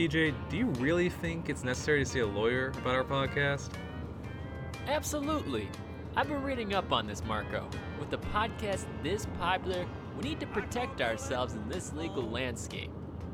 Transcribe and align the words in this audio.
PJ, 0.00 0.32
do 0.48 0.56
you 0.56 0.64
really 0.78 1.10
think 1.10 1.50
it's 1.50 1.62
necessary 1.62 2.02
to 2.02 2.10
see 2.10 2.20
a 2.20 2.26
lawyer 2.26 2.72
about 2.78 2.94
our 2.94 3.04
podcast? 3.04 3.68
Absolutely. 4.86 5.68
I've 6.16 6.26
been 6.26 6.42
reading 6.42 6.72
up 6.72 6.90
on 6.90 7.06
this, 7.06 7.22
Marco. 7.22 7.68
With 7.98 8.08
the 8.08 8.16
podcast 8.16 8.86
this 9.02 9.26
popular, 9.38 9.84
we 10.16 10.22
need 10.22 10.40
to 10.40 10.46
protect 10.46 11.02
ourselves 11.02 11.52
in 11.52 11.68
this 11.68 11.92
legal 11.92 12.22
landscape. 12.22 12.90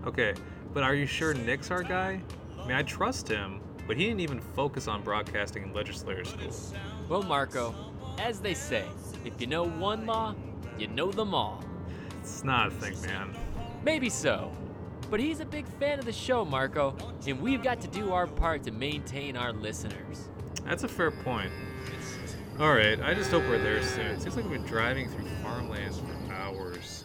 Okay, 0.09 0.35
but 0.75 0.83
are 0.83 0.97
you 0.97 1.07
sure 1.07 1.35
Nick's 1.35 1.71
our 1.71 1.85
guy? 1.85 2.21
I 2.59 2.67
mean, 2.67 2.77
I 2.77 2.83
trust 2.83 3.29
him, 3.29 3.61
but 3.87 3.97
he 3.97 4.07
didn't 4.07 4.23
even 4.23 4.41
focus 4.41 4.89
on 4.89 5.05
broadcasting 5.05 5.63
in 5.63 5.73
legislator 5.73 6.25
school. 6.25 6.53
Well, 7.09 7.23
Marco, 7.23 7.77
as 8.19 8.41
they 8.41 8.55
say, 8.55 8.87
if 9.25 9.41
you 9.41 9.47
know 9.47 9.69
one 9.69 10.05
law, 10.05 10.35
you 10.81 10.89
know 10.89 11.13
them 11.13 11.33
all. 11.33 11.63
It's 12.23 12.43
not 12.43 12.67
a 12.67 12.71
thing, 12.73 13.01
man. 13.03 13.37
Maybe 13.85 14.11
so. 14.11 14.51
But 15.09 15.21
he's 15.21 15.39
a 15.39 15.45
big 15.45 15.69
fan 15.79 16.01
of 16.01 16.05
the 16.05 16.13
show, 16.13 16.45
Marco, 16.45 16.97
and 17.29 17.41
we've 17.41 17.63
got 17.63 17.81
to 17.81 17.89
do 17.89 18.13
our 18.13 18.27
part 18.27 18.65
to 18.65 18.73
maintain 18.73 19.37
our 19.37 19.53
listeners. 19.53 20.29
That's 20.65 20.83
a 20.83 20.89
fair 20.89 21.13
point. 21.13 21.53
Alright, 22.59 23.01
I 23.01 23.15
just 23.15 23.31
hope 23.31 23.45
we're 23.45 23.59
there 23.59 23.83
soon. 23.83 24.07
It 24.07 24.21
seems 24.21 24.35
like 24.35 24.45
we've 24.49 24.61
been 24.61 24.67
driving 24.67 25.09
through 25.09 25.27
farmlands 25.43 26.01
for 26.01 26.33
hours. 26.33 27.05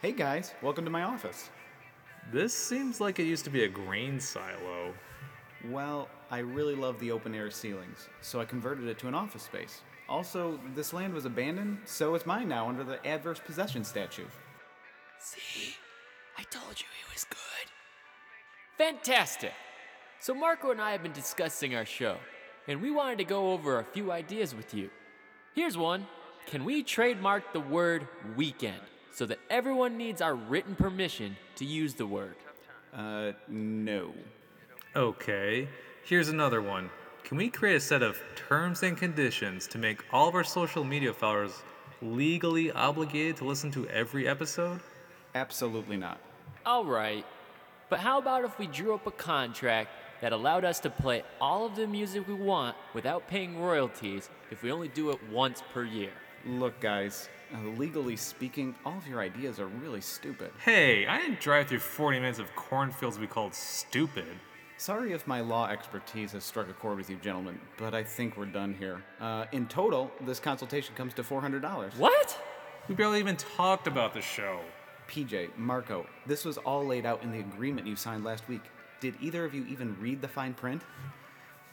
Hey 0.00 0.12
guys, 0.12 0.52
welcome 0.60 0.84
to 0.84 0.90
my 0.90 1.04
office. 1.04 1.50
This 2.32 2.52
seems 2.52 3.00
like 3.00 3.20
it 3.20 3.24
used 3.24 3.44
to 3.44 3.50
be 3.50 3.62
a 3.62 3.68
grain 3.68 4.18
silo. 4.18 4.92
Well, 5.70 6.08
I 6.32 6.38
really 6.38 6.74
love 6.74 6.98
the 6.98 7.12
open 7.12 7.32
air 7.32 7.52
ceilings, 7.52 8.08
so 8.22 8.40
I 8.40 8.44
converted 8.44 8.88
it 8.88 8.98
to 8.98 9.08
an 9.08 9.14
office 9.14 9.42
space. 9.42 9.82
Also, 10.08 10.58
this 10.74 10.92
land 10.92 11.14
was 11.14 11.24
abandoned, 11.24 11.78
so 11.84 12.14
it's 12.14 12.26
mine 12.26 12.48
now 12.48 12.68
under 12.68 12.84
the 12.84 13.04
adverse 13.06 13.40
possession 13.44 13.84
statute. 13.84 14.28
See? 15.18 15.74
I 16.36 16.42
told 16.44 16.80
you 16.80 16.86
he 16.98 17.12
was 17.12 17.24
good. 17.24 17.38
Fantastic! 18.78 19.52
So, 20.18 20.34
Marco 20.34 20.70
and 20.70 20.80
I 20.80 20.92
have 20.92 21.02
been 21.02 21.12
discussing 21.12 21.74
our 21.74 21.84
show, 21.84 22.16
and 22.68 22.80
we 22.80 22.90
wanted 22.90 23.18
to 23.18 23.24
go 23.24 23.52
over 23.52 23.78
a 23.78 23.84
few 23.84 24.12
ideas 24.12 24.54
with 24.54 24.74
you. 24.74 24.90
Here's 25.54 25.76
one 25.76 26.06
Can 26.46 26.64
we 26.64 26.82
trademark 26.82 27.52
the 27.52 27.60
word 27.60 28.08
weekend 28.36 28.80
so 29.12 29.26
that 29.26 29.38
everyone 29.50 29.96
needs 29.96 30.20
our 30.20 30.34
written 30.34 30.74
permission 30.74 31.36
to 31.56 31.64
use 31.64 31.94
the 31.94 32.06
word? 32.06 32.36
Uh, 32.94 33.32
no. 33.48 34.12
Okay, 34.94 35.68
here's 36.04 36.28
another 36.28 36.60
one. 36.60 36.90
Can 37.24 37.36
we 37.36 37.48
create 37.48 37.76
a 37.76 37.80
set 37.80 38.02
of 38.02 38.20
terms 38.34 38.82
and 38.82 38.96
conditions 38.96 39.66
to 39.68 39.78
make 39.78 40.04
all 40.12 40.28
of 40.28 40.34
our 40.34 40.44
social 40.44 40.84
media 40.84 41.12
followers 41.12 41.62
legally 42.02 42.70
obligated 42.72 43.36
to 43.36 43.44
listen 43.44 43.70
to 43.70 43.86
every 43.88 44.26
episode? 44.26 44.80
Absolutely 45.34 45.96
not. 45.96 46.18
All 46.66 46.84
right, 46.84 47.24
but 47.88 48.00
how 48.00 48.18
about 48.18 48.44
if 48.44 48.58
we 48.58 48.66
drew 48.66 48.94
up 48.94 49.06
a 49.06 49.10
contract 49.10 49.90
that 50.20 50.32
allowed 50.32 50.64
us 50.64 50.80
to 50.80 50.90
play 50.90 51.22
all 51.40 51.64
of 51.64 51.76
the 51.76 51.86
music 51.86 52.26
we 52.26 52.34
want 52.34 52.76
without 52.92 53.28
paying 53.28 53.60
royalties 53.60 54.28
if 54.50 54.62
we 54.62 54.70
only 54.70 54.88
do 54.88 55.10
it 55.10 55.18
once 55.30 55.62
per 55.72 55.84
year? 55.84 56.10
Look, 56.44 56.80
guys, 56.80 57.28
uh, 57.54 57.58
legally 57.78 58.16
speaking, 58.16 58.74
all 58.84 58.98
of 58.98 59.06
your 59.06 59.20
ideas 59.20 59.60
are 59.60 59.68
really 59.68 60.00
stupid. 60.00 60.50
Hey, 60.64 61.06
I 61.06 61.18
didn't 61.18 61.40
drive 61.40 61.68
through 61.68 61.78
40 61.78 62.18
minutes 62.18 62.40
of 62.40 62.54
cornfields 62.56 63.18
we 63.18 63.28
called 63.28 63.54
stupid. 63.54 64.26
Sorry 64.82 65.12
if 65.12 65.28
my 65.28 65.42
law 65.42 65.68
expertise 65.68 66.32
has 66.32 66.42
struck 66.42 66.68
a 66.68 66.72
chord 66.72 66.96
with 66.96 67.08
you, 67.08 67.14
gentlemen, 67.18 67.56
but 67.76 67.94
I 67.94 68.02
think 68.02 68.36
we're 68.36 68.46
done 68.46 68.74
here. 68.74 69.00
Uh, 69.20 69.44
in 69.52 69.68
total, 69.68 70.10
this 70.22 70.40
consultation 70.40 70.92
comes 70.96 71.14
to 71.14 71.22
$400. 71.22 71.96
What? 71.98 72.36
We 72.88 72.96
barely 72.96 73.20
even 73.20 73.36
talked 73.36 73.86
about 73.86 74.12
the 74.12 74.20
show. 74.20 74.58
PJ, 75.08 75.56
Marco, 75.56 76.04
this 76.26 76.44
was 76.44 76.58
all 76.58 76.84
laid 76.84 77.06
out 77.06 77.22
in 77.22 77.30
the 77.30 77.38
agreement 77.38 77.86
you 77.86 77.94
signed 77.94 78.24
last 78.24 78.48
week. 78.48 78.62
Did 78.98 79.14
either 79.20 79.44
of 79.44 79.54
you 79.54 79.64
even 79.66 79.96
read 80.00 80.20
the 80.20 80.26
fine 80.26 80.52
print? 80.52 80.82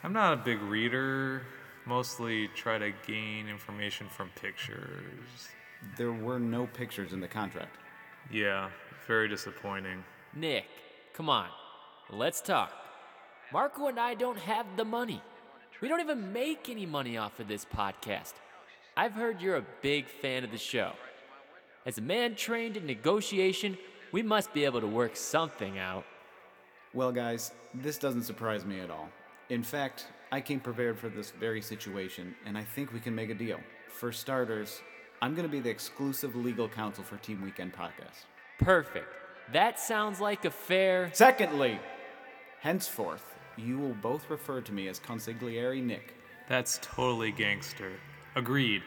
I'm 0.04 0.12
not 0.12 0.32
a 0.32 0.36
big 0.36 0.62
reader, 0.62 1.42
mostly 1.86 2.46
try 2.54 2.78
to 2.78 2.92
gain 3.08 3.48
information 3.48 4.06
from 4.08 4.30
pictures. 4.40 5.48
There 5.96 6.12
were 6.12 6.38
no 6.38 6.68
pictures 6.68 7.12
in 7.12 7.18
the 7.18 7.26
contract. 7.26 7.74
Yeah, 8.30 8.70
very 9.08 9.26
disappointing. 9.26 10.04
Nick, 10.32 10.66
come 11.12 11.28
on, 11.28 11.48
let's 12.12 12.40
talk. 12.40 12.72
Marco 13.52 13.88
and 13.88 13.98
I 13.98 14.14
don't 14.14 14.38
have 14.38 14.66
the 14.76 14.84
money. 14.84 15.20
We 15.80 15.88
don't 15.88 16.00
even 16.00 16.32
make 16.32 16.68
any 16.68 16.86
money 16.86 17.16
off 17.16 17.40
of 17.40 17.48
this 17.48 17.64
podcast. 17.64 18.34
I've 18.96 19.12
heard 19.12 19.40
you're 19.40 19.56
a 19.56 19.64
big 19.82 20.06
fan 20.08 20.44
of 20.44 20.50
the 20.50 20.58
show. 20.58 20.92
As 21.86 21.98
a 21.98 22.02
man 22.02 22.34
trained 22.36 22.76
in 22.76 22.86
negotiation, 22.86 23.76
we 24.12 24.22
must 24.22 24.52
be 24.52 24.64
able 24.64 24.80
to 24.80 24.86
work 24.86 25.16
something 25.16 25.78
out. 25.78 26.04
Well, 26.92 27.10
guys, 27.10 27.52
this 27.74 27.98
doesn't 27.98 28.24
surprise 28.24 28.64
me 28.64 28.80
at 28.80 28.90
all. 28.90 29.08
In 29.48 29.62
fact, 29.62 30.08
I 30.30 30.40
came 30.40 30.60
prepared 30.60 30.98
for 30.98 31.08
this 31.08 31.30
very 31.30 31.62
situation, 31.62 32.34
and 32.46 32.56
I 32.56 32.62
think 32.62 32.92
we 32.92 33.00
can 33.00 33.14
make 33.14 33.30
a 33.30 33.34
deal. 33.34 33.58
For 33.88 34.12
starters, 34.12 34.80
I'm 35.22 35.34
going 35.34 35.46
to 35.46 35.52
be 35.52 35.60
the 35.60 35.70
exclusive 35.70 36.36
legal 36.36 36.68
counsel 36.68 37.02
for 37.02 37.16
Team 37.16 37.42
Weekend 37.42 37.72
Podcast. 37.72 38.26
Perfect. 38.58 39.08
That 39.52 39.80
sounds 39.80 40.20
like 40.20 40.44
a 40.44 40.50
fair. 40.50 41.10
Secondly, 41.12 41.80
henceforth, 42.60 43.24
you 43.56 43.78
will 43.78 43.94
both 43.94 44.28
refer 44.30 44.60
to 44.60 44.72
me 44.72 44.88
as 44.88 44.98
Consigliere 44.98 45.82
Nick. 45.82 46.14
That's 46.48 46.78
totally 46.82 47.32
gangster. 47.32 47.92
Agreed. 48.34 48.82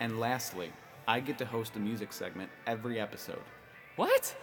And 0.00 0.18
lastly, 0.20 0.72
I 1.06 1.20
get 1.20 1.38
to 1.38 1.44
host 1.44 1.76
a 1.76 1.78
music 1.78 2.12
segment 2.12 2.50
every 2.66 3.00
episode. 3.00 3.42
What? 3.96 4.34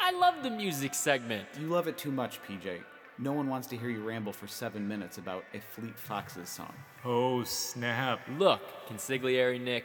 I 0.00 0.10
love 0.12 0.42
the 0.42 0.50
music 0.50 0.94
segment. 0.94 1.46
You 1.60 1.66
love 1.66 1.86
it 1.86 1.96
too 1.96 2.10
much, 2.10 2.40
PJ. 2.42 2.80
No 3.18 3.32
one 3.32 3.48
wants 3.48 3.68
to 3.68 3.76
hear 3.76 3.90
you 3.90 4.02
ramble 4.02 4.32
for 4.32 4.46
seven 4.46 4.88
minutes 4.88 5.18
about 5.18 5.44
a 5.54 5.60
Fleet 5.60 5.96
Foxes 5.96 6.48
song. 6.48 6.74
Oh, 7.04 7.44
snap. 7.44 8.20
Look, 8.38 8.60
Consigliere 8.88 9.60
Nick, 9.60 9.84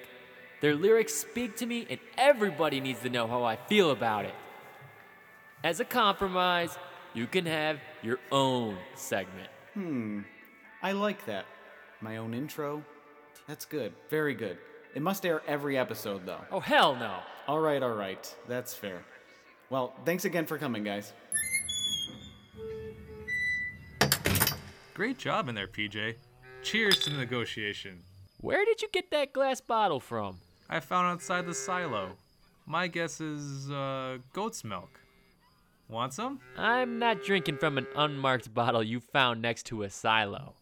their 0.62 0.76
lyrics 0.76 1.14
speak 1.14 1.56
to 1.58 1.66
me, 1.66 1.86
and 1.90 2.00
everybody 2.18 2.80
needs 2.80 3.02
to 3.02 3.10
know 3.10 3.28
how 3.28 3.44
I 3.44 3.56
feel 3.56 3.92
about 3.92 4.26
it. 4.26 4.34
As 5.64 5.80
a 5.80 5.86
compromise, 5.86 6.78
you 7.14 7.28
can 7.28 7.46
have 7.46 7.80
your 8.04 8.20
own 8.32 8.78
segment. 8.96 9.50
Hmm, 9.74 10.22
I 10.82 10.92
like 10.94 11.26
that. 11.26 11.46
My 12.02 12.18
own 12.18 12.34
intro? 12.34 12.84
That's 13.48 13.66
good. 13.66 13.94
Very 14.10 14.34
good. 14.34 14.58
It 14.96 15.02
must 15.02 15.26
air 15.26 15.42
every 15.48 15.78
episode, 15.78 16.26
though. 16.26 16.42
Oh, 16.52 16.60
hell 16.60 16.96
no. 16.96 17.18
All 17.48 17.60
right, 17.60 17.82
all 17.82 17.94
right. 17.94 18.36
That's 18.48 18.74
fair. 18.74 19.04
Well, 19.70 19.94
thanks 20.06 20.26
again 20.26 20.46
for 20.46 20.58
coming, 20.58 20.84
guys. 20.84 21.14
Great 24.94 25.18
job 25.18 25.48
in 25.48 25.56
there, 25.56 25.68
PJ. 25.68 26.16
Cheers 26.64 27.00
to 27.00 27.10
the 27.12 27.18
negotiation. 27.18 28.04
Where 28.42 28.66
did 28.66 28.82
you 28.82 28.90
get 28.92 29.12
that 29.12 29.34
glass 29.34 29.62
bottle 29.62 30.00
from? 30.00 30.38
I 30.70 30.80
found 30.80 31.08
outside 31.08 31.46
the 31.46 31.54
silo. 31.54 32.12
My 32.66 32.88
guess 32.88 33.22
is 33.22 33.70
uh, 33.72 34.18
goat's 34.34 34.64
milk. 34.64 35.00
Want 35.90 36.14
some? 36.14 36.40
I'm 36.56 37.00
not 37.00 37.24
drinking 37.24 37.58
from 37.58 37.80
an 37.80 37.88
unmarked 37.96 38.54
bottle 38.54 38.84
you 38.84 39.00
found 39.00 39.42
next 39.42 39.66
to 39.68 39.82
a 39.82 39.90
silo. 39.90 40.54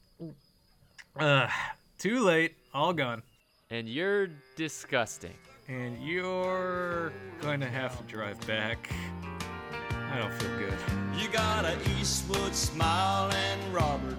Ugh, 1.19 1.49
too 1.97 2.21
late. 2.21 2.55
All 2.73 2.93
gone. 2.93 3.23
And 3.69 3.89
you're 3.89 4.29
disgusting. 4.55 5.33
And 5.67 6.01
you're 6.01 7.11
going 7.41 7.59
to 7.59 7.67
have 7.67 7.97
to 7.97 8.03
drive 8.03 8.39
back. 8.47 8.89
I 9.91 10.19
don't 10.19 10.33
feel 10.35 10.57
good. 10.59 10.77
You 11.21 11.27
got 11.27 11.65
a 11.65 11.75
Eastwood 11.99 12.55
smile 12.55 13.29
and 13.29 13.73
Robert 13.73 14.17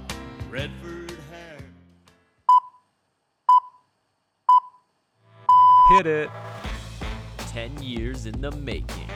Redford 0.51 1.17
hair. 1.31 1.57
Hit 5.97 6.07
it. 6.07 6.31
Ten 7.49 7.83
years 7.83 8.27
in 8.27 8.43
the 8.43 8.51
making. 8.51 9.09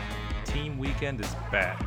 Team 0.53 0.77
Weekend 0.77 1.19
is 1.19 1.35
back. 1.51 1.81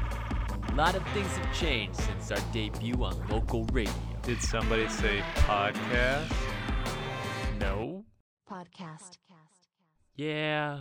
A 0.70 0.76
lot 0.76 0.96
of 0.96 1.08
things 1.10 1.28
have 1.38 1.54
changed 1.54 2.00
since 2.00 2.32
our 2.32 2.40
debut 2.52 2.96
on 3.04 3.16
local 3.30 3.64
radio. 3.66 3.94
Did 4.24 4.42
somebody 4.42 4.88
say 4.88 5.22
podcast? 5.36 6.34
No? 7.60 8.04
Podcast. 8.50 9.20
Yeah. 10.16 10.80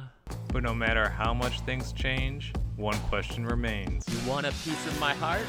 But 0.50 0.62
no 0.62 0.74
matter 0.74 1.10
how 1.10 1.34
much 1.34 1.60
things 1.60 1.92
change, 1.92 2.54
one 2.76 2.96
question 3.10 3.44
remains. 3.44 4.06
You 4.08 4.30
want 4.30 4.46
a 4.46 4.50
piece 4.50 4.86
of 4.86 4.98
my 4.98 5.12
heart? 5.12 5.44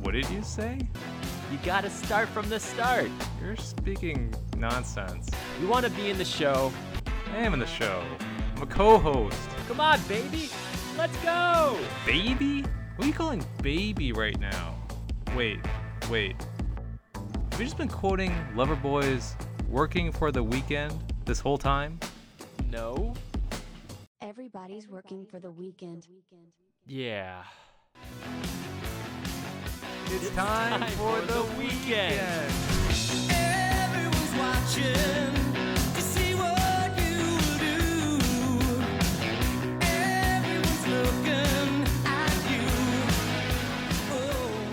What 0.00 0.12
did 0.12 0.30
you 0.30 0.42
say? 0.42 0.78
You 1.50 1.58
gotta 1.64 1.90
start 1.90 2.30
from 2.30 2.48
the 2.48 2.60
start. 2.60 3.10
You're 3.42 3.56
speaking 3.56 4.34
nonsense. 4.56 5.28
You 5.60 5.68
wanna 5.68 5.90
be 5.90 6.08
in 6.08 6.16
the 6.16 6.24
show? 6.24 6.72
I 7.34 7.36
am 7.38 7.52
in 7.52 7.60
the 7.60 7.66
show. 7.66 8.02
I'm 8.56 8.62
a 8.62 8.66
co-host. 8.66 9.36
Come 9.68 9.80
on, 9.80 10.00
baby. 10.08 10.48
Let's 10.98 11.16
go. 11.18 11.78
Baby? 12.04 12.64
Who 12.96 13.02
are 13.02 13.06
you 13.06 13.12
calling 13.12 13.44
baby 13.62 14.12
right 14.12 14.38
now? 14.38 14.74
Wait, 15.34 15.58
wait. 16.10 16.36
Have 17.14 17.58
you 17.60 17.64
just 17.64 17.78
been 17.78 17.88
quoting 17.88 18.30
Loverboy's 18.54 19.34
working 19.68 20.12
for 20.12 20.30
the 20.30 20.42
weekend 20.42 20.92
this 21.24 21.40
whole 21.40 21.56
time? 21.58 21.98
No? 22.70 23.14
Everybody's 24.20 24.86
working 24.88 25.24
for 25.24 25.40
the 25.40 25.50
weekend. 25.50 26.06
Yeah. 26.86 27.42
It's 30.06 30.30
time, 30.30 30.80
time 30.80 30.90
for 30.90 31.20
the 31.22 31.42
weekend. 31.58 32.20
Everyone's 33.30 34.34
watching 34.38 35.71
Oh. 44.10 44.68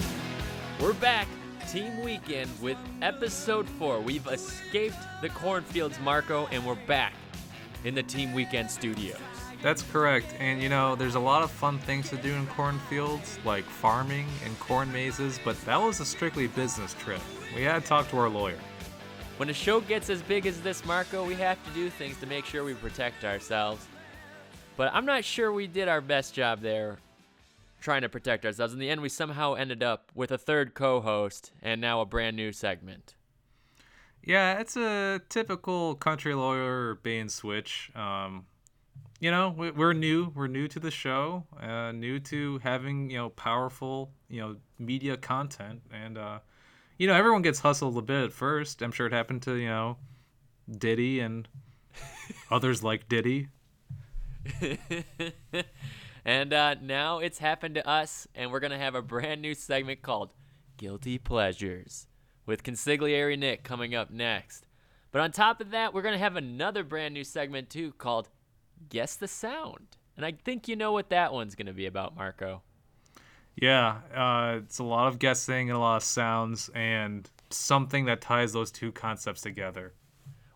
We're 0.79 0.93
back, 0.93 1.27
Team 1.71 2.03
Weekend, 2.03 2.49
with 2.61 2.77
episode 3.01 3.67
four. 3.67 3.99
We've 3.99 4.27
escaped 4.27 4.97
the 5.21 5.29
cornfields, 5.29 5.99
Marco, 5.99 6.47
and 6.51 6.65
we're 6.65 6.75
back 6.85 7.13
in 7.83 7.95
the 7.95 8.03
Team 8.03 8.33
Weekend 8.33 8.69
studios. 8.69 9.17
That's 9.61 9.81
correct. 9.81 10.35
And 10.39 10.61
you 10.61 10.69
know, 10.69 10.95
there's 10.95 11.15
a 11.15 11.19
lot 11.19 11.43
of 11.43 11.51
fun 11.51 11.79
things 11.79 12.09
to 12.09 12.17
do 12.17 12.33
in 12.33 12.45
cornfields, 12.47 13.39
like 13.43 13.65
farming 13.65 14.27
and 14.45 14.57
corn 14.59 14.91
mazes, 14.91 15.39
but 15.43 15.59
that 15.65 15.81
was 15.81 15.99
a 15.99 16.05
strictly 16.05 16.47
business 16.47 16.93
trip. 16.99 17.21
We 17.55 17.63
had 17.63 17.81
to 17.81 17.87
talk 17.87 18.09
to 18.11 18.17
our 18.17 18.29
lawyer. 18.29 18.59
When 19.37 19.49
a 19.49 19.53
show 19.53 19.81
gets 19.81 20.09
as 20.09 20.21
big 20.21 20.45
as 20.45 20.61
this, 20.61 20.85
Marco, 20.85 21.25
we 21.25 21.33
have 21.35 21.63
to 21.65 21.71
do 21.71 21.89
things 21.89 22.17
to 22.17 22.25
make 22.27 22.45
sure 22.45 22.63
we 22.63 22.73
protect 22.73 23.23
ourselves. 23.25 23.87
But 24.79 24.93
I'm 24.93 25.05
not 25.05 25.25
sure 25.25 25.51
we 25.51 25.67
did 25.67 25.89
our 25.89 25.99
best 25.99 26.33
job 26.33 26.61
there 26.61 26.99
trying 27.81 28.03
to 28.03 28.07
protect 28.07 28.45
ourselves. 28.45 28.71
In 28.71 28.79
the 28.79 28.89
end, 28.89 29.01
we 29.01 29.09
somehow 29.09 29.55
ended 29.55 29.83
up 29.83 30.09
with 30.15 30.31
a 30.31 30.37
third 30.37 30.73
co 30.73 31.01
host 31.01 31.51
and 31.61 31.81
now 31.81 31.99
a 31.99 32.05
brand 32.05 32.37
new 32.37 32.53
segment. 32.53 33.15
Yeah, 34.23 34.57
it's 34.61 34.77
a 34.77 35.19
typical 35.27 35.95
country 35.95 36.33
lawyer 36.33 36.97
and 37.03 37.29
switch. 37.29 37.91
Um, 37.93 38.45
you 39.19 39.31
know, 39.31 39.49
we- 39.49 39.71
we're 39.71 39.91
new. 39.91 40.31
We're 40.33 40.47
new 40.47 40.69
to 40.69 40.79
the 40.79 40.91
show, 40.91 41.45
uh, 41.59 41.91
new 41.91 42.21
to 42.31 42.59
having 42.59 43.09
you 43.09 43.17
know 43.17 43.31
powerful 43.31 44.13
you 44.29 44.39
know 44.39 44.55
media 44.77 45.17
content, 45.17 45.81
and 45.91 46.17
uh, 46.17 46.39
you 46.97 47.05
know 47.05 47.15
everyone 47.15 47.41
gets 47.41 47.59
hustled 47.59 47.97
a 47.97 48.01
bit 48.01 48.23
at 48.23 48.31
first. 48.31 48.81
I'm 48.81 48.93
sure 48.93 49.07
it 49.07 49.11
happened 49.11 49.41
to 49.41 49.55
you 49.55 49.67
know 49.67 49.97
Diddy 50.71 51.19
and 51.19 51.49
others 52.49 52.81
like 52.81 53.09
Diddy. 53.09 53.49
and 56.25 56.53
uh, 56.53 56.75
now 56.81 57.19
it's 57.19 57.39
happened 57.39 57.75
to 57.75 57.87
us, 57.87 58.27
and 58.35 58.51
we're 58.51 58.59
going 58.59 58.71
to 58.71 58.77
have 58.77 58.95
a 58.95 59.01
brand 59.01 59.41
new 59.41 59.53
segment 59.53 60.01
called 60.01 60.31
Guilty 60.77 61.17
Pleasures 61.17 62.07
with 62.45 62.63
Consigliere 62.63 63.37
Nick 63.37 63.63
coming 63.63 63.93
up 63.93 64.11
next. 64.11 64.65
But 65.11 65.21
on 65.21 65.31
top 65.31 65.59
of 65.61 65.71
that, 65.71 65.93
we're 65.93 66.01
going 66.01 66.13
to 66.13 66.19
have 66.19 66.35
another 66.35 66.83
brand 66.83 67.13
new 67.13 67.23
segment 67.23 67.69
too 67.69 67.93
called 67.93 68.29
Guess 68.89 69.15
the 69.15 69.27
Sound. 69.27 69.97
And 70.15 70.25
I 70.25 70.31
think 70.31 70.67
you 70.67 70.75
know 70.75 70.91
what 70.91 71.09
that 71.09 71.33
one's 71.33 71.55
going 71.55 71.67
to 71.67 71.73
be 71.73 71.85
about, 71.85 72.15
Marco. 72.15 72.61
Yeah, 73.55 73.97
uh, 74.15 74.59
it's 74.63 74.79
a 74.79 74.83
lot 74.83 75.07
of 75.07 75.19
guessing 75.19 75.69
and 75.69 75.77
a 75.77 75.79
lot 75.79 75.97
of 75.97 76.03
sounds, 76.03 76.69
and 76.73 77.29
something 77.49 78.05
that 78.05 78.21
ties 78.21 78.53
those 78.53 78.71
two 78.71 78.91
concepts 78.91 79.41
together. 79.41 79.93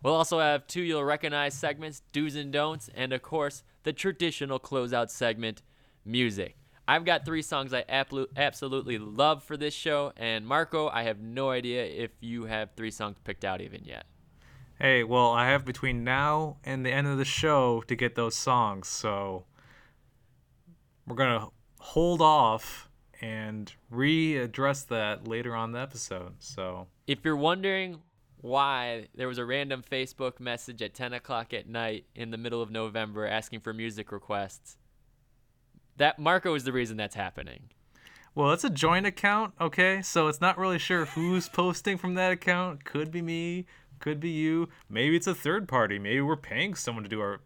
We'll 0.02 0.14
also 0.14 0.38
have 0.38 0.66
two 0.66 0.82
you'll 0.82 1.04
recognize 1.04 1.54
segments, 1.54 2.02
do's 2.12 2.36
and 2.36 2.52
don'ts, 2.52 2.88
and 2.94 3.12
of 3.12 3.22
course, 3.22 3.62
the 3.84 3.92
traditional 3.92 4.58
closeout 4.58 5.10
segment, 5.10 5.62
music. 6.04 6.56
I've 6.86 7.04
got 7.04 7.24
three 7.24 7.40
songs 7.40 7.72
I 7.72 7.84
absolutely 7.88 8.98
love 8.98 9.42
for 9.42 9.56
this 9.56 9.72
show, 9.72 10.12
and 10.16 10.46
Marco, 10.46 10.88
I 10.88 11.04
have 11.04 11.20
no 11.20 11.48
idea 11.48 11.84
if 11.84 12.10
you 12.20 12.44
have 12.44 12.72
three 12.76 12.90
songs 12.90 13.16
picked 13.24 13.44
out 13.44 13.62
even 13.62 13.84
yet. 13.84 14.04
Hey, 14.78 15.02
well, 15.04 15.30
I 15.30 15.46
have 15.46 15.64
between 15.64 16.04
now 16.04 16.56
and 16.64 16.84
the 16.84 16.90
end 16.90 17.06
of 17.06 17.16
the 17.16 17.24
show 17.24 17.82
to 17.86 17.94
get 17.94 18.16
those 18.16 18.34
songs, 18.34 18.88
so 18.88 19.46
we're 21.06 21.16
gonna 21.16 21.48
hold 21.78 22.20
off 22.20 22.90
and 23.20 23.72
readdress 23.90 24.86
that 24.88 25.26
later 25.26 25.54
on 25.54 25.72
the 25.72 25.78
episode. 25.78 26.34
So 26.40 26.88
If 27.06 27.24
you're 27.24 27.36
wondering 27.36 28.02
why 28.44 29.06
there 29.14 29.26
was 29.26 29.38
a 29.38 29.44
random 29.44 29.82
Facebook 29.82 30.38
message 30.38 30.82
at 30.82 30.92
10 30.92 31.14
o'clock 31.14 31.54
at 31.54 31.66
night 31.66 32.04
in 32.14 32.30
the 32.30 32.36
middle 32.36 32.60
of 32.60 32.70
November 32.70 33.26
asking 33.26 33.58
for 33.58 33.72
music 33.72 34.12
requests, 34.12 34.76
that 35.96 36.18
Marco 36.18 36.54
is 36.54 36.64
the 36.64 36.72
reason 36.72 36.98
that's 36.98 37.14
happening. 37.14 37.70
Well, 38.34 38.52
it's 38.52 38.62
a 38.62 38.68
joint 38.68 39.06
account, 39.06 39.54
okay? 39.58 40.02
So 40.02 40.28
it's 40.28 40.42
not 40.42 40.58
really 40.58 40.78
sure 40.78 41.06
who's 41.06 41.48
posting 41.48 41.96
from 41.96 42.16
that 42.16 42.32
account. 42.32 42.84
Could 42.84 43.10
be 43.10 43.22
me, 43.22 43.64
could 43.98 44.20
be 44.20 44.28
you. 44.28 44.68
Maybe 44.90 45.16
it's 45.16 45.26
a 45.26 45.34
third 45.34 45.66
party. 45.66 45.98
Maybe 45.98 46.20
we're 46.20 46.36
paying 46.36 46.74
someone 46.74 47.02
to 47.04 47.08
do 47.08 47.22
our, 47.22 47.40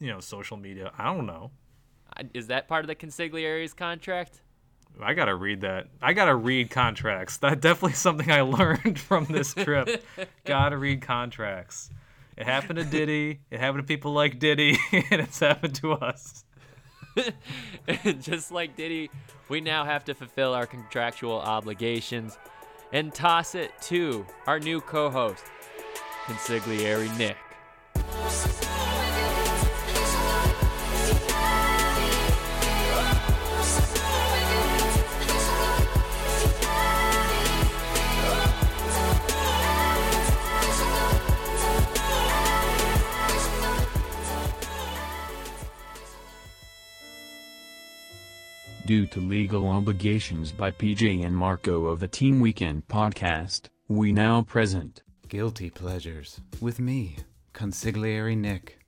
you 0.00 0.10
know, 0.10 0.20
social 0.20 0.56
media. 0.56 0.92
I 0.96 1.12
don't 1.12 1.26
know. 1.26 1.50
Is 2.32 2.46
that 2.46 2.68
part 2.68 2.84
of 2.84 2.86
the 2.86 2.94
consigliere's 2.94 3.74
contract? 3.74 4.40
I 5.00 5.14
gotta 5.14 5.34
read 5.34 5.60
that. 5.60 5.86
I 6.02 6.12
gotta 6.12 6.34
read 6.34 6.70
contracts. 6.70 7.38
That 7.38 7.60
definitely 7.60 7.92
something 7.94 8.30
I 8.30 8.42
learned 8.42 8.98
from 9.08 9.26
this 9.26 9.54
trip. 9.54 10.04
gotta 10.44 10.76
read 10.76 11.02
contracts. 11.02 11.90
It 12.36 12.46
happened 12.46 12.78
to 12.78 12.84
Diddy. 12.84 13.40
It 13.50 13.58
happened 13.58 13.82
to 13.82 13.86
people 13.86 14.12
like 14.12 14.38
Diddy, 14.38 14.78
and 14.92 15.20
it's 15.20 15.40
happened 15.40 15.74
to 15.76 15.92
us. 15.94 16.44
Just 18.20 18.52
like 18.52 18.76
Diddy, 18.76 19.10
we 19.48 19.60
now 19.60 19.84
have 19.84 20.04
to 20.04 20.14
fulfill 20.14 20.54
our 20.54 20.66
contractual 20.66 21.40
obligations 21.40 22.38
and 22.92 23.12
toss 23.12 23.56
it 23.56 23.72
to 23.82 24.24
our 24.46 24.60
new 24.60 24.80
co 24.80 25.10
host, 25.10 25.44
Consigliere 26.26 27.16
Nick. 27.18 27.36
Due 48.88 49.06
to 49.06 49.20
legal 49.20 49.68
obligations 49.68 50.50
by 50.50 50.70
PJ 50.70 51.22
and 51.22 51.36
Marco 51.36 51.84
of 51.84 52.00
the 52.00 52.08
Team 52.08 52.40
Weekend 52.40 52.88
podcast, 52.88 53.68
we 53.86 54.12
now 54.12 54.40
present. 54.40 55.02
Guilty 55.28 55.68
Pleasures 55.68 56.40
with 56.62 56.80
me, 56.80 57.16
Consigliere 57.52 58.34
Nick. 58.34 58.78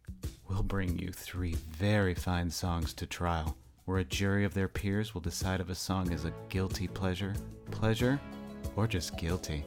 We'll 0.48 0.62
bring 0.62 0.98
you 0.98 1.12
three 1.12 1.54
very 1.68 2.14
fine 2.14 2.48
songs 2.48 2.94
to 2.94 3.04
trial, 3.04 3.58
where 3.84 3.98
a 3.98 4.04
jury 4.04 4.46
of 4.46 4.54
their 4.54 4.68
peers 4.68 5.12
will 5.12 5.20
decide 5.20 5.60
if 5.60 5.68
a 5.68 5.74
song 5.74 6.10
is 6.12 6.24
a 6.24 6.32
guilty 6.48 6.88
pleasure, 6.88 7.34
pleasure, 7.70 8.18
or 8.76 8.86
just 8.86 9.18
guilty. 9.18 9.66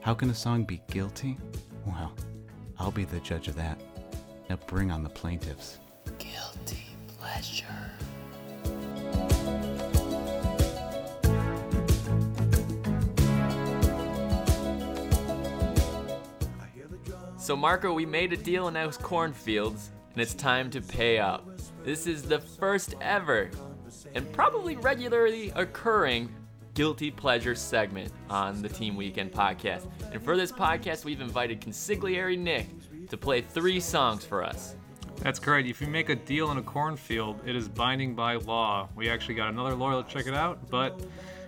How 0.00 0.14
can 0.14 0.30
a 0.30 0.34
song 0.34 0.62
be 0.62 0.80
guilty? 0.92 1.36
Well, 1.84 2.12
I'll 2.78 2.92
be 2.92 3.04
the 3.04 3.18
judge 3.18 3.48
of 3.48 3.56
that. 3.56 3.80
Now 4.48 4.60
bring 4.68 4.92
on 4.92 5.02
the 5.02 5.08
plaintiffs. 5.08 5.80
Guilty 6.20 6.86
pleasure. 7.08 7.90
So, 17.46 17.54
Marco, 17.54 17.92
we 17.92 18.04
made 18.04 18.32
a 18.32 18.36
deal 18.36 18.66
in 18.66 18.74
those 18.74 18.96
cornfields, 18.96 19.92
and 20.12 20.20
it's 20.20 20.34
time 20.34 20.68
to 20.70 20.80
pay 20.80 21.20
up. 21.20 21.48
This 21.84 22.08
is 22.08 22.24
the 22.24 22.40
first 22.40 22.96
ever 23.00 23.52
and 24.16 24.32
probably 24.32 24.74
regularly 24.74 25.52
occurring 25.54 26.34
guilty 26.74 27.12
pleasure 27.12 27.54
segment 27.54 28.10
on 28.28 28.62
the 28.62 28.68
Team 28.68 28.96
Weekend 28.96 29.30
podcast. 29.30 29.86
And 30.10 30.20
for 30.20 30.36
this 30.36 30.50
podcast, 30.50 31.04
we've 31.04 31.20
invited 31.20 31.60
consigliere 31.60 32.36
Nick 32.36 32.66
to 33.10 33.16
play 33.16 33.42
three 33.42 33.78
songs 33.78 34.24
for 34.24 34.42
us. 34.42 34.74
That's 35.18 35.38
correct. 35.38 35.68
If 35.68 35.80
you 35.80 35.86
make 35.86 36.08
a 36.08 36.16
deal 36.16 36.50
in 36.50 36.58
a 36.58 36.62
cornfield, 36.62 37.40
it 37.46 37.54
is 37.54 37.68
binding 37.68 38.16
by 38.16 38.34
law. 38.34 38.88
We 38.96 39.08
actually 39.08 39.36
got 39.36 39.50
another 39.50 39.76
lawyer 39.76 40.02
to 40.02 40.08
check 40.08 40.26
it 40.26 40.34
out, 40.34 40.68
but 40.68 41.00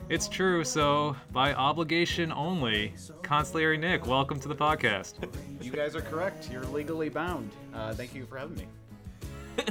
it's 0.09 0.29
true. 0.29 0.65
So, 0.65 1.17
by 1.33 1.55
obligation 1.55 2.33
only, 2.33 2.95
Consigliere 3.23 3.79
Nick, 3.79 4.07
welcome 4.07 4.41
to 4.41 4.49
the 4.49 4.57
podcast. 4.57 5.15
You 5.61 5.73
guys 5.73 5.97
are 5.97 6.01
correct. 6.01 6.51
You're 6.51 6.65
legally 6.65 7.09
bound. 7.09 7.51
Uh, 7.75 7.93
thank 7.93 8.15
you 8.15 8.25
for 8.27 8.39
having 8.39 8.57
me. 8.57 8.67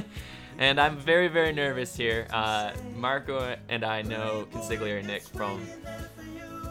And 0.58 0.80
I'm 0.80 0.96
very, 0.96 1.28
very 1.28 1.52
nervous 1.52 1.96
here. 1.96 2.26
Uh, 2.32 2.72
Marco 2.96 3.56
and 3.68 3.84
I 3.84 4.02
know 4.02 4.46
Consigliere 4.52 5.04
Nick 5.06 5.22
from 5.22 5.64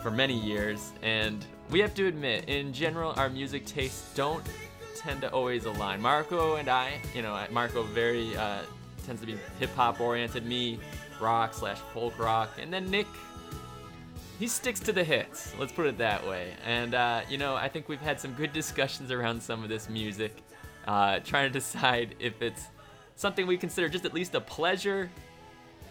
for 0.04 0.12
many 0.12 0.38
years, 0.38 0.92
and 1.02 1.46
we 1.70 1.80
have 1.80 1.96
to 1.96 2.08
admit, 2.08 2.50
in 2.50 2.74
general, 2.74 3.14
our 3.16 3.30
music 3.30 3.66
tastes 3.66 4.14
don't 4.14 4.44
tend 4.98 5.22
to 5.22 5.32
always 5.32 5.64
align. 5.64 6.02
Marco 6.02 6.56
and 6.56 6.68
I, 6.68 7.00
you 7.16 7.22
know, 7.22 7.42
Marco 7.50 7.84
very 7.84 8.36
uh, 8.36 8.60
tends 9.06 9.22
to 9.22 9.28
be 9.28 9.38
hip 9.58 9.74
hop 9.74 10.02
oriented. 10.02 10.46
Me, 10.46 10.80
rock 11.22 11.54
slash 11.54 11.78
folk 11.94 12.20
rock, 12.20 12.50
and 12.62 12.72
then 12.72 12.92
Nick. 12.92 13.08
He 14.40 14.48
sticks 14.48 14.80
to 14.82 14.92
the 14.94 15.04
hits. 15.04 15.54
Let's 15.60 15.72
put 15.72 15.88
it 15.88 15.98
that 15.98 16.26
way. 16.28 16.54
And 16.66 16.94
uh, 16.94 17.22
you 17.30 17.38
know, 17.38 17.56
I 17.56 17.68
think 17.70 17.90
we've 17.90 18.00
had 18.02 18.20
some 18.20 18.34
good 18.34 18.54
discussions 18.54 19.12
around 19.12 19.42
some 19.42 19.64
of 19.64 19.70
this 19.70 19.90
music. 19.90 20.36
uh, 20.88 21.20
trying 21.20 21.50
to 21.50 21.54
decide 21.54 22.16
if 22.20 22.42
it's 22.42 22.68
something 23.16 23.46
we 23.48 23.58
consider 23.58 23.90
just 23.90 24.06
at 24.06 24.14
least 24.14 24.36
a 24.36 24.42
pleasure, 24.42 25.10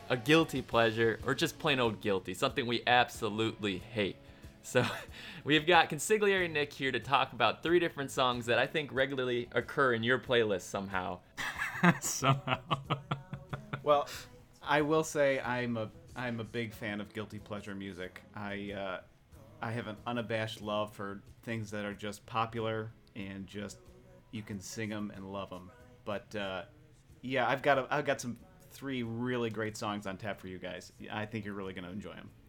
a 0.09 0.17
guilty 0.17 0.62
pleasure, 0.62 1.19
or 1.26 1.35
just 1.35 1.59
plain 1.59 1.81
old 1.81 2.00
guilty, 2.00 2.35
something 2.35 2.67
we 2.67 2.83
absolutely 2.87 3.79
hate. 3.79 4.17
So 4.62 4.85
we've 5.45 5.67
got 5.67 5.91
Consigliere 5.91 6.50
Nick 6.50 6.73
here 6.73 6.93
to 6.93 7.00
talk 7.00 7.33
about 7.33 7.62
three 7.62 7.79
different 7.79 8.11
songs 8.11 8.47
that 8.47 8.59
I 8.59 8.67
think 8.67 8.91
regularly 8.93 9.49
occur 9.53 9.93
in 9.95 10.03
your 10.03 10.19
playlist 10.19 10.62
somehow. 10.62 11.19
Somehow. 12.00 12.59
Well, 13.83 14.09
I 14.67 14.81
will 14.83 15.05
say 15.05 15.38
I'm 15.38 15.76
a 15.76 15.88
I'm 16.16 16.40
a 16.40 16.44
big 16.44 16.73
fan 16.73 17.00
of 17.02 17.12
guilty 17.12 17.38
pleasure 17.38 17.75
music. 17.75 18.23
I 18.35 18.73
uh, 18.73 19.00
I 19.61 19.70
have 19.70 19.87
an 19.87 19.96
unabashed 20.06 20.62
love 20.62 20.92
for 20.94 21.20
things 21.42 21.70
that 21.70 21.85
are 21.85 21.92
just 21.92 22.25
popular 22.25 22.90
and 23.14 23.46
just 23.46 23.78
you 24.32 24.42
can 24.42 24.58
sing 24.58 24.88
them 24.88 25.12
and 25.14 25.30
love 25.30 25.50
them. 25.50 25.70
But 26.06 26.35
uh, 26.35 26.62
yeah, 27.20 27.46
I've 27.46 27.61
got 27.61 27.78
a, 27.78 27.87
I've 27.90 28.06
got 28.06 28.20
some 28.20 28.38
three 28.70 29.02
really 29.02 29.50
great 29.50 29.76
songs 29.76 30.06
on 30.06 30.16
tap 30.16 30.40
for 30.40 30.49
you 30.49 30.58
guys. 30.58 30.90
I 31.12 31.26
think 31.26 31.44
you're 31.44 31.54
really 31.54 31.75
gonna 31.75 31.90
enjoy 31.90 32.14
them. 32.14 32.30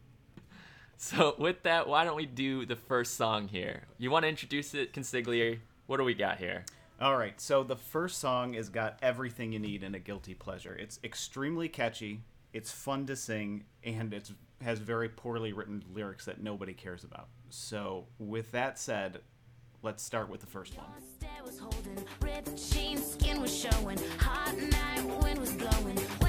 So 1.00 1.36
with 1.38 1.62
that, 1.62 1.88
why 1.88 2.06
don't 2.06 2.16
we 2.16 2.26
do 2.26 2.66
the 2.66 2.76
first 2.76 3.18
song 3.18 3.48
here? 3.50 3.84
You 4.00 4.10
want 4.10 4.24
to 4.24 4.30
introduce 4.30 4.74
it, 4.74 4.94
Consigliere? 4.94 5.60
What 5.86 5.98
do 5.98 6.04
we 6.04 6.16
got 6.16 6.40
here? 6.40 6.66
All 7.00 7.16
right, 7.16 7.40
so 7.40 7.62
the 7.62 7.76
first 7.76 8.18
song 8.18 8.54
has 8.54 8.68
got 8.70 8.98
everything 9.04 9.54
you 9.54 9.60
need 9.60 9.84
in 9.84 9.94
a 9.94 10.00
guilty 10.00 10.34
pleasure. 10.34 10.74
It's 10.74 11.00
extremely 11.04 11.70
catchy, 11.70 12.22
it's 12.58 12.72
fun 12.72 13.06
to 13.06 13.16
sing, 13.16 13.66
and 13.84 14.12
it 14.14 14.32
has 14.64 14.80
very 14.80 15.08
poorly 15.08 15.54
written 15.54 15.84
lyrics 15.94 16.26
that 16.26 16.42
nobody 16.42 16.74
cares 16.74 17.04
about. 17.04 17.28
So, 17.50 18.08
with 18.18 18.52
that 18.52 18.80
said, 18.80 19.20
let's 19.84 20.04
start 20.04 20.28
with 20.28 20.42
the 20.42 20.48
first 20.48 20.76
one. 20.76 20.88
Holding, 21.62 22.58
jeans, 22.58 23.12
skin 23.14 23.40
was 23.40 23.56
showing. 23.56 23.98
Hot 24.20 24.58
night, 24.58 25.22
wind 25.22 25.40
was 25.40 25.54
blowing. 25.54 26.27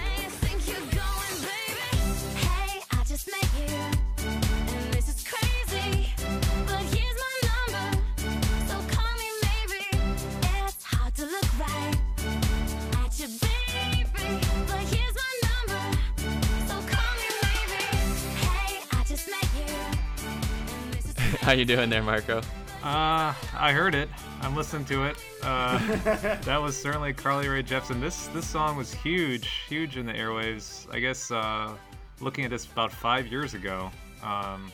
How 21.48 21.54
you 21.54 21.64
doing 21.64 21.88
there, 21.88 22.02
Marco? 22.02 22.42
Uh, 22.82 23.32
I 23.56 23.72
heard 23.72 23.94
it. 23.94 24.10
I'm 24.42 24.54
listening 24.54 24.84
to 24.84 25.06
it. 25.06 25.16
Uh, 25.42 25.78
that 26.42 26.60
was 26.60 26.76
certainly 26.76 27.14
Carly 27.14 27.48
Rae 27.48 27.62
Jepsen. 27.62 28.02
This 28.02 28.26
this 28.34 28.46
song 28.46 28.76
was 28.76 28.92
huge, 28.92 29.48
huge 29.66 29.96
in 29.96 30.04
the 30.04 30.12
airwaves. 30.12 30.86
I 30.94 31.00
guess 31.00 31.30
uh, 31.30 31.72
looking 32.20 32.44
at 32.44 32.50
this 32.50 32.66
about 32.66 32.92
five 32.92 33.28
years 33.28 33.54
ago. 33.54 33.90
Um, 34.22 34.70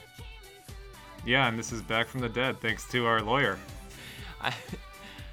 yeah, 1.24 1.46
and 1.46 1.56
this 1.56 1.70
is 1.70 1.80
back 1.80 2.08
from 2.08 2.22
the 2.22 2.28
dead 2.28 2.60
thanks 2.60 2.88
to 2.90 3.06
our 3.06 3.22
lawyer. 3.22 3.56
I, 4.40 4.52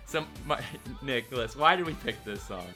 so, 0.06 0.24
my, 0.46 0.62
Nicholas, 1.02 1.56
why 1.56 1.76
did 1.76 1.88
we 1.88 1.96
pick 1.96 2.24
this 2.24 2.44
song? 2.44 2.68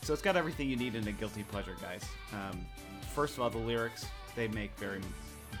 So, 0.00 0.14
it's 0.14 0.22
got 0.22 0.34
everything 0.34 0.70
you 0.70 0.76
need 0.76 0.94
in 0.94 1.06
a 1.08 1.12
guilty 1.12 1.42
pleasure, 1.42 1.76
guys. 1.82 2.06
Um, 2.32 2.64
first 3.14 3.34
of 3.34 3.42
all, 3.42 3.50
the 3.50 3.58
lyrics, 3.58 4.06
they 4.34 4.48
make 4.48 4.74
very, 4.78 5.02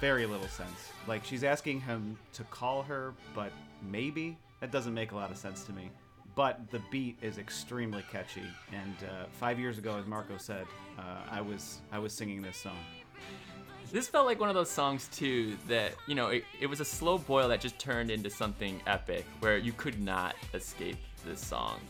very 0.00 0.26
little 0.26 0.48
sense. 0.48 0.92
Like, 1.06 1.24
she's 1.24 1.44
asking 1.44 1.80
him 1.80 2.16
to 2.34 2.44
call 2.44 2.82
her, 2.82 3.14
but 3.34 3.52
maybe? 3.82 4.36
That 4.60 4.70
doesn't 4.70 4.94
make 4.94 5.12
a 5.12 5.16
lot 5.16 5.30
of 5.30 5.36
sense 5.36 5.64
to 5.64 5.72
me. 5.72 5.90
But 6.34 6.70
the 6.70 6.80
beat 6.90 7.18
is 7.20 7.38
extremely 7.38 8.04
catchy, 8.12 8.44
and 8.72 8.94
uh, 9.02 9.24
five 9.32 9.58
years 9.58 9.76
ago, 9.76 9.96
as 9.98 10.06
Marco 10.06 10.36
said, 10.36 10.66
uh, 10.96 11.02
I 11.28 11.40
was 11.40 11.80
I 11.90 11.98
was 11.98 12.12
singing 12.12 12.42
this 12.42 12.56
song. 12.56 12.78
This 13.90 14.06
felt 14.06 14.26
like 14.26 14.38
one 14.38 14.48
of 14.48 14.54
those 14.54 14.70
songs 14.70 15.08
too 15.08 15.56
that 15.66 15.94
you 16.06 16.14
know 16.14 16.28
it, 16.28 16.44
it 16.60 16.66
was 16.66 16.78
a 16.78 16.84
slow 16.84 17.18
boil 17.18 17.48
that 17.48 17.60
just 17.60 17.76
turned 17.80 18.10
into 18.12 18.30
something 18.30 18.80
epic 18.86 19.24
where 19.40 19.58
you 19.58 19.72
could 19.72 20.00
not 20.00 20.36
escape 20.54 20.98
this 21.24 21.44
song. 21.44 21.80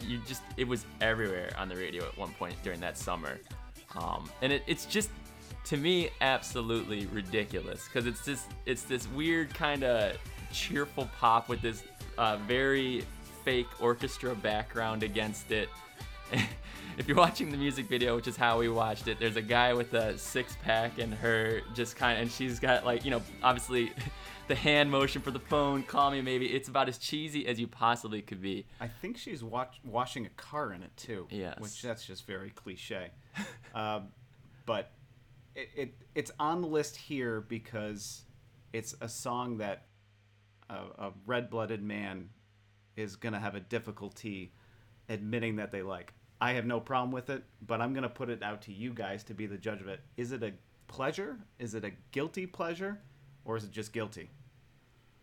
You 0.00 0.20
just 0.26 0.42
it 0.58 0.68
was 0.68 0.84
everywhere 1.00 1.54
on 1.56 1.70
the 1.70 1.76
radio 1.76 2.04
at 2.04 2.18
one 2.18 2.32
point 2.34 2.56
during 2.62 2.80
that 2.80 2.98
summer, 2.98 3.38
um, 3.94 4.28
and 4.42 4.52
it, 4.52 4.62
it's 4.66 4.84
just 4.84 5.08
to 5.66 5.76
me 5.76 6.10
absolutely 6.20 7.06
ridiculous 7.06 7.86
because 7.86 8.06
it's 8.06 8.24
this 8.24 8.46
it's 8.66 8.82
this 8.82 9.08
weird 9.08 9.52
kind 9.52 9.82
of 9.82 10.16
cheerful 10.52 11.10
pop 11.18 11.48
with 11.48 11.60
this 11.60 11.82
uh, 12.18 12.36
very 12.46 13.04
fake 13.44 13.66
orchestra 13.80 14.34
background 14.34 15.02
against 15.02 15.50
it. 15.50 15.68
if 16.98 17.06
you're 17.06 17.16
watching 17.16 17.50
the 17.50 17.56
music 17.56 17.86
video, 17.86 18.16
which 18.16 18.28
is 18.28 18.36
how 18.36 18.58
we 18.58 18.68
watched 18.68 19.08
it, 19.08 19.18
there's 19.18 19.36
a 19.36 19.42
guy 19.42 19.72
with 19.72 19.92
a 19.94 20.16
six 20.18 20.56
pack 20.62 20.98
and 20.98 21.12
her 21.14 21.60
just 21.74 21.96
kind 21.96 22.16
of, 22.16 22.22
and 22.22 22.30
she's 22.30 22.58
got 22.58 22.84
like, 22.84 23.04
you 23.04 23.10
know, 23.10 23.22
obviously 23.42 23.92
the 24.48 24.54
hand 24.54 24.90
motion 24.90 25.20
for 25.20 25.30
the 25.32 25.38
phone, 25.40 25.82
call 25.82 26.10
me 26.10 26.20
maybe. 26.22 26.46
It's 26.46 26.68
about 26.68 26.88
as 26.88 26.98
cheesy 26.98 27.46
as 27.46 27.58
you 27.58 27.66
possibly 27.66 28.22
could 28.22 28.40
be. 28.40 28.66
I 28.80 28.86
think 28.88 29.18
she's 29.18 29.42
watch- 29.42 29.80
washing 29.84 30.26
a 30.26 30.30
car 30.30 30.72
in 30.72 30.82
it 30.82 30.96
too. 30.96 31.26
Yes. 31.30 31.58
Which 31.58 31.82
that's 31.82 32.06
just 32.06 32.26
very 32.26 32.50
cliche. 32.50 33.10
um, 33.74 34.08
but 34.66 34.90
it, 35.56 35.70
it 35.74 35.94
it's 36.14 36.30
on 36.38 36.60
the 36.60 36.68
list 36.68 36.96
here 36.96 37.40
because 37.40 38.22
it's 38.72 38.94
a 39.00 39.08
song 39.08 39.58
that 39.58 39.86
a, 40.68 40.74
a 40.74 41.12
red-blooded 41.24 41.82
man 41.82 42.28
is 42.96 43.16
gonna 43.16 43.40
have 43.40 43.54
a 43.54 43.60
difficulty 43.60 44.52
admitting 45.08 45.56
that 45.56 45.72
they 45.72 45.82
like. 45.82 46.12
I 46.40 46.52
have 46.52 46.66
no 46.66 46.78
problem 46.78 47.10
with 47.10 47.30
it, 47.30 47.42
but 47.66 47.80
I'm 47.80 47.94
gonna 47.94 48.08
put 48.08 48.28
it 48.28 48.42
out 48.42 48.62
to 48.62 48.72
you 48.72 48.92
guys 48.92 49.24
to 49.24 49.34
be 49.34 49.46
the 49.46 49.56
judge 49.56 49.80
of 49.80 49.88
it. 49.88 50.00
Is 50.16 50.32
it 50.32 50.42
a 50.42 50.52
pleasure? 50.86 51.38
Is 51.58 51.74
it 51.74 51.84
a 51.84 51.92
guilty 52.12 52.46
pleasure? 52.46 53.00
Or 53.44 53.56
is 53.56 53.64
it 53.64 53.70
just 53.70 53.92
guilty? 53.92 54.30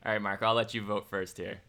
All 0.05 0.11
right, 0.11 0.21
Mark, 0.21 0.41
I'll 0.41 0.53
let 0.53 0.73
you 0.73 0.81
vote 0.81 1.07
first 1.07 1.37
here. 1.37 1.61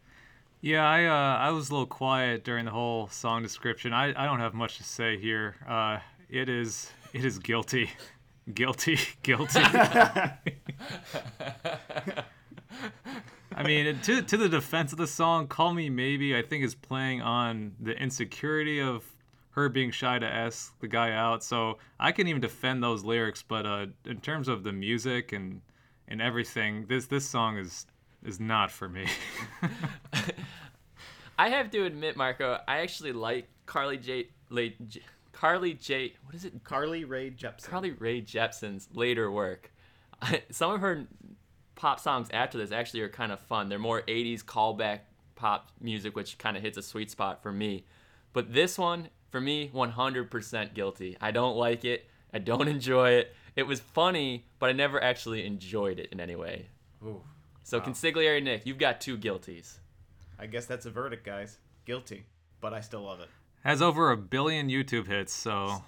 Yeah, 0.61 0.87
I 0.87 1.05
uh, 1.05 1.37
I 1.37 1.51
was 1.51 1.69
a 1.69 1.73
little 1.73 1.85
quiet 1.85 2.43
during 2.43 2.65
the 2.65 2.71
whole 2.71 3.07
song 3.09 3.43
description. 3.43 3.93
I, 3.93 4.09
I 4.09 4.25
don't 4.25 4.39
have 4.39 4.53
much 4.53 4.77
to 4.77 4.83
say 4.83 5.19
here. 5.19 5.55
Uh, 5.67 5.99
it 6.29 6.49
is 6.49 6.89
it 7.13 7.23
is 7.23 7.39
guilty, 7.39 7.91
guilty, 8.53 8.99
guilty. 9.23 9.59
I 13.55 13.63
mean, 13.63 13.99
to 14.01 14.21
to 14.21 14.37
the 14.37 14.49
defense 14.49 14.91
of 14.91 14.97
the 14.97 15.07
song, 15.07 15.47
"Call 15.47 15.73
Me 15.73 15.89
Maybe," 15.89 16.35
I 16.35 16.41
think 16.41 16.63
is 16.63 16.75
playing 16.75 17.21
on 17.21 17.73
the 17.79 17.97
insecurity 17.97 18.81
of 18.81 19.05
her 19.51 19.69
being 19.69 19.89
shy 19.89 20.19
to 20.19 20.25
ask 20.27 20.77
the 20.79 20.87
guy 20.87 21.11
out. 21.11 21.43
So 21.43 21.77
I 21.99 22.11
can 22.11 22.27
even 22.27 22.41
defend 22.41 22.83
those 22.83 23.05
lyrics, 23.05 23.41
but 23.41 23.65
uh, 23.65 23.87
in 24.05 24.19
terms 24.19 24.49
of 24.49 24.63
the 24.63 24.73
music 24.73 25.31
and 25.31 25.61
and 26.07 26.21
everything, 26.21 26.85
this 26.87 27.07
this 27.07 27.25
song 27.27 27.57
is 27.57 27.87
is 28.23 28.39
not 28.39 28.71
for 28.71 28.89
me. 28.89 29.07
I 31.37 31.49
have 31.49 31.69
to 31.71 31.85
admit, 31.85 32.15
Marco, 32.15 32.59
I 32.67 32.79
actually 32.79 33.11
like 33.13 33.47
Carly 33.65 33.97
J. 33.97 34.29
J 34.87 35.01
Carly 35.35 35.73
J. 35.73 36.13
What 36.23 36.33
is 36.33 36.45
it? 36.45 36.63
Carly 36.63 37.03
Rae 37.03 37.29
Jepsen. 37.29 37.65
Carly 37.65 37.91
Rae 37.91 38.21
Jepsen's 38.21 38.87
later 38.93 39.29
work. 39.29 39.71
Some 40.49 40.71
of 40.71 40.79
her 40.79 41.07
pop 41.75 41.99
songs 41.99 42.29
after 42.31 42.57
this 42.57 42.71
actually 42.71 43.01
are 43.01 43.09
kind 43.09 43.33
of 43.33 43.41
fun. 43.41 43.67
They're 43.67 43.77
more 43.77 44.01
80s 44.01 44.43
callback 44.43 45.01
pop 45.35 45.73
music, 45.81 46.15
which 46.15 46.37
kind 46.37 46.55
of 46.55 46.63
hits 46.63 46.77
a 46.77 46.81
sweet 46.81 47.11
spot 47.11 47.43
for 47.43 47.51
me. 47.51 47.85
But 48.31 48.53
this 48.53 48.77
one, 48.77 49.09
for 49.29 49.41
me, 49.41 49.69
100% 49.73 50.73
guilty. 50.73 51.17
I 51.19 51.31
don't 51.31 51.57
like 51.57 51.83
it. 51.83 52.07
I 52.33 52.39
don't 52.39 52.67
enjoy 52.69 53.11
it. 53.11 53.35
It 53.57 53.63
was 53.63 53.81
funny, 53.81 54.45
but 54.59 54.69
I 54.69 54.73
never 54.73 55.03
actually 55.03 55.45
enjoyed 55.45 55.99
it 55.99 56.09
in 56.13 56.21
any 56.21 56.37
way. 56.37 56.67
Ooh. 57.03 57.21
So, 57.63 57.81
Consigliere 57.81 58.41
Nick, 58.41 58.65
you've 58.65 58.77
got 58.77 59.01
two 59.01 59.17
guilties. 59.17 59.79
I 60.39 60.45
guess 60.45 60.65
that's 60.65 60.85
a 60.85 60.91
verdict, 60.91 61.25
guys. 61.25 61.57
Guilty, 61.85 62.25
but 62.61 62.73
I 62.73 62.79
still 62.79 63.01
love 63.01 63.19
it. 63.19 63.29
Has 63.65 63.81
over 63.81 64.11
a 64.11 64.17
billion 64.17 64.69
YouTube 64.69 65.07
hits, 65.07 65.33
so 65.33 65.83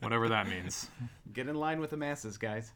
whatever 0.00 0.30
that 0.30 0.48
means. 0.48 0.88
Get 1.34 1.46
in 1.46 1.54
line 1.54 1.80
with 1.80 1.90
the 1.90 1.98
masses, 1.98 2.38
guys. 2.38 2.72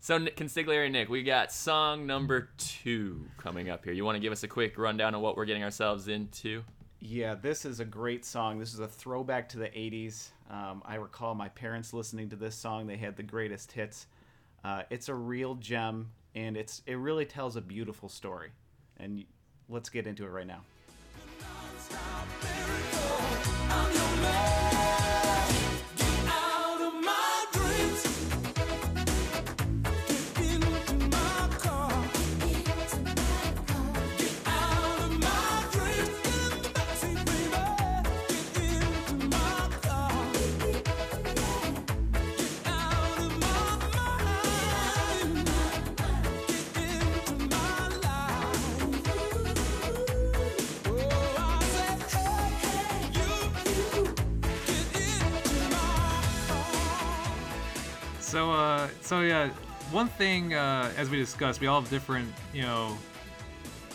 So, 0.00 0.16
Nick- 0.16 0.38
Consigliere 0.38 0.90
Nick, 0.90 1.10
we 1.10 1.22
got 1.22 1.52
song 1.52 2.06
number 2.06 2.48
two 2.56 3.26
coming 3.36 3.68
up 3.68 3.84
here. 3.84 3.92
You 3.92 4.06
want 4.06 4.16
to 4.16 4.20
give 4.20 4.32
us 4.32 4.42
a 4.42 4.48
quick 4.48 4.78
rundown 4.78 5.14
of 5.14 5.20
what 5.20 5.36
we're 5.36 5.44
getting 5.44 5.62
ourselves 5.62 6.08
into? 6.08 6.64
Yeah, 6.98 7.34
this 7.34 7.66
is 7.66 7.80
a 7.80 7.84
great 7.84 8.24
song. 8.24 8.58
This 8.58 8.72
is 8.72 8.80
a 8.80 8.88
throwback 8.88 9.46
to 9.50 9.58
the 9.58 9.68
80s. 9.68 10.30
Um, 10.48 10.82
I 10.86 10.94
recall 10.94 11.34
my 11.34 11.50
parents 11.50 11.92
listening 11.92 12.30
to 12.30 12.36
this 12.36 12.54
song. 12.54 12.86
They 12.86 12.96
had 12.96 13.18
the 13.18 13.22
greatest 13.22 13.70
hits. 13.70 14.06
Uh, 14.64 14.84
it's 14.88 15.10
a 15.10 15.14
real 15.14 15.56
gem, 15.56 16.10
and 16.34 16.56
it's 16.56 16.80
it 16.86 16.94
really 16.94 17.26
tells 17.26 17.56
a 17.56 17.60
beautiful 17.60 18.08
story. 18.08 18.48
And 18.96 19.26
let's 19.68 19.90
get 19.90 20.06
into 20.06 20.24
it 20.24 20.30
right 20.30 20.46
now. 20.46 20.62
It's 24.22 24.49
So, 58.30 58.52
uh, 58.52 58.88
so 59.00 59.22
yeah, 59.22 59.48
one 59.90 60.06
thing 60.06 60.54
uh, 60.54 60.92
as 60.96 61.10
we 61.10 61.16
discussed, 61.16 61.60
we 61.60 61.66
all 61.66 61.80
have 61.80 61.90
different, 61.90 62.32
you 62.54 62.62
know, 62.62 62.96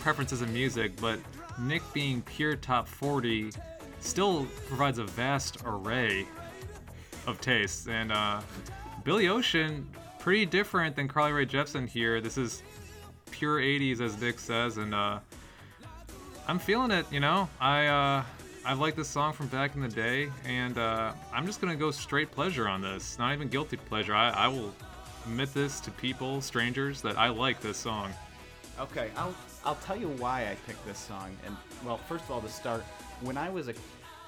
preferences 0.02 0.42
in 0.42 0.52
music, 0.52 0.92
but 1.00 1.20
Nick 1.58 1.82
being 1.94 2.22
pure 2.22 2.58
top 2.58 2.86
40 2.86 3.52
still 4.02 4.46
provides 4.68 5.00
a 5.00 5.06
vast 5.06 5.60
array 5.64 6.28
of 7.28 7.40
tastes. 7.40 7.88
And 7.88 8.12
uh, 8.12 8.42
Billy 9.06 9.30
Ocean, 9.30 9.90
pretty 10.20 10.46
different 10.46 10.98
than 10.98 11.08
Carly 11.08 11.32
Rae 11.32 11.46
Jepsen 11.46 11.88
here. 11.88 12.20
This 12.20 12.38
is 12.38 12.62
pure 13.32 13.62
80s, 13.62 14.02
as 14.02 14.20
Nick 14.20 14.42
says, 14.42 14.76
and 14.76 14.94
uh, 14.94 15.20
I'm 16.46 16.60
feeling 16.60 16.92
it. 16.92 17.06
You 17.10 17.22
know, 17.22 17.48
I 17.62 18.26
I've 18.68 18.80
liked 18.80 18.98
this 18.98 19.08
song 19.08 19.32
from 19.32 19.46
back 19.48 19.76
in 19.76 19.82
the 19.82 19.88
day, 19.88 20.32
and 20.44 20.80
uh, 20.80 21.14
I'm 21.32 21.46
just 21.46 21.62
gonna 21.62 21.76
go 21.76 21.92
straight 21.92 22.32
pleasure 22.32 22.68
on 22.68 22.82
this. 22.82 23.20
Not 23.20 23.32
even 23.32 23.48
guilty 23.48 23.78
pleasure. 23.78 24.16
I, 24.16 24.32
I 24.32 24.48
will 24.48 24.74
admit 25.26 25.54
this 25.54 25.80
to 25.82 25.92
people, 25.92 26.42
strangers, 26.42 27.00
that 27.04 27.16
I 27.16 27.30
like 27.30 27.62
this 27.62 27.78
song. 27.78 28.12
Okay, 28.80 29.12
I'll 29.16 29.36
I'll 29.66 29.76
tell 29.76 29.96
you 29.96 30.08
why 30.08 30.48
I 30.50 30.56
picked 30.66 30.84
this 30.84 30.98
song. 30.98 31.38
And 31.46 31.56
well, 31.86 31.98
first 31.98 32.26
of 32.26 32.32
all, 32.32 32.42
to 32.42 32.50
start, 32.50 32.82
when 33.22 33.38
I 33.38 33.52
was 33.52 33.68
a 33.68 33.76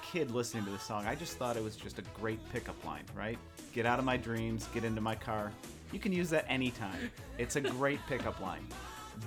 kid 0.02 0.30
listening 0.30 0.64
to 0.66 0.70
this 0.70 0.84
song, 0.84 1.04
I 1.04 1.16
just 1.16 1.36
thought 1.36 1.56
it 1.56 1.62
was 1.62 1.74
just 1.74 1.98
a 1.98 2.02
great 2.14 2.38
pickup 2.52 2.82
line, 2.84 3.04
right? 3.16 3.38
Get 3.72 3.86
out 3.86 3.98
of 3.98 4.04
my 4.04 4.16
dreams, 4.16 4.68
get 4.72 4.84
into 4.84 5.00
my 5.00 5.16
car. 5.16 5.50
You 5.92 5.98
can 5.98 6.12
use 6.12 6.30
that 6.30 6.46
anytime. 6.48 7.10
It's 7.38 7.56
a 7.56 7.60
great 7.60 7.98
pickup 8.08 8.40
line. 8.40 8.66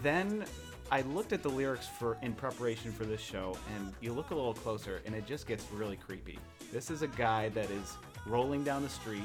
Then 0.01 0.45
I 0.93 1.01
looked 1.03 1.31
at 1.31 1.41
the 1.41 1.49
lyrics 1.49 1.87
for 1.87 2.17
in 2.21 2.33
preparation 2.33 2.91
for 2.91 3.05
this 3.05 3.21
show, 3.21 3.57
and 3.77 3.93
you 4.01 4.11
look 4.11 4.31
a 4.31 4.35
little 4.35 4.53
closer, 4.53 5.01
and 5.05 5.15
it 5.15 5.25
just 5.25 5.47
gets 5.47 5.65
really 5.71 5.95
creepy. 5.95 6.37
This 6.73 6.91
is 6.91 7.01
a 7.01 7.07
guy 7.07 7.47
that 7.49 7.71
is 7.71 7.95
rolling 8.25 8.65
down 8.65 8.83
the 8.83 8.89
street, 8.89 9.23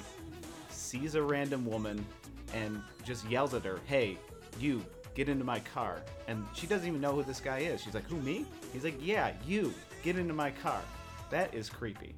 sees 0.70 1.16
a 1.16 1.22
random 1.22 1.66
woman, 1.66 2.06
and 2.54 2.80
just 3.04 3.28
yells 3.28 3.52
at 3.52 3.64
her, 3.64 3.80
"Hey, 3.86 4.16
you, 4.60 4.86
get 5.16 5.28
into 5.28 5.44
my 5.44 5.58
car!" 5.58 6.02
And 6.28 6.46
she 6.54 6.68
doesn't 6.68 6.86
even 6.86 7.00
know 7.00 7.12
who 7.12 7.24
this 7.24 7.40
guy 7.40 7.58
is. 7.58 7.82
She's 7.82 7.94
like, 7.94 8.08
"Who 8.08 8.20
me?" 8.20 8.46
He's 8.72 8.84
like, 8.84 9.04
"Yeah, 9.04 9.32
you, 9.44 9.74
get 10.04 10.16
into 10.16 10.34
my 10.34 10.52
car." 10.52 10.80
That 11.30 11.52
is 11.52 11.68
creepy, 11.68 12.14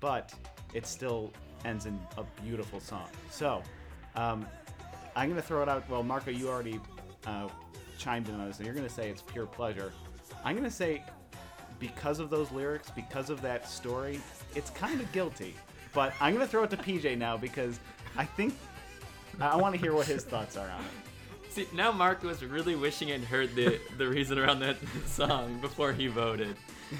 but 0.00 0.34
it 0.74 0.86
still 0.86 1.32
ends 1.64 1.86
in 1.86 1.98
a 2.18 2.24
beautiful 2.42 2.80
song. 2.80 3.08
So, 3.30 3.62
um, 4.14 4.46
I'm 5.16 5.30
gonna 5.30 5.40
throw 5.40 5.62
it 5.62 5.70
out. 5.70 5.88
Well, 5.88 6.02
Marco, 6.02 6.30
you 6.30 6.50
already 6.50 6.78
uh, 7.26 7.48
chimed 8.00 8.28
in 8.28 8.34
on 8.34 8.46
this, 8.46 8.56
and 8.56 8.66
you're 8.66 8.74
gonna 8.74 8.88
say 8.88 9.10
it's 9.10 9.22
pure 9.22 9.46
pleasure. 9.46 9.92
I'm 10.44 10.56
gonna 10.56 10.70
say 10.70 11.04
because 11.78 12.18
of 12.18 12.30
those 12.30 12.50
lyrics, 12.50 12.90
because 12.90 13.30
of 13.30 13.40
that 13.42 13.68
story, 13.68 14.20
it's 14.54 14.70
kind 14.70 15.00
of 15.00 15.10
guilty. 15.12 15.54
But 15.92 16.12
I'm 16.20 16.32
gonna 16.32 16.46
throw 16.46 16.64
it 16.64 16.70
to 16.70 16.76
PJ 16.76 17.16
now 17.18 17.36
because 17.36 17.78
I 18.16 18.24
think 18.24 18.54
I, 19.40 19.48
I 19.48 19.56
want 19.56 19.74
to 19.74 19.80
hear 19.80 19.94
what 19.94 20.06
his 20.06 20.24
thoughts 20.24 20.56
are 20.56 20.68
on 20.68 20.80
it. 20.80 21.52
See, 21.52 21.66
now 21.74 21.90
Mark 21.90 22.22
was 22.22 22.44
really 22.44 22.76
wishing 22.76 23.08
he'd 23.08 23.24
heard 23.24 23.54
the, 23.56 23.80
the 23.98 24.06
reason 24.06 24.38
around 24.38 24.60
that 24.60 24.76
song 25.06 25.60
before 25.60 25.92
he 25.92 26.06
voted. 26.06 26.56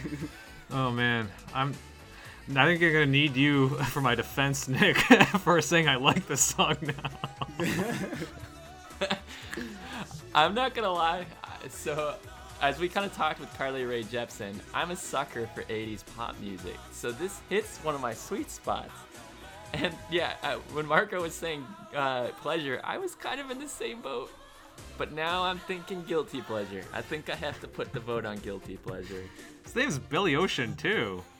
Oh 0.73 0.93
man, 0.93 1.29
I'm. 1.53 1.75
I 2.55 2.65
think 2.65 2.81
I'm 2.81 2.93
gonna 2.93 3.07
need 3.07 3.35
you 3.35 3.71
for 3.91 4.01
my 4.01 4.15
defense, 4.15 4.69
Nick, 4.69 4.97
for 5.41 5.61
saying 5.61 5.89
I 5.89 5.97
like 5.97 6.29
this 6.29 6.41
song 6.43 6.77
now. 6.81 7.67
I'm 10.35 10.55
not 10.55 10.75
gonna 10.75 10.93
lie. 10.93 11.27
So, 11.69 12.15
as 12.63 12.79
we 12.79 12.89
kind 12.89 13.05
of 13.05 13.13
talked 13.15 13.41
with 13.41 13.53
Carly 13.59 13.85
Rae 13.85 14.05
Jepsen, 14.05 14.55
I'm 14.73 14.93
a 14.93 14.97
sucker 14.97 15.49
for 15.49 15.63
80s 15.63 16.05
pop 16.17 16.39
music. 16.41 16.77
So 16.93 17.11
this 17.11 17.41
hits 17.49 17.79
one 17.79 17.95
of 17.95 18.01
my 18.01 18.15
sweet 18.15 18.51
spots. 18.51 18.93
And 19.73 19.95
yeah, 20.11 20.35
uh, 20.43 20.57
when 20.73 20.87
Marco 20.87 21.23
was 21.23 21.35
saying 21.35 21.65
uh, 21.95 22.29
pleasure, 22.43 22.81
I 22.85 22.99
was 22.99 23.15
kind 23.15 23.41
of 23.41 23.51
in 23.51 23.59
the 23.59 23.69
same 23.69 24.01
boat. 24.01 24.31
But 24.99 25.13
now 25.13 25.43
I'm 25.43 25.59
thinking 25.59 26.03
guilty 26.05 26.43
pleasure. 26.43 26.85
I 26.93 27.01
think 27.01 27.29
I 27.29 27.35
have 27.35 27.61
to 27.61 27.69
put 27.69 27.93
the 27.93 28.01
vote 28.01 28.25
on 28.25 28.39
guilty 28.39 28.77
pleasure. 28.77 29.25
His 29.65 29.75
name's 29.75 29.99
Billy 29.99 30.37
Ocean 30.37 30.77
too. 30.77 31.23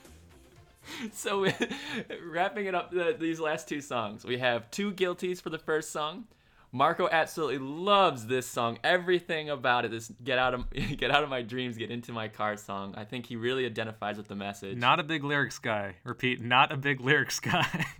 So, 1.13 1.47
wrapping 2.25 2.65
it 2.65 2.73
up, 2.73 2.89
the, 2.89 3.15
these 3.17 3.39
last 3.39 3.69
two 3.69 3.81
songs, 3.81 4.25
we 4.25 4.39
have 4.39 4.69
two 4.71 4.91
guilties 4.91 5.39
for 5.39 5.51
the 5.51 5.59
first 5.59 5.91
song. 5.91 6.25
Marco 6.73 7.09
absolutely 7.11 7.57
loves 7.57 8.27
this 8.27 8.47
song. 8.47 8.79
Everything 8.83 9.49
about 9.49 9.83
it, 9.85 9.91
this 9.91 10.11
"Get 10.23 10.39
out 10.39 10.53
of 10.53 10.69
Get 10.97 11.11
out 11.11 11.23
of 11.23 11.29
my 11.29 11.41
dreams, 11.41 11.77
get 11.77 11.91
into 11.91 12.13
my 12.13 12.27
car" 12.27 12.55
song. 12.57 12.93
I 12.95 13.03
think 13.03 13.25
he 13.25 13.35
really 13.35 13.65
identifies 13.65 14.17
with 14.17 14.27
the 14.27 14.35
message. 14.35 14.77
Not 14.77 14.99
a 14.99 15.03
big 15.03 15.23
lyrics 15.23 15.59
guy. 15.59 15.95
Repeat, 16.03 16.41
not 16.41 16.71
a 16.71 16.77
big 16.77 17.01
lyrics 17.01 17.39
guy. 17.39 17.85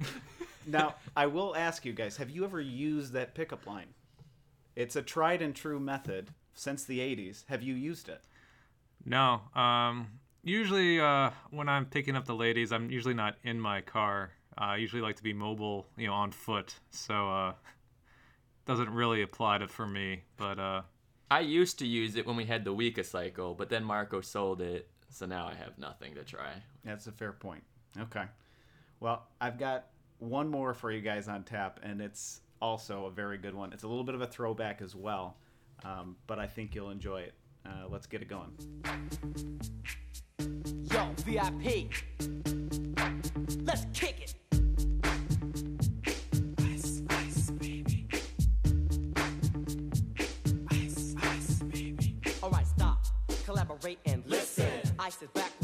Now, 0.68 0.96
I 1.16 1.26
will 1.26 1.56
ask 1.56 1.86
you 1.86 1.94
guys: 1.94 2.18
Have 2.18 2.30
you 2.30 2.44
ever 2.46 2.62
used 2.62 3.14
that 3.14 3.34
pickup 3.34 3.66
line? 3.66 3.88
It's 4.76 4.96
a 4.96 5.02
tried 5.02 5.42
and 5.42 5.56
true 5.56 5.80
method 5.80 6.30
since 6.54 6.84
the 6.86 7.00
'80s. 7.00 7.46
Have 7.48 7.64
you 7.64 7.74
used 7.74 8.10
it? 8.10 8.22
no. 9.06 9.42
Um. 9.56 10.08
Usually, 10.44 11.00
uh, 11.00 11.30
when 11.52 11.70
I'm 11.70 11.86
picking 11.86 12.16
up 12.16 12.26
the 12.26 12.36
ladies, 12.36 12.72
I'm 12.72 12.90
usually 12.90 13.14
not 13.14 13.36
in 13.44 13.60
my 13.60 13.82
car. 13.82 14.32
Uh, 14.58 14.62
I 14.62 14.76
usually 14.78 15.02
like 15.02 15.16
to 15.18 15.24
be 15.24 15.34
mobile, 15.34 15.86
you 15.98 16.08
know, 16.08 16.14
on 16.14 16.32
foot. 16.32 16.74
So, 16.90 17.30
uh, 17.30 17.54
doesn't 18.72 18.94
really 18.94 19.22
apply 19.22 19.58
to 19.58 19.68
for 19.68 19.86
me. 19.86 20.22
But 20.38 20.58
uh, 20.58 20.82
I 21.30 21.42
used 21.42 21.80
to 21.80 21.88
use 21.88 22.16
it 22.16 22.26
when 22.26 22.38
we 22.38 22.46
had 22.46 22.64
the 22.64 22.74
Weka 22.74 23.06
cycle, 23.06 23.54
but 23.54 23.70
then 23.70 23.84
Marco 23.84 24.22
sold 24.22 24.62
it, 24.62 24.88
so 25.10 25.26
now 25.26 25.46
I 25.46 25.56
have 25.56 25.78
nothing 25.78 26.16
to 26.16 26.24
try. 26.24 26.52
That's 26.86 27.08
a 27.08 27.12
fair 27.12 27.34
point. 27.34 27.64
Okay. 28.00 28.24
Well, 29.02 29.28
I've 29.42 29.60
got 29.60 29.88
one 30.20 30.48
more 30.50 30.74
for 30.74 30.90
you 30.90 31.02
guys 31.02 31.28
on 31.28 31.44
tap, 31.44 31.82
and 31.84 32.02
it's 32.02 32.40
also 32.62 33.06
a 33.08 33.12
very 33.12 33.38
good 33.38 33.54
one. 33.54 33.74
It's 33.74 33.84
a 33.84 33.88
little 33.88 34.06
bit 34.06 34.16
of 34.16 34.22
a 34.22 34.28
throwback 34.28 34.82
as 34.82 34.96
well, 34.96 35.36
um, 35.84 36.16
but 36.28 36.40
I 36.40 36.48
think 36.48 36.74
you'll 36.74 36.92
enjoy 36.92 37.22
it. 37.22 37.34
Uh, 37.66 37.88
let's 37.90 38.08
get 38.08 38.22
it 38.22 38.30
going. 38.30 38.52
Yo, 40.90 41.12
VIP. 41.26 41.92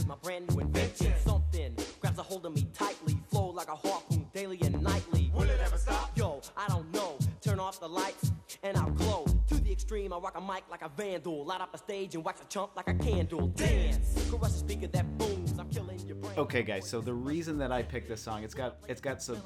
My 0.08 0.16
brand 0.22 0.50
new 0.50 0.62
invention. 0.62 1.14
Something 1.26 1.76
grabs 2.00 2.18
a 2.18 2.24
hold 2.24 2.46
of 2.46 2.56
me 2.56 2.68
tightly, 2.74 3.18
flow 3.30 3.50
like 3.50 3.68
a 3.68 3.76
harpoon 3.76 4.26
daily 4.34 4.58
and 4.64 4.82
nightly. 4.82 5.32
Will 5.34 5.44
it 5.44 5.60
ever 5.64 5.78
stop? 5.78 6.18
Yo, 6.18 6.42
I 6.56 6.68
don't 6.70 6.92
know. 6.94 7.18
Turn 7.42 7.60
off 7.60 7.80
the 7.80 7.90
lights 7.90 8.32
and 8.64 8.78
I'll 8.78 8.90
glow. 8.92 9.26
To 9.48 9.56
the 9.56 9.72
extreme, 9.72 10.14
I 10.14 10.18
rock 10.18 10.38
a 10.38 10.42
mic 10.42 10.64
like 10.72 10.82
a 10.82 10.90
vandal. 10.90 11.46
Light 11.46 11.62
up 11.62 11.74
a 11.74 11.78
stage 11.78 12.16
and 12.16 12.24
wax 12.24 12.42
a 12.42 12.46
chump 12.46 12.76
like 12.76 12.88
a 12.88 12.94
candle. 12.94 13.48
Dance, 13.48 14.30
caress 14.30 14.56
a 14.56 14.60
speaker 14.60 14.88
that 14.88 15.18
booms. 15.18 15.54
I'm 15.60 15.70
killing 15.70 16.00
your 16.08 16.16
brain. 16.16 16.34
Okay, 16.38 16.64
guys. 16.64 16.88
So 16.88 17.02
the 17.02 17.14
reason 17.14 17.58
that 17.58 17.72
I 17.72 17.84
picked 17.84 18.08
this 18.08 18.22
song, 18.22 18.44
it's 18.44 18.54
got 18.54 18.78
it's 18.88 19.02
got 19.02 19.22
some 19.22 19.42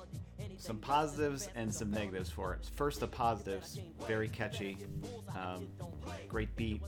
some 0.58 0.78
positives 0.78 1.50
and 1.56 1.74
some 1.74 1.89
negatives 1.89 2.30
for 2.30 2.54
it. 2.54 2.69
First, 2.76 3.00
the 3.00 3.08
positives, 3.08 3.80
very 4.08 4.28
catchy, 4.28 4.78
um, 5.36 5.67
great 6.28 6.56
beat. 6.56 6.82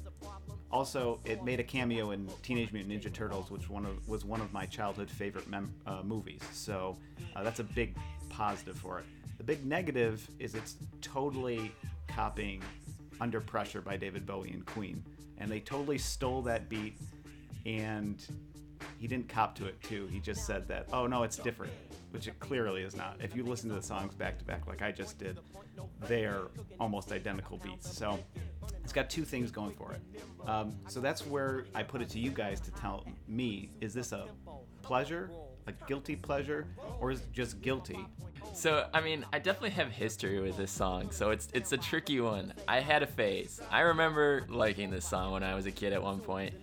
Also, 0.73 1.19
it 1.23 1.43
made 1.43 1.59
a 1.59 1.63
cameo 1.63 2.11
in 2.11 2.27
Teenage 2.41 2.73
Mutant 2.73 2.99
Ninja 2.99 3.13
Turtles, 3.13 3.51
which 3.51 3.69
one 3.69 3.85
of, 3.85 4.07
was 4.07 4.25
one 4.25 4.41
of 4.41 4.51
my 4.51 4.65
childhood 4.65 5.07
favorite 5.07 5.47
mem- 5.47 5.71
uh, 5.85 6.01
movies. 6.03 6.41
So 6.51 6.97
uh, 7.35 7.43
that's 7.43 7.59
a 7.59 7.63
big 7.63 7.95
positive 8.29 8.75
for 8.75 8.97
it. 8.97 9.05
The 9.37 9.43
big 9.43 9.63
negative 9.67 10.27
is 10.39 10.55
it's 10.55 10.77
totally 10.99 11.71
copying 12.07 12.63
"Under 13.21 13.39
Pressure" 13.39 13.81
by 13.81 13.97
David 13.97 14.25
Bowie 14.25 14.49
and 14.49 14.65
Queen, 14.65 15.03
and 15.37 15.51
they 15.51 15.59
totally 15.59 15.99
stole 15.99 16.41
that 16.41 16.69
beat 16.69 16.97
and 17.67 18.25
he 18.97 19.07
didn't 19.07 19.29
cop 19.29 19.53
to 19.55 19.67
it 19.67 19.79
too. 19.83 20.07
He 20.07 20.19
just 20.19 20.45
said 20.45 20.67
that, 20.69 20.87
oh 20.91 21.05
no, 21.05 21.21
it's 21.21 21.37
different, 21.37 21.71
which 22.11 22.27
it 22.27 22.39
clearly 22.39 22.81
is 22.81 22.95
not. 22.95 23.17
If 23.21 23.35
you 23.35 23.43
listen 23.43 23.69
to 23.69 23.75
the 23.75 23.83
songs 23.83 24.15
back 24.15 24.39
to 24.39 24.45
back 24.45 24.65
like 24.65 24.81
I 24.81 24.91
just 24.91 25.19
did, 25.19 25.39
they're 26.07 26.47
almost 26.79 27.11
identical 27.11 27.57
beats. 27.57 27.95
So 27.95 28.19
it's 28.83 28.93
got 28.93 29.09
two 29.09 29.23
things 29.23 29.51
going 29.51 29.71
for 29.71 29.93
it. 29.93 30.01
Um, 30.47 30.75
so 30.87 30.99
that's 30.99 31.25
where 31.25 31.65
I 31.73 31.83
put 31.83 32.01
it 32.01 32.09
to 32.09 32.19
you 32.19 32.31
guys 32.31 32.59
to 32.61 32.71
tell 32.71 33.05
me: 33.27 33.69
is 33.81 33.93
this 33.93 34.11
a 34.11 34.27
pleasure, 34.81 35.29
a 35.67 35.71
guilty 35.87 36.15
pleasure, 36.15 36.67
or 36.99 37.11
is 37.11 37.21
it 37.21 37.31
just 37.31 37.61
guilty? 37.61 38.05
So 38.53 38.87
I 38.93 39.01
mean, 39.01 39.25
I 39.31 39.39
definitely 39.39 39.71
have 39.71 39.89
history 39.89 40.39
with 40.39 40.57
this 40.57 40.71
song, 40.71 41.11
so 41.11 41.31
it's 41.31 41.47
it's 41.53 41.71
a 41.71 41.77
tricky 41.77 42.19
one. 42.19 42.53
I 42.67 42.79
had 42.79 43.03
a 43.03 43.07
phase. 43.07 43.61
I 43.71 43.81
remember 43.81 44.45
liking 44.49 44.91
this 44.91 45.05
song 45.05 45.31
when 45.31 45.43
I 45.43 45.55
was 45.55 45.65
a 45.65 45.71
kid 45.71 45.93
at 45.93 46.03
one 46.03 46.19
point, 46.19 46.53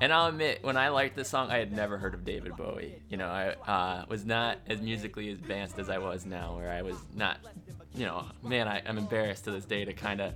and 0.00 0.12
I'll 0.12 0.28
admit, 0.28 0.60
when 0.62 0.78
I 0.78 0.88
liked 0.88 1.14
this 1.14 1.28
song, 1.28 1.50
I 1.50 1.58
had 1.58 1.72
never 1.72 1.98
heard 1.98 2.14
of 2.14 2.24
David 2.24 2.56
Bowie. 2.56 3.02
You 3.10 3.18
know, 3.18 3.28
I 3.28 3.50
uh, 3.70 4.04
was 4.08 4.24
not 4.24 4.56
as 4.66 4.80
musically 4.80 5.30
advanced 5.30 5.78
as 5.78 5.90
I 5.90 5.98
was 5.98 6.24
now, 6.24 6.56
where 6.56 6.70
I 6.70 6.80
was 6.80 6.96
not, 7.14 7.38
you 7.94 8.06
know, 8.06 8.24
man, 8.42 8.66
I, 8.66 8.80
I'm 8.86 8.96
embarrassed 8.96 9.44
to 9.44 9.50
this 9.50 9.66
day 9.66 9.84
to 9.84 9.92
kind 9.92 10.22
of 10.22 10.32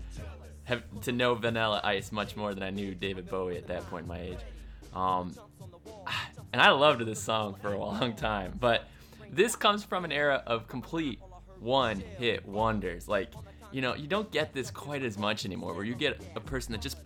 have 0.65 0.83
to 1.03 1.13
know 1.13 1.35
Vanilla 1.35 1.81
Ice 1.85 2.13
much 2.13 2.37
more 2.37 2.55
than 2.55 2.63
I 2.63 2.71
knew 2.71 2.95
David 2.95 3.29
Bowie 3.29 3.57
at 3.57 3.67
that 3.69 3.89
point 3.89 4.03
in 4.03 4.09
my 4.09 4.21
age. 4.21 4.39
Um, 4.95 5.35
and 6.53 6.61
I 6.63 6.71
loved 6.71 7.05
this 7.05 7.21
song 7.21 7.57
for 7.61 7.73
a 7.73 7.79
long 7.79 8.15
time, 8.15 8.57
but 8.59 8.89
this 9.31 9.57
comes 9.57 9.85
from 9.85 10.05
an 10.05 10.13
era 10.13 10.43
of 10.47 10.69
complete 10.69 11.21
one 11.61 12.01
hit 12.19 12.47
wonders. 12.47 13.09
Like, 13.09 13.33
you 13.73 13.81
know, 13.81 13.95
you 13.95 14.07
don't 14.07 14.31
get 14.31 14.53
this 14.53 14.71
quite 14.71 15.03
as 15.03 15.19
much 15.19 15.45
anymore, 15.45 15.75
where 15.75 15.85
you 15.85 15.95
get 15.95 16.23
a 16.37 16.41
person 16.41 16.73
that 16.73 16.81
just 16.81 16.97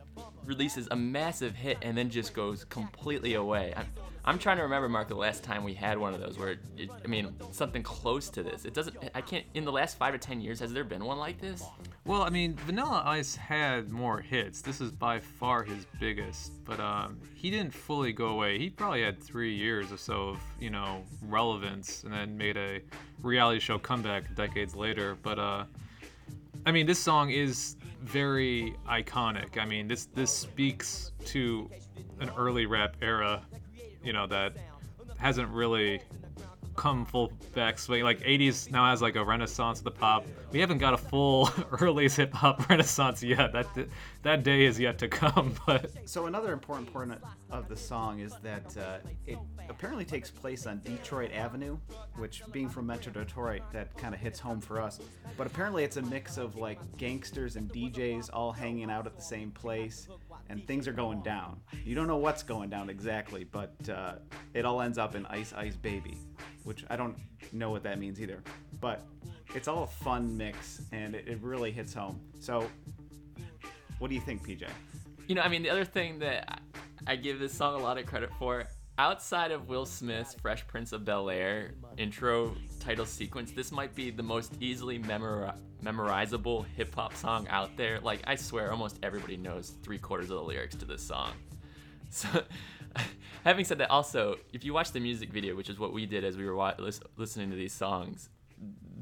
releases 0.49 0.89
a 0.91 0.97
massive 0.97 1.55
hit 1.55 1.79
and 1.83 1.97
then 1.97 2.11
just 2.11 2.33
goes 2.35 2.65
completely 2.65 3.35
away. 3.35 3.75
I'm, 3.77 3.87
I'm 4.25 4.39
trying 4.39 4.57
to 4.57 4.63
remember, 4.63 4.89
Mark, 4.89 5.09
the 5.09 5.15
last 5.15 5.45
time 5.45 5.63
we 5.63 5.75
had 5.75 5.97
one 5.97 6.15
of 6.15 6.21
those 6.21 6.39
where, 6.39 6.57
it, 6.77 6.91
I 7.05 7.07
mean, 7.07 7.35
something 7.53 7.83
close 7.83 8.29
to 8.31 8.43
this. 8.43 8.65
It 8.65 8.75
doesn't, 8.75 8.97
I 9.15 9.21
can't, 9.21 9.45
in 9.55 9.65
the 9.65 9.73
last 9.73 9.99
five 9.99 10.13
or 10.13 10.19
ten 10.19 10.41
years, 10.41 10.59
has 10.61 10.73
there 10.73 10.85
been 10.85 11.05
one 11.05 11.19
like 11.19 11.41
this? 11.41 11.63
Well, 12.05 12.23
I 12.23 12.31
mean, 12.31 12.57
Vanilla 12.57 13.03
Ice 13.05 13.37
had 13.37 13.91
more 13.91 14.21
hits. 14.21 14.63
This 14.63 14.81
is 14.81 14.91
by 14.91 15.21
far 15.21 15.63
his 15.63 15.87
biggest, 16.01 16.65
but 16.65 16.81
um, 16.81 17.21
he 17.35 17.51
didn't 17.51 17.73
fully 17.73 18.13
go 18.13 18.29
away. 18.29 18.59
He 18.59 18.71
probably 18.71 19.03
had 19.03 19.23
three 19.23 19.55
years 19.55 19.93
or 19.93 19.99
so 19.99 20.31
of, 20.31 20.41
you 20.59 20.71
know, 20.71 21.05
relevance, 21.23 22.05
and 22.05 22.13
then 22.13 22.37
made 22.37 22.57
a 22.57 22.81
reality 23.23 23.61
show 23.61 23.79
comeback 23.79 24.35
decades 24.35 24.75
later. 24.75 25.17
But 25.23 25.39
uh, 25.39 25.65
I 26.67 26.73
mean, 26.73 26.87
this 26.87 26.99
song 26.99 27.31
is 27.31 27.77
very 28.01 28.75
iconic. 28.89 29.59
I 29.59 29.65
mean, 29.65 29.89
this 29.89 30.07
this 30.07 30.31
speaks 30.31 31.13
to 31.27 31.71
an 32.21 32.31
early 32.37 32.67
rap 32.67 32.97
era, 33.03 33.43
you 34.03 34.13
know, 34.13 34.27
that 34.27 34.55
hasn't 35.17 35.49
really 35.49 36.01
come 36.79 37.05
full 37.05 37.33
back 37.55 37.79
swing. 37.79 38.05
Like 38.05 38.21
80s 38.21 38.71
now 38.71 38.87
has 38.87 39.03
like 39.03 39.17
a 39.17 39.25
renaissance 39.25 39.79
of 39.79 39.85
the 39.85 39.91
pop. 39.91 40.25
We 40.53 40.61
haven't 40.61 40.79
got 40.79 40.95
a 40.95 40.97
full 40.97 41.51
early 41.81 42.09
hip 42.09 42.33
hop 42.33 42.69
renaissance 42.71 43.23
yet. 43.23 43.53
That 43.53 43.67
that 44.23 44.45
day 44.45 44.65
is 44.65 44.79
yet 44.79 44.99
to 44.99 45.09
come. 45.09 45.55
But 45.67 45.91
So 46.09 46.27
another 46.27 46.53
important 46.53 46.93
part 46.93 47.11
of 47.51 47.69
the 47.69 47.77
song 47.77 48.21
is 48.21 48.33
that 48.43 48.77
uh, 48.77 48.99
it 49.27 49.39
apparently 49.69 50.05
takes 50.05 50.31
place 50.31 50.67
on 50.67 50.81
Detroit 50.81 51.33
Avenue, 51.33 51.77
which, 52.17 52.43
being 52.53 52.69
from 52.69 52.87
Metro 52.87 53.13
Detroit, 53.13 53.63
that 53.73 53.97
kind 53.97 54.15
of 54.15 54.21
hits 54.21 54.39
home 54.39 54.61
for 54.61 54.81
us. 54.81 55.01
But 55.37 55.47
apparently, 55.47 55.85
it's 55.85 55.97
a 55.97 56.03
mix 56.03 56.39
of 56.39 56.57
like 56.57 56.79
gangsters 56.97 57.57
and 57.57 57.71
DJs 57.71 58.31
all 58.33 58.53
hanging 58.53 58.91
out 58.91 59.07
at 59.07 59.15
the 59.17 59.23
same 59.23 59.51
place, 59.51 60.09
and 60.49 60.67
things 60.67 60.87
are 60.89 60.93
going 60.93 61.23
down. 61.23 61.61
You 61.85 61.95
don't 61.95 62.07
know 62.07 62.17
what's 62.17 62.43
going 62.43 62.71
down 62.71 62.89
exactly, 62.89 63.45
but 63.45 63.75
uh, 63.89 64.15
it 64.55 64.65
all 64.65 64.81
ends 64.81 64.97
up 64.97 65.15
in 65.15 65.27
Ice 65.27 65.53
Ice 65.53 65.77
Baby, 65.77 66.17
which 66.69 66.85
I 66.91 66.97
don't 66.97 67.17
know 67.51 67.71
what 67.71 67.83
that 67.85 67.99
means 67.99 68.21
either. 68.21 68.43
But 68.79 69.07
it's 69.55 69.69
all 69.69 69.85
a 69.85 69.87
fun 69.87 70.37
mix, 70.37 70.83
and 70.93 71.15
it, 71.15 71.27
it 71.27 71.39
really 71.41 71.73
hits 71.73 71.95
home. 71.95 72.21
So, 72.41 72.69
what 73.99 74.09
do 74.09 74.15
you 74.15 74.21
think, 74.21 74.47
PJ? 74.47 74.69
You 75.27 75.35
know, 75.35 75.41
I 75.41 75.49
mean, 75.49 75.63
the 75.63 75.71
other 75.71 75.87
thing 75.87 76.19
that 76.19 76.61
I 77.07 77.17
give 77.17 77.39
this 77.39 77.55
song 77.55 77.81
a 77.81 77.83
lot 77.83 77.97
of 77.97 78.05
credit 78.05 78.31
for, 78.39 78.67
outside 78.99 79.51
of 79.51 79.67
Will 79.67 79.87
Smith's 79.87 80.35
Fresh 80.35 80.67
Prince 80.67 80.93
of 80.93 81.07
Bel 81.07 81.31
Air 81.31 81.73
intro 81.97 82.55
title 82.81 83.07
sequence, 83.07 83.51
this 83.51 83.73
might 83.73 83.95
be 83.95 84.11
the 84.11 84.23
most 84.23 84.53
easily 84.61 84.99
memori- 84.99 85.57
memorizable 85.83 86.67
hip 86.77 86.95
hop 86.95 87.15
song 87.15 87.49
out 87.49 87.79
there. 87.79 87.99
Like, 88.01 88.21
I 88.27 88.35
swear, 88.35 88.71
almost 88.71 88.99
everybody 89.03 89.39
knows 89.39 89.73
three 89.83 89.99
quarters 89.99 90.29
of 90.29 90.37
the 90.37 90.43
lyrics 90.45 90.77
to 90.77 90.85
this 90.85 91.03
song. 91.03 91.33
So, 92.11 92.43
having 93.45 93.65
said 93.65 93.79
that, 93.79 93.91
also, 93.91 94.37
if 94.53 94.65
you 94.65 94.73
watch 94.73 94.93
the 94.93 95.01
music 95.01 95.33
video, 95.33 95.55
which 95.55 95.69
is 95.69 95.79
what 95.79 95.93
we 95.93 96.07
did 96.07 96.25
as 96.25 96.37
we 96.37 96.45
were 96.45 96.55
wa- 96.55 96.75
lis- 96.79 97.01
listening 97.17 97.51
to 97.51 97.57
these 97.57 97.73
songs, 97.73 98.29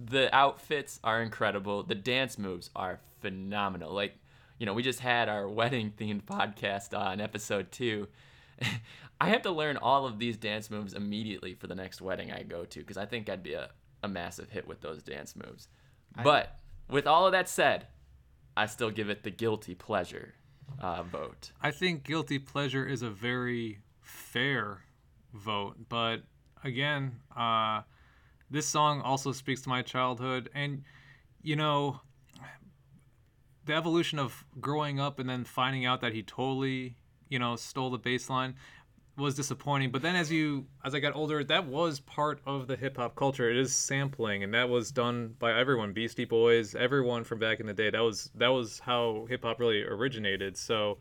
the 0.04 0.34
outfits 0.34 1.00
are 1.02 1.22
incredible. 1.22 1.82
The 1.82 1.94
dance 1.94 2.38
moves 2.38 2.70
are 2.76 3.00
phenomenal. 3.20 3.92
Like, 3.92 4.14
you 4.58 4.66
know, 4.66 4.74
we 4.74 4.82
just 4.82 5.00
had 5.00 5.28
our 5.28 5.48
wedding 5.48 5.92
themed 5.96 6.24
podcast 6.24 6.96
on 6.96 7.20
episode 7.20 7.72
two. 7.72 8.08
I 9.20 9.30
have 9.30 9.42
to 9.42 9.50
learn 9.50 9.78
all 9.78 10.06
of 10.06 10.18
these 10.18 10.36
dance 10.36 10.70
moves 10.70 10.92
immediately 10.92 11.54
for 11.54 11.66
the 11.66 11.74
next 11.74 12.02
wedding 12.02 12.30
I 12.30 12.42
go 12.42 12.64
to 12.66 12.80
because 12.80 12.98
I 12.98 13.06
think 13.06 13.28
I'd 13.30 13.42
be 13.42 13.54
a, 13.54 13.70
a 14.02 14.08
massive 14.08 14.50
hit 14.50 14.66
with 14.68 14.82
those 14.82 15.02
dance 15.02 15.34
moves. 15.34 15.68
But 16.22 16.58
with 16.88 17.06
all 17.06 17.26
of 17.26 17.32
that 17.32 17.48
said, 17.48 17.86
I 18.56 18.66
still 18.66 18.90
give 18.90 19.10
it 19.10 19.22
the 19.22 19.30
guilty 19.30 19.74
pleasure 19.74 20.34
uh, 20.80 21.02
vote. 21.02 21.52
I 21.62 21.70
think 21.70 22.04
guilty 22.04 22.38
pleasure 22.38 22.86
is 22.86 23.02
a 23.02 23.10
very 23.10 23.78
fair 24.00 24.82
vote. 25.32 25.76
But 25.88 26.22
again, 26.64 27.20
uh, 27.36 27.82
this 28.50 28.66
song 28.66 29.00
also 29.00 29.32
speaks 29.32 29.62
to 29.62 29.68
my 29.68 29.82
childhood, 29.82 30.50
and 30.54 30.84
you 31.42 31.56
know, 31.56 32.00
the 33.64 33.74
evolution 33.74 34.18
of 34.18 34.44
growing 34.60 35.00
up 35.00 35.18
and 35.18 35.28
then 35.28 35.44
finding 35.44 35.84
out 35.84 36.00
that 36.00 36.12
he 36.12 36.22
totally, 36.22 36.96
you 37.28 37.38
know, 37.38 37.56
stole 37.56 37.90
the 37.90 37.98
bass 37.98 38.30
line 38.30 38.54
was 39.16 39.34
disappointing. 39.34 39.90
But 39.90 40.02
then 40.02 40.16
as 40.16 40.30
you 40.30 40.66
as 40.84 40.94
I 40.94 41.00
got 41.00 41.14
older, 41.14 41.42
that 41.44 41.66
was 41.66 42.00
part 42.00 42.40
of 42.46 42.66
the 42.66 42.76
hip 42.76 42.96
hop 42.96 43.16
culture. 43.16 43.50
It 43.50 43.56
is 43.56 43.74
sampling 43.74 44.44
and 44.44 44.52
that 44.54 44.68
was 44.68 44.90
done 44.90 45.34
by 45.38 45.58
everyone, 45.58 45.92
Beastie 45.92 46.24
Boys, 46.24 46.74
everyone 46.74 47.24
from 47.24 47.38
back 47.38 47.60
in 47.60 47.66
the 47.66 47.74
day. 47.74 47.90
That 47.90 48.02
was 48.02 48.30
that 48.34 48.48
was 48.48 48.80
how 48.80 49.26
hip 49.28 49.44
hop 49.44 49.58
really 49.58 49.82
originated. 49.82 50.56
So 50.56 50.98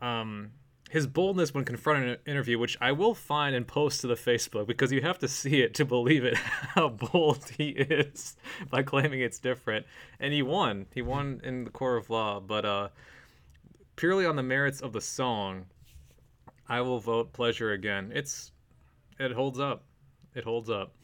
um 0.00 0.50
his 0.90 1.06
boldness 1.06 1.52
when 1.52 1.64
confronting 1.64 2.10
an 2.10 2.16
interview, 2.26 2.58
which 2.58 2.76
I 2.80 2.92
will 2.92 3.14
find 3.14 3.54
and 3.54 3.66
post 3.66 4.00
to 4.00 4.06
the 4.06 4.14
Facebook 4.14 4.66
because 4.66 4.90
you 4.90 5.02
have 5.02 5.18
to 5.18 5.28
see 5.28 5.60
it 5.60 5.74
to 5.74 5.84
believe 5.84 6.24
it, 6.24 6.36
how 6.74 6.88
bold 6.88 7.44
he 7.56 7.70
is 7.70 8.36
by 8.70 8.82
claiming 8.82 9.20
it's 9.20 9.38
different. 9.38 9.86
And 10.18 10.32
he 10.32 10.42
won. 10.42 10.86
He 10.94 11.02
won 11.02 11.40
in 11.44 11.64
the 11.64 11.70
court 11.70 11.98
of 11.98 12.10
law. 12.10 12.40
But 12.40 12.64
uh, 12.64 12.88
purely 13.96 14.24
on 14.24 14.36
the 14.36 14.42
merits 14.42 14.80
of 14.80 14.92
the 14.92 15.00
song, 15.00 15.66
I 16.68 16.80
will 16.82 17.00
vote 17.00 17.32
pleasure 17.32 17.72
again. 17.72 18.12
It's 18.14 18.52
it 19.18 19.32
holds 19.32 19.58
up. 19.58 19.84
It 20.34 20.44
holds 20.44 20.70
up. 20.70 20.94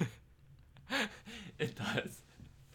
It 1.60 1.76
does. 1.76 2.22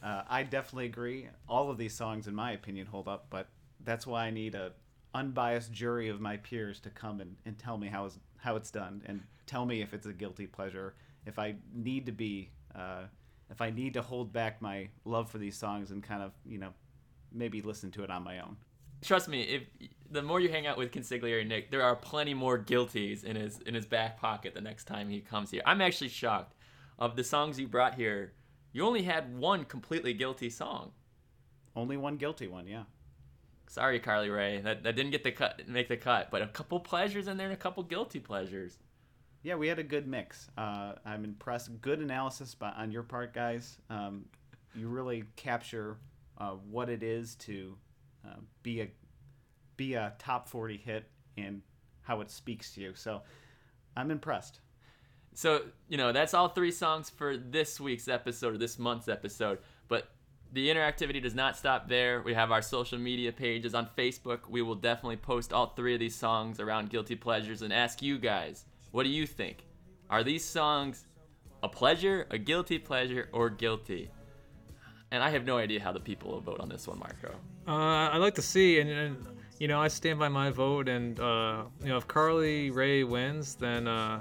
Uh, 0.00 0.22
I 0.28 0.44
definitely 0.44 0.86
agree. 0.86 1.28
All 1.48 1.70
of 1.70 1.76
these 1.76 1.92
songs, 1.92 2.28
in 2.28 2.34
my 2.34 2.52
opinion, 2.52 2.86
hold 2.86 3.08
up, 3.08 3.26
but 3.30 3.48
that's 3.82 4.06
why 4.06 4.26
I 4.26 4.30
need 4.30 4.54
a 4.54 4.72
unbiased 5.12 5.72
jury 5.72 6.08
of 6.08 6.20
my 6.20 6.36
peers 6.36 6.78
to 6.80 6.90
come 6.90 7.20
and, 7.20 7.34
and 7.44 7.58
tell 7.58 7.76
me 7.76 7.88
how 7.88 8.06
it's, 8.06 8.18
how 8.36 8.54
it's 8.54 8.70
done 8.70 9.02
and 9.06 9.22
tell 9.46 9.66
me 9.66 9.82
if 9.82 9.92
it's 9.92 10.06
a 10.06 10.12
guilty 10.12 10.46
pleasure. 10.46 10.94
If 11.26 11.38
I 11.40 11.56
need 11.74 12.06
to 12.06 12.12
be, 12.12 12.50
uh, 12.76 13.04
if 13.50 13.60
I 13.60 13.70
need 13.70 13.94
to 13.94 14.02
hold 14.02 14.32
back 14.32 14.62
my 14.62 14.88
love 15.04 15.28
for 15.28 15.38
these 15.38 15.56
songs 15.56 15.90
and 15.90 16.00
kind 16.00 16.22
of, 16.22 16.32
you 16.44 16.58
know, 16.58 16.72
maybe 17.32 17.60
listen 17.60 17.90
to 17.92 18.04
it 18.04 18.10
on 18.10 18.22
my 18.22 18.38
own. 18.38 18.56
Trust 19.06 19.28
me, 19.28 19.42
if 19.42 19.62
the 20.10 20.20
more 20.20 20.40
you 20.40 20.48
hang 20.48 20.66
out 20.66 20.76
with 20.76 20.90
Consigliere 20.90 21.46
Nick, 21.46 21.70
there 21.70 21.82
are 21.82 21.94
plenty 21.94 22.34
more 22.34 22.58
guilties 22.58 23.22
in 23.22 23.36
his 23.36 23.60
in 23.60 23.72
his 23.72 23.86
back 23.86 24.18
pocket 24.18 24.52
the 24.52 24.60
next 24.60 24.84
time 24.84 25.08
he 25.08 25.20
comes 25.20 25.50
here. 25.50 25.62
I'm 25.64 25.80
actually 25.80 26.08
shocked. 26.08 26.54
Of 26.98 27.14
the 27.14 27.22
songs 27.22 27.60
you 27.60 27.68
brought 27.68 27.94
here, 27.94 28.32
you 28.72 28.84
only 28.84 29.02
had 29.02 29.38
one 29.38 29.64
completely 29.64 30.12
guilty 30.12 30.50
song. 30.50 30.92
Only 31.76 31.96
one 31.96 32.16
guilty 32.16 32.48
one, 32.48 32.66
yeah. 32.66 32.84
Sorry, 33.68 34.00
Carly 34.00 34.30
Rae, 34.30 34.60
that, 34.62 34.82
that 34.82 34.96
didn't 34.96 35.10
get 35.12 35.22
the 35.22 35.32
cut, 35.32 35.68
make 35.68 35.88
the 35.88 35.96
cut. 35.96 36.30
But 36.30 36.42
a 36.42 36.48
couple 36.48 36.80
pleasures 36.80 37.28
in 37.28 37.36
there 37.36 37.46
and 37.46 37.54
a 37.54 37.58
couple 37.58 37.82
guilty 37.82 38.18
pleasures. 38.18 38.78
Yeah, 39.42 39.56
we 39.56 39.68
had 39.68 39.78
a 39.78 39.84
good 39.84 40.08
mix. 40.08 40.48
Uh, 40.56 40.94
I'm 41.04 41.24
impressed. 41.24 41.80
Good 41.80 42.00
analysis 42.00 42.54
by, 42.54 42.70
on 42.70 42.90
your 42.90 43.02
part, 43.02 43.34
guys. 43.34 43.78
Um, 43.90 44.24
you 44.74 44.88
really 44.88 45.24
capture 45.36 45.98
uh, 46.38 46.52
what 46.70 46.88
it 46.88 47.02
is 47.02 47.34
to 47.36 47.76
uh, 48.26 48.40
be 48.62 48.80
a 48.80 48.88
be 49.76 49.94
a 49.94 50.14
top 50.18 50.48
40 50.48 50.78
hit 50.78 51.04
and 51.36 51.62
how 52.02 52.20
it 52.20 52.30
speaks 52.30 52.72
to 52.74 52.80
you. 52.80 52.92
So 52.94 53.22
I'm 53.96 54.10
impressed. 54.10 54.60
So, 55.34 55.62
you 55.88 55.98
know, 55.98 56.12
that's 56.12 56.32
all 56.32 56.48
three 56.48 56.70
songs 56.70 57.10
for 57.10 57.36
this 57.36 57.78
week's 57.78 58.08
episode 58.08 58.54
or 58.54 58.58
this 58.58 58.78
month's 58.78 59.08
episode. 59.08 59.58
But 59.86 60.08
the 60.52 60.68
interactivity 60.70 61.22
does 61.22 61.34
not 61.34 61.56
stop 61.58 61.88
there. 61.88 62.22
We 62.22 62.32
have 62.32 62.50
our 62.50 62.62
social 62.62 62.98
media 62.98 63.32
pages 63.32 63.74
on 63.74 63.88
Facebook. 63.98 64.48
We 64.48 64.62
will 64.62 64.76
definitely 64.76 65.16
post 65.16 65.52
all 65.52 65.74
three 65.74 65.92
of 65.92 66.00
these 66.00 66.14
songs 66.14 66.58
around 66.58 66.88
Guilty 66.88 67.16
Pleasures 67.16 67.60
and 67.60 67.72
ask 67.72 68.00
you 68.00 68.18
guys, 68.18 68.64
what 68.92 69.02
do 69.02 69.10
you 69.10 69.26
think? 69.26 69.58
Are 70.08 70.24
these 70.24 70.44
songs 70.44 71.04
a 71.62 71.68
pleasure, 71.68 72.26
a 72.30 72.38
guilty 72.38 72.78
pleasure, 72.78 73.28
or 73.32 73.50
guilty? 73.50 74.10
And 75.10 75.22
I 75.22 75.30
have 75.30 75.44
no 75.44 75.58
idea 75.58 75.82
how 75.82 75.92
the 75.92 76.00
people 76.00 76.30
will 76.30 76.40
vote 76.40 76.60
on 76.60 76.68
this 76.68 76.86
one, 76.86 76.98
Marco. 76.98 77.34
Uh, 77.66 78.10
I'd 78.12 78.18
like 78.18 78.34
to 78.34 78.42
see, 78.42 78.80
and, 78.80 78.90
and 78.90 79.26
you 79.58 79.68
know, 79.68 79.80
I 79.80 79.88
stand 79.88 80.18
by 80.18 80.28
my 80.28 80.50
vote. 80.50 80.88
And 80.88 81.18
uh, 81.18 81.64
you 81.82 81.88
know, 81.88 81.96
if 81.96 82.06
Carly 82.06 82.70
Rae 82.70 83.04
wins, 83.04 83.54
then 83.54 83.88
uh, 83.88 84.20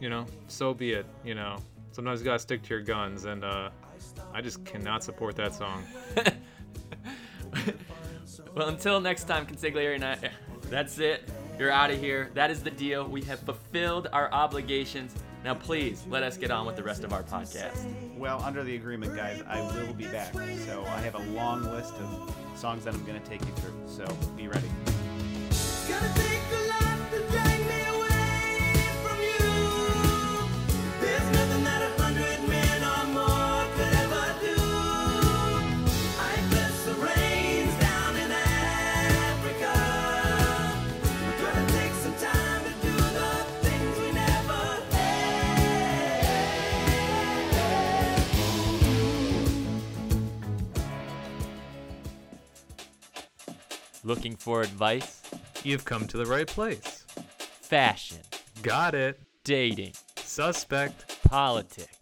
you 0.00 0.08
know, 0.08 0.26
so 0.48 0.74
be 0.74 0.92
it. 0.92 1.06
You 1.24 1.34
know, 1.34 1.58
sometimes 1.92 2.20
you 2.20 2.24
gotta 2.24 2.38
stick 2.38 2.62
to 2.64 2.70
your 2.70 2.82
guns, 2.82 3.24
and 3.24 3.44
uh, 3.44 3.70
I 4.32 4.40
just 4.40 4.64
cannot 4.64 5.04
support 5.04 5.36
that 5.36 5.54
song. 5.54 5.84
Well, 8.54 8.68
until 8.68 9.00
next 9.00 9.24
time, 9.24 9.46
Consigliere 9.46 9.94
and 9.94 10.04
I, 10.04 10.18
that's 10.68 10.98
it. 10.98 11.28
You're 11.58 11.70
out 11.70 11.90
of 11.90 12.00
here. 12.00 12.30
That 12.34 12.50
is 12.50 12.62
the 12.62 12.70
deal. 12.70 13.06
We 13.06 13.22
have 13.22 13.40
fulfilled 13.40 14.08
our 14.12 14.32
obligations. 14.32 15.14
Now, 15.44 15.54
please 15.54 16.04
let 16.08 16.22
us 16.22 16.36
get 16.36 16.50
on 16.50 16.66
with 16.66 16.76
the 16.76 16.82
rest 16.82 17.04
of 17.04 17.12
our 17.12 17.22
podcast. 17.22 17.86
Well, 18.20 18.42
under 18.42 18.62
the 18.62 18.76
agreement, 18.76 19.16
guys, 19.16 19.42
I 19.48 19.62
will 19.62 19.94
be 19.94 20.04
back. 20.04 20.34
So 20.66 20.84
I 20.86 21.00
have 21.00 21.14
a 21.14 21.22
long 21.32 21.62
list 21.62 21.94
of 21.94 22.36
songs 22.54 22.84
that 22.84 22.92
I'm 22.92 23.02
going 23.06 23.18
to 23.18 23.26
take 23.26 23.40
you 23.40 23.52
through. 23.54 23.72
So 23.86 24.06
be 24.36 24.46
ready. 24.46 24.68
Looking 54.10 54.34
for 54.34 54.60
advice? 54.62 55.22
You've 55.62 55.84
come 55.84 56.04
to 56.08 56.16
the 56.16 56.26
right 56.26 56.48
place. 56.48 57.04
Fashion, 57.60 58.18
Got 58.60 58.96
it. 58.96 59.20
dating, 59.44 59.92
Suspect. 60.16 61.22
politics. 61.22 61.96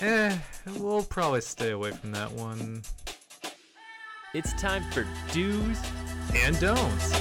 Eh, 0.00 0.36
we'll 0.80 1.04
probably 1.04 1.42
stay 1.42 1.70
away 1.70 1.92
from 1.92 2.10
that 2.10 2.32
one. 2.32 2.82
It's 4.34 4.52
time 4.60 4.82
for 4.90 5.06
do's. 5.32 5.78
And 6.34 6.58
don'ts. 6.58 7.12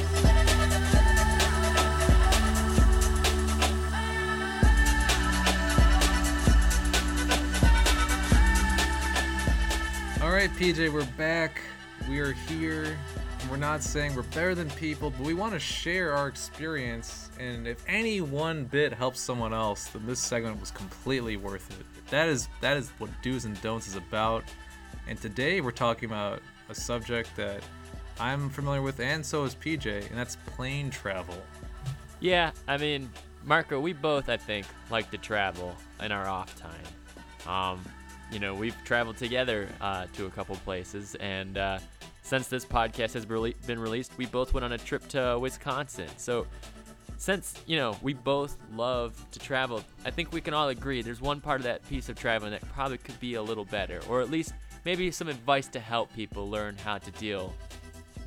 All 10.22 10.32
right, 10.32 10.50
PJ, 10.58 10.92
we're 10.92 11.06
back. 11.18 11.62
We 12.10 12.20
are 12.20 12.32
here. 12.32 12.98
And 13.46 13.52
We're 13.52 13.58
not 13.58 13.84
saying 13.84 14.16
we're 14.16 14.24
better 14.24 14.56
than 14.56 14.72
people, 14.72 15.12
but 15.12 15.22
we 15.22 15.36
want 15.36 15.54
to 15.54 15.60
share 15.60 16.14
our 16.14 16.28
experience. 16.28 17.30
And 17.40 17.68
if 17.68 17.84
any 17.88 18.20
one 18.20 18.66
bit 18.66 18.92
helps 18.92 19.20
someone 19.20 19.54
else, 19.54 19.86
then 19.90 20.04
this 20.08 20.20
segment 20.20 20.60
was 20.60 20.72
completely 20.72 21.38
worth 21.38 21.70
it. 21.80 21.86
That 22.10 22.28
is 22.28 22.50
that 22.62 22.76
is 22.76 22.90
what 22.98 23.12
do's 23.22 23.46
and 23.46 23.60
don'ts 23.62 23.88
is 23.88 23.96
about. 23.96 24.44
And 25.08 25.22
today 25.22 25.62
we're 25.62 25.72
talking 25.72 26.10
about 26.10 26.42
a 26.70 26.76
subject 26.76 27.36
that 27.36 27.62
I'm 28.20 28.50
familiar 28.50 28.82
with, 28.82 29.00
and 29.00 29.24
so 29.24 29.44
is 29.44 29.54
PJ, 29.54 30.10
and 30.10 30.18
that's 30.18 30.38
plane 30.48 30.90
travel. 30.90 31.38
Yeah, 32.20 32.52
I 32.68 32.78
mean, 32.78 33.12
Marco, 33.44 33.80
we 33.80 33.94
both, 33.94 34.28
I 34.28 34.38
think, 34.38 34.66
like 34.90 35.12
to 35.12 35.20
travel 35.20 35.76
in 36.02 36.12
our 36.12 36.28
off 36.28 36.56
time. 36.60 37.48
Um, 37.48 37.86
you 38.32 38.40
know, 38.40 38.56
we've 38.56 38.76
traveled 38.86 39.18
together 39.18 39.68
uh, 39.82 40.08
to 40.14 40.26
a 40.26 40.30
couple 40.32 40.56
places, 40.58 41.14
and 41.16 41.60
uh, 41.60 41.78
since 42.26 42.48
this 42.48 42.66
podcast 42.66 43.14
has 43.14 43.24
been 43.24 43.80
released, 43.80 44.12
we 44.18 44.26
both 44.26 44.52
went 44.52 44.66
on 44.66 44.72
a 44.72 44.80
trip 44.80 45.08
to 45.10 45.38
Wisconsin. 45.40 46.08
So, 46.18 46.48
since 47.18 47.54
you 47.68 47.78
know 47.78 47.96
we 48.02 48.14
both 48.14 48.58
love 48.74 49.14
to 49.32 49.40
travel, 49.40 49.84
I 50.06 50.10
think 50.10 50.34
we 50.34 50.42
can 50.42 50.56
all 50.56 50.70
agree 50.70 51.04
there's 51.04 51.22
one 51.22 51.40
part 51.40 51.62
of 51.62 51.66
that 51.66 51.88
piece 51.88 52.10
of 52.10 52.18
traveling 52.18 52.52
that 52.52 52.68
probably 52.74 52.98
could 52.98 53.20
be 53.20 53.36
a 53.36 53.44
little 53.44 53.64
better, 53.64 54.02
or 54.10 54.22
at 54.22 54.32
least 54.32 54.54
maybe 54.86 55.12
some 55.12 55.28
advice 55.28 55.68
to 55.68 55.80
help 55.80 56.12
people 56.16 56.50
learn 56.50 56.76
how 56.78 56.98
to 56.98 57.12
deal 57.12 57.54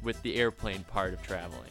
with 0.05 0.23
the 0.23 0.37
airplane 0.37 0.85
part 0.85 1.13
of 1.13 1.21
traveling. 1.21 1.71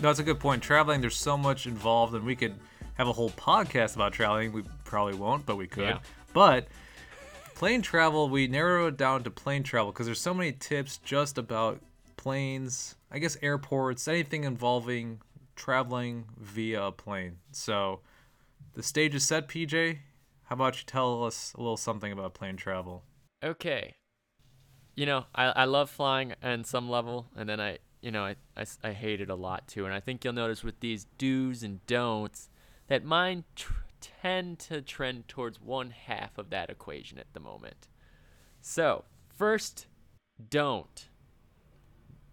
No, 0.00 0.08
that's 0.08 0.18
a 0.18 0.24
good 0.24 0.40
point. 0.40 0.62
Traveling, 0.62 1.02
there's 1.02 1.16
so 1.16 1.36
much 1.36 1.66
involved, 1.66 2.14
and 2.14 2.24
we 2.24 2.34
could 2.34 2.54
have 2.94 3.08
a 3.08 3.12
whole 3.12 3.30
podcast 3.30 3.94
about 3.94 4.14
traveling. 4.14 4.52
We 4.52 4.62
probably 4.84 5.14
won't, 5.14 5.44
but 5.44 5.56
we 5.56 5.66
could. 5.66 5.84
Yeah. 5.84 5.98
But 6.32 6.66
plane 7.56 7.82
travel, 7.82 8.28
we 8.28 8.46
narrow 8.46 8.86
it 8.86 8.96
down 8.96 9.24
to 9.24 9.30
plane 9.30 9.64
travel 9.64 9.90
because 9.90 10.06
there's 10.06 10.20
so 10.20 10.32
many 10.32 10.52
tips 10.52 10.98
just 10.98 11.38
about 11.38 11.80
planes, 12.16 12.94
I 13.10 13.18
guess 13.18 13.36
airports, 13.42 14.06
anything 14.06 14.44
involving 14.44 15.20
traveling 15.56 16.26
via 16.38 16.84
a 16.84 16.92
plane. 16.92 17.38
So 17.50 18.00
the 18.74 18.82
stage 18.84 19.14
is 19.16 19.24
set, 19.24 19.48
PJ. 19.48 19.98
How 20.44 20.54
about 20.54 20.76
you 20.76 20.84
tell 20.86 21.24
us 21.24 21.52
a 21.56 21.60
little 21.60 21.76
something 21.76 22.12
about 22.12 22.34
plane 22.34 22.56
travel? 22.56 23.02
okay 23.44 23.94
you 24.94 25.06
know 25.06 25.24
I, 25.34 25.44
I 25.46 25.64
love 25.64 25.90
flying 25.90 26.34
on 26.42 26.64
some 26.64 26.88
level 26.88 27.26
and 27.36 27.48
then 27.48 27.60
i 27.60 27.78
you 28.00 28.10
know 28.10 28.24
I 28.24 28.36
I 28.82 28.92
hate 28.92 29.20
it 29.20 29.30
a 29.30 29.34
lot 29.34 29.68
too 29.68 29.84
and 29.84 29.94
i 29.94 30.00
think 30.00 30.24
you'll 30.24 30.32
notice 30.32 30.64
with 30.64 30.80
these 30.80 31.06
do's 31.18 31.62
and 31.62 31.84
don'ts 31.86 32.48
that 32.88 33.04
mine 33.04 33.44
tend 34.22 34.58
to 34.58 34.80
trend 34.80 35.26
towards 35.28 35.60
one 35.60 35.90
half 35.90 36.38
of 36.38 36.50
that 36.50 36.70
equation 36.70 37.18
at 37.18 37.32
the 37.32 37.40
moment 37.40 37.88
so 38.60 39.04
first 39.34 39.86
don't 40.50 41.08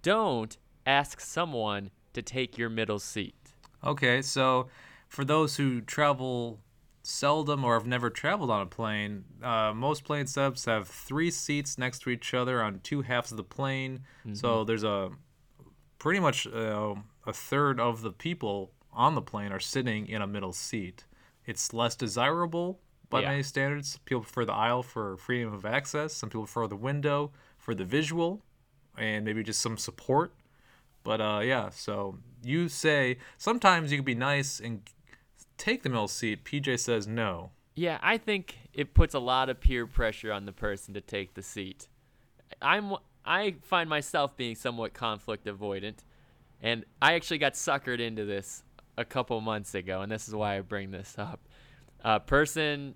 don't 0.02 0.58
ask 0.86 1.20
someone 1.20 1.90
to 2.14 2.22
take 2.22 2.58
your 2.58 2.70
middle 2.70 3.00
seat 3.00 3.44
Okay, 3.86 4.22
so 4.22 4.68
for 5.10 5.26
those 5.26 5.58
who 5.58 5.82
travel 5.82 6.60
seldom 7.04 7.66
or 7.66 7.74
have 7.74 7.86
never 7.86 8.10
traveled 8.10 8.50
on 8.50 8.62
a 8.62 8.66
plane, 8.66 9.26
uh, 9.42 9.74
most 9.76 10.06
plane 10.06 10.26
setups 10.26 10.66
have 10.66 10.88
three 10.88 11.30
seats 11.30 11.78
next 11.78 12.00
to 12.00 12.10
each 12.10 12.34
other 12.34 12.62
on 12.62 12.80
two 12.82 13.02
halves 13.02 13.32
of 13.32 13.38
the 13.38 13.44
plane. 13.44 14.04
So 14.34 14.64
there's 14.64 14.86
a 14.86 15.10
pretty 16.00 16.22
much 16.22 16.48
uh, 16.48 16.96
a 17.28 17.34
third 17.34 17.80
of 17.80 18.02
the 18.02 18.12
people 18.12 18.72
on 18.94 19.16
the 19.16 19.22
plane 19.22 19.52
are 19.52 19.60
sitting 19.60 20.08
in 20.08 20.22
a 20.22 20.28
middle 20.28 20.54
seat. 20.54 21.06
It's 21.46 21.74
less 21.74 21.96
desirable 21.96 22.80
by 23.10 23.22
Yeah. 23.22 23.30
many 23.30 23.44
standards. 23.44 23.98
People 24.06 24.22
prefer 24.22 24.46
the 24.46 24.54
aisle 24.54 24.84
for 24.84 25.18
freedom 25.18 25.54
of 25.54 25.66
access. 25.66 26.14
Some 26.14 26.30
people 26.30 26.44
prefer 26.44 26.68
the 26.68 26.76
window 26.76 27.32
for 27.58 27.76
the 27.76 27.86
visual 27.86 28.42
and 28.98 29.26
maybe 29.26 29.44
just 29.44 29.62
some 29.62 29.78
support. 29.78 30.34
But 31.04 31.20
uh, 31.22 31.42
yeah, 31.44 31.70
so 31.70 32.18
you 32.44 32.70
say 32.70 33.18
sometimes 33.38 33.92
you 33.92 33.98
can 34.00 34.06
be 34.06 34.16
nice 34.16 34.60
and 34.60 34.82
take 35.58 35.84
the 35.84 35.90
middle 35.90 36.08
seat. 36.08 36.44
PJ 36.46 36.80
says 36.80 37.08
no. 37.08 37.52
Yeah, 37.76 37.98
I 38.02 38.18
think 38.18 38.58
it 38.74 38.94
puts 38.94 39.14
a 39.14 39.20
lot 39.20 39.50
of 39.50 39.60
peer 39.60 39.86
pressure 39.88 40.32
on 40.32 40.46
the 40.46 40.52
person 40.54 40.94
to 40.94 41.02
take 41.02 41.34
the 41.34 41.42
seat. 41.42 41.88
I'm 42.62 42.94
I 43.26 43.56
find 43.62 43.90
myself 43.90 44.36
being 44.38 44.56
somewhat 44.56 44.94
conflict 44.94 45.46
avoidant, 45.46 46.00
and 46.62 46.86
I 47.02 47.14
actually 47.14 47.38
got 47.38 47.54
suckered 47.54 48.00
into 48.00 48.26
this 48.26 48.64
a 48.98 49.06
couple 49.06 49.40
months 49.42 49.76
ago, 49.76 50.02
and 50.02 50.12
this 50.12 50.28
is 50.28 50.36
why 50.36 50.58
I 50.58 50.62
bring 50.62 50.92
this 50.92 51.16
up. 51.18 51.48
A 52.04 52.20
person 52.20 52.96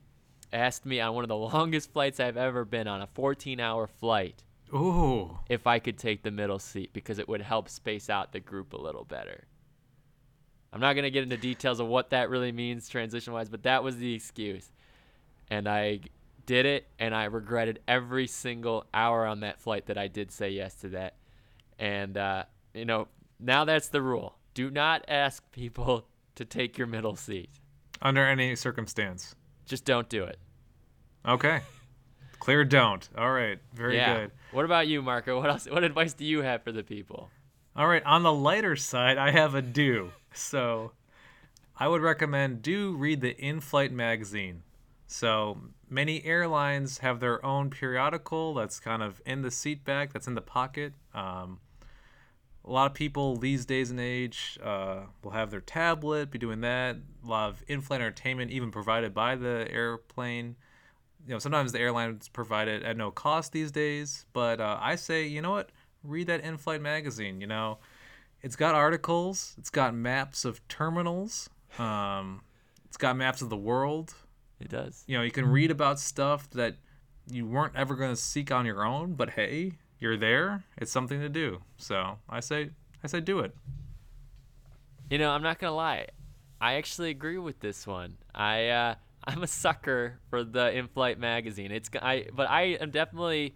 asked 0.51 0.85
me 0.85 0.99
on 0.99 1.15
one 1.15 1.23
of 1.23 1.29
the 1.29 1.37
longest 1.55 1.91
flights 1.91 2.19
I've 2.19 2.37
ever 2.37 2.65
been 2.65 2.87
on, 2.87 3.01
a 3.01 3.07
14-hour 3.07 3.87
flight, 3.87 4.43
Ooh, 4.73 5.39
if 5.49 5.65
I 5.65 5.79
could 5.79 5.97
take 5.97 6.23
the 6.23 6.31
middle 6.31 6.59
seat 6.59 6.91
because 6.93 7.19
it 7.19 7.27
would 7.27 7.41
help 7.41 7.69
space 7.69 8.09
out 8.09 8.31
the 8.31 8.39
group 8.39 8.73
a 8.73 8.77
little 8.77 9.05
better. 9.05 9.45
I'm 10.73 10.81
not 10.81 10.93
going 10.93 11.03
to 11.03 11.11
get 11.11 11.23
into 11.23 11.37
details 11.37 11.79
of 11.79 11.87
what 11.87 12.09
that 12.09 12.29
really 12.29 12.51
means 12.51 12.89
transition 12.89 13.33
wise, 13.33 13.49
but 13.49 13.63
that 13.63 13.83
was 13.83 13.97
the 13.97 14.13
excuse. 14.13 14.69
And 15.49 15.67
I 15.67 16.01
did 16.45 16.65
it, 16.65 16.87
and 16.99 17.15
I 17.15 17.25
regretted 17.25 17.79
every 17.87 18.27
single 18.27 18.85
hour 18.93 19.25
on 19.25 19.39
that 19.41 19.59
flight 19.59 19.85
that 19.85 19.97
I 19.97 20.07
did 20.07 20.31
say 20.31 20.49
yes 20.49 20.75
to 20.81 20.89
that. 20.89 21.15
And, 21.79 22.17
uh, 22.17 22.43
you 22.73 22.85
know, 22.85 23.07
now 23.39 23.65
that's 23.65 23.89
the 23.89 24.01
rule. 24.01 24.36
Do 24.57 24.71
not 24.71 25.05
ask 25.07 25.43
people 25.51 26.07
to 26.35 26.43
take 26.43 26.79
your 26.79 26.87
middle 26.87 27.15
seat. 27.15 27.51
under 28.01 28.25
any 28.25 28.55
circumstance. 28.55 29.35
Just 29.67 29.85
don't 29.85 30.09
do 30.09 30.23
it. 30.23 30.39
Okay, 31.27 31.61
clear. 32.39 32.65
Don't. 32.65 33.07
All 33.15 33.31
right, 33.31 33.59
very 33.75 33.97
yeah. 33.97 34.15
good. 34.15 34.31
What 34.51 34.65
about 34.65 34.87
you, 34.87 35.03
Marco? 35.03 35.39
What 35.39 35.51
else? 35.51 35.67
What 35.69 35.83
advice 35.83 36.13
do 36.13 36.25
you 36.25 36.41
have 36.41 36.63
for 36.63 36.71
the 36.71 36.81
people? 36.81 37.29
All 37.75 37.87
right, 37.87 38.01
on 38.03 38.23
the 38.23 38.33
lighter 38.33 38.75
side, 38.75 39.19
I 39.19 39.29
have 39.29 39.53
a 39.53 39.61
do. 39.61 40.11
So 40.33 40.93
I 41.77 41.87
would 41.87 42.01
recommend 42.01 42.63
do 42.63 42.95
read 42.95 43.21
the 43.21 43.37
in 43.37 43.61
flight 43.61 43.91
magazine. 43.91 44.63
So 45.05 45.59
many 45.87 46.25
airlines 46.25 46.97
have 46.97 47.19
their 47.19 47.45
own 47.45 47.69
periodical 47.69 48.55
that's 48.55 48.79
kind 48.79 49.03
of 49.03 49.21
in 49.23 49.43
the 49.43 49.51
seat 49.51 49.85
back, 49.85 50.13
that's 50.13 50.25
in 50.25 50.33
the 50.33 50.41
pocket. 50.41 50.93
Um, 51.13 51.59
a 52.67 52.71
lot 52.71 52.87
of 52.87 52.93
people 52.93 53.37
these 53.37 53.65
days 53.65 53.91
and 53.91 53.99
age 53.99 54.59
uh, 54.61 55.03
will 55.23 55.31
have 55.31 55.51
their 55.51 55.61
tablet, 55.61 56.29
be 56.29 56.37
doing 56.37 56.61
that. 56.61 56.97
A 57.23 57.27
lot 57.27 57.49
of 57.49 57.63
in 57.67 57.81
flight 57.81 58.01
entertainment, 58.01 58.51
even 58.51 58.71
provided 58.71 59.13
by 59.13 59.35
the 59.35 59.67
airplane. 59.71 60.57
You 61.25 61.33
know, 61.33 61.39
sometimes 61.39 61.71
the 61.71 61.79
airlines 61.79 62.27
provide 62.27 62.67
it 62.67 62.83
at 62.83 62.97
no 62.97 63.11
cost 63.11 63.53
these 63.53 63.71
days, 63.71 64.25
but 64.33 64.59
uh, 64.59 64.77
I 64.81 64.95
say, 64.95 65.25
you 65.25 65.41
know 65.41 65.51
what? 65.51 65.69
Read 66.03 66.27
that 66.27 66.41
in 66.41 66.57
flight 66.57 66.81
magazine. 66.81 67.41
You 67.41 67.47
know, 67.47 67.79
it's 68.41 68.55
got 68.55 68.75
articles, 68.75 69.55
it's 69.57 69.69
got 69.69 69.95
maps 69.95 70.45
of 70.45 70.65
terminals, 70.67 71.49
um, 71.79 72.41
it's 72.85 72.97
got 72.97 73.15
maps 73.15 73.41
of 73.41 73.49
the 73.49 73.57
world. 73.57 74.13
It 74.59 74.69
does. 74.69 75.03
You 75.07 75.17
know, 75.17 75.23
you 75.23 75.31
can 75.31 75.45
read 75.45 75.69
about 75.69 75.99
stuff 75.99 76.49
that 76.51 76.77
you 77.29 77.45
weren't 77.45 77.75
ever 77.75 77.95
going 77.95 78.09
to 78.09 78.15
seek 78.15 78.51
on 78.51 78.65
your 78.65 78.85
own, 78.85 79.13
but 79.13 79.31
hey, 79.31 79.73
you're 79.99 80.17
there. 80.17 80.63
It's 80.77 80.91
something 80.91 81.19
to 81.19 81.29
do. 81.29 81.61
So 81.77 82.19
I 82.29 82.39
say, 82.39 82.71
I 83.03 83.07
say, 83.07 83.19
do 83.21 83.39
it. 83.39 83.55
You 85.09 85.17
know, 85.17 85.31
I'm 85.31 85.43
not 85.43 85.59
gonna 85.59 85.75
lie. 85.75 86.07
I 86.59 86.73
actually 86.75 87.09
agree 87.11 87.37
with 87.37 87.59
this 87.59 87.87
one. 87.87 88.17
I 88.33 88.67
uh, 88.67 88.95
I'm 89.23 89.43
a 89.43 89.47
sucker 89.47 90.19
for 90.29 90.43
the 90.43 90.71
in-flight 90.71 91.19
magazine. 91.19 91.71
It's 91.71 91.89
I, 92.01 92.27
but 92.33 92.49
I 92.49 92.77
am 92.81 92.91
definitely 92.91 93.55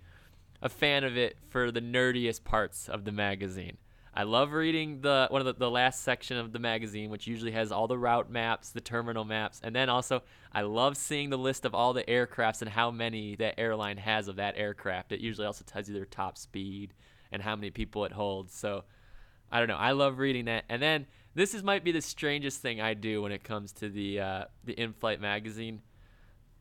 a 0.62 0.70
fan 0.70 1.04
of 1.04 1.18
it 1.18 1.38
for 1.50 1.72
the 1.72 1.82
nerdiest 1.82 2.44
parts 2.44 2.90
of 2.90 3.06
the 3.06 3.12
magazine. 3.12 3.78
I 4.14 4.24
love 4.24 4.52
reading 4.52 5.02
the 5.02 5.28
one 5.30 5.40
of 5.40 5.46
the, 5.46 5.54
the 5.54 5.72
last 5.72 6.02
section 6.02 6.38
of 6.38 6.52
the 6.52 6.60
magazine, 6.60 7.10
which 7.10 7.28
usually 7.28 7.52
has 7.52 7.72
all 7.72 7.88
the 7.88 7.98
route 7.98 8.30
maps, 8.30 8.70
the 8.70 8.82
terminal 8.82 9.24
maps, 9.24 9.62
and 9.64 9.74
then 9.74 9.90
also 9.90 10.24
I 10.52 10.62
love 10.64 10.98
seeing 10.98 11.30
the 11.30 11.38
list 11.38 11.64
of 11.64 11.74
all 11.74 11.94
the 11.94 12.04
aircrafts 12.04 12.62
and 12.62 12.70
how 12.70 12.92
many 12.92 13.36
that 13.38 13.58
airline 13.58 13.98
has 13.98 14.28
of 14.28 14.36
that 14.36 14.58
aircraft. 14.58 15.14
It 15.14 15.22
usually 15.22 15.48
also 15.48 15.64
tells 15.66 15.88
you 15.88 15.94
their 15.94 16.06
top 16.06 16.38
speed 16.38 16.94
and 17.32 17.42
how 17.42 17.56
many 17.56 17.72
people 17.72 18.04
it 18.04 18.12
holds. 18.12 18.54
So 18.54 18.84
I 19.50 19.60
don't 19.60 19.70
know. 19.70 19.78
I 19.78 19.92
love 19.92 20.18
reading 20.18 20.46
that. 20.46 20.66
And 20.68 20.82
then 20.82 21.08
this 21.34 21.54
is 21.54 21.64
might 21.64 21.84
be 21.84 21.94
the 21.94 22.02
strangest 22.02 22.62
thing 22.62 22.82
I 22.82 22.94
do 22.94 23.22
when 23.22 23.32
it 23.32 23.44
comes 23.44 23.72
to 23.74 23.90
the 23.90 24.20
uh, 24.20 24.44
the 24.66 24.74
in-flight 24.74 25.22
magazine. 25.22 25.82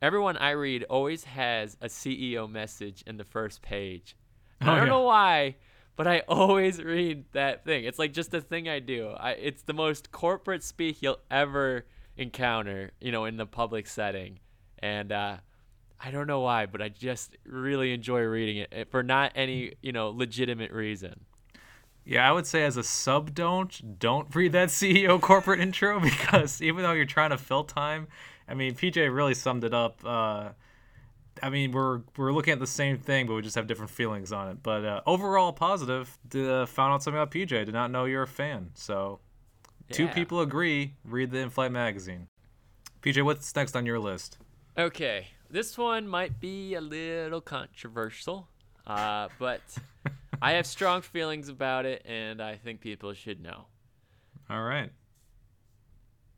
Everyone 0.00 0.36
I 0.36 0.50
read 0.50 0.84
always 0.84 1.24
has 1.24 1.76
a 1.80 1.86
CEO 1.86 2.50
message 2.50 3.02
in 3.06 3.16
the 3.16 3.24
first 3.24 3.60
page. 3.60 4.16
Oh, 4.62 4.70
I 4.70 4.76
don't 4.76 4.86
yeah. 4.86 4.90
know 4.90 5.02
why, 5.02 5.56
but 5.96 6.06
I 6.06 6.20
always 6.28 6.82
read 6.82 7.24
that 7.32 7.64
thing. 7.64 7.84
It's 7.84 7.98
like 7.98 8.12
just 8.12 8.32
a 8.34 8.40
thing 8.40 8.68
I 8.68 8.78
do. 8.78 9.10
I 9.10 9.32
it's 9.32 9.62
the 9.62 9.72
most 9.72 10.12
corporate 10.12 10.62
speak 10.62 11.02
you'll 11.02 11.20
ever 11.30 11.86
encounter, 12.16 12.92
you 13.00 13.12
know, 13.12 13.24
in 13.24 13.36
the 13.36 13.46
public 13.46 13.86
setting. 13.86 14.40
And 14.78 15.12
uh 15.12 15.36
I 16.02 16.10
don't 16.10 16.26
know 16.26 16.40
why, 16.40 16.64
but 16.66 16.80
I 16.80 16.88
just 16.88 17.36
really 17.44 17.92
enjoy 17.92 18.20
reading 18.22 18.56
it 18.58 18.68
eh, 18.72 18.84
for 18.90 19.02
not 19.02 19.32
any, 19.34 19.74
you 19.82 19.92
know, 19.92 20.08
legitimate 20.08 20.72
reason. 20.72 21.26
Yeah, 22.04 22.26
I 22.26 22.32
would 22.32 22.46
say 22.46 22.64
as 22.64 22.78
a 22.78 22.82
sub 22.82 23.34
don't 23.34 23.98
don't 23.98 24.34
read 24.34 24.52
that 24.52 24.68
CEO 24.70 25.20
corporate 25.20 25.60
intro 25.60 26.00
because 26.00 26.62
even 26.62 26.82
though 26.82 26.92
you're 26.92 27.04
trying 27.04 27.30
to 27.30 27.38
fill 27.38 27.64
time, 27.64 28.08
I 28.48 28.54
mean 28.54 28.74
PJ 28.74 29.14
really 29.14 29.34
summed 29.34 29.64
it 29.64 29.74
up. 29.74 30.00
Uh, 30.04 30.50
I 31.42 31.50
mean 31.50 31.72
we're 31.72 32.02
we're 32.16 32.32
looking 32.32 32.52
at 32.52 32.58
the 32.58 32.66
same 32.66 32.98
thing, 32.98 33.26
but 33.26 33.34
we 33.34 33.42
just 33.42 33.56
have 33.56 33.66
different 33.66 33.90
feelings 33.90 34.32
on 34.32 34.48
it. 34.48 34.62
But 34.62 34.84
uh, 34.84 35.00
overall 35.06 35.52
positive. 35.52 36.18
Uh, 36.34 36.66
found 36.66 36.94
out 36.94 37.02
something 37.02 37.20
about 37.20 37.30
PJ. 37.30 37.48
Did 37.48 37.72
not 37.72 37.90
know 37.90 38.04
you're 38.04 38.22
a 38.22 38.28
fan. 38.28 38.70
So 38.74 39.20
two 39.90 40.08
people 40.08 40.40
agree. 40.40 40.94
Read 41.04 41.30
the 41.30 41.38
in-flight 41.38 41.72
magazine. 41.72 42.28
PJ, 43.02 43.24
what's 43.24 43.54
next 43.56 43.74
on 43.74 43.86
your 43.86 43.98
list? 43.98 44.38
Okay, 44.78 45.28
this 45.50 45.76
one 45.76 46.06
might 46.06 46.38
be 46.38 46.74
a 46.74 46.80
little 46.80 47.40
controversial, 47.40 48.48
uh, 48.86 49.28
but 49.38 49.60
I 50.42 50.52
have 50.52 50.66
strong 50.66 51.02
feelings 51.02 51.48
about 51.48 51.86
it, 51.86 52.02
and 52.04 52.40
I 52.40 52.56
think 52.56 52.80
people 52.80 53.12
should 53.14 53.42
know. 53.42 53.66
All 54.48 54.62
right. 54.62 54.90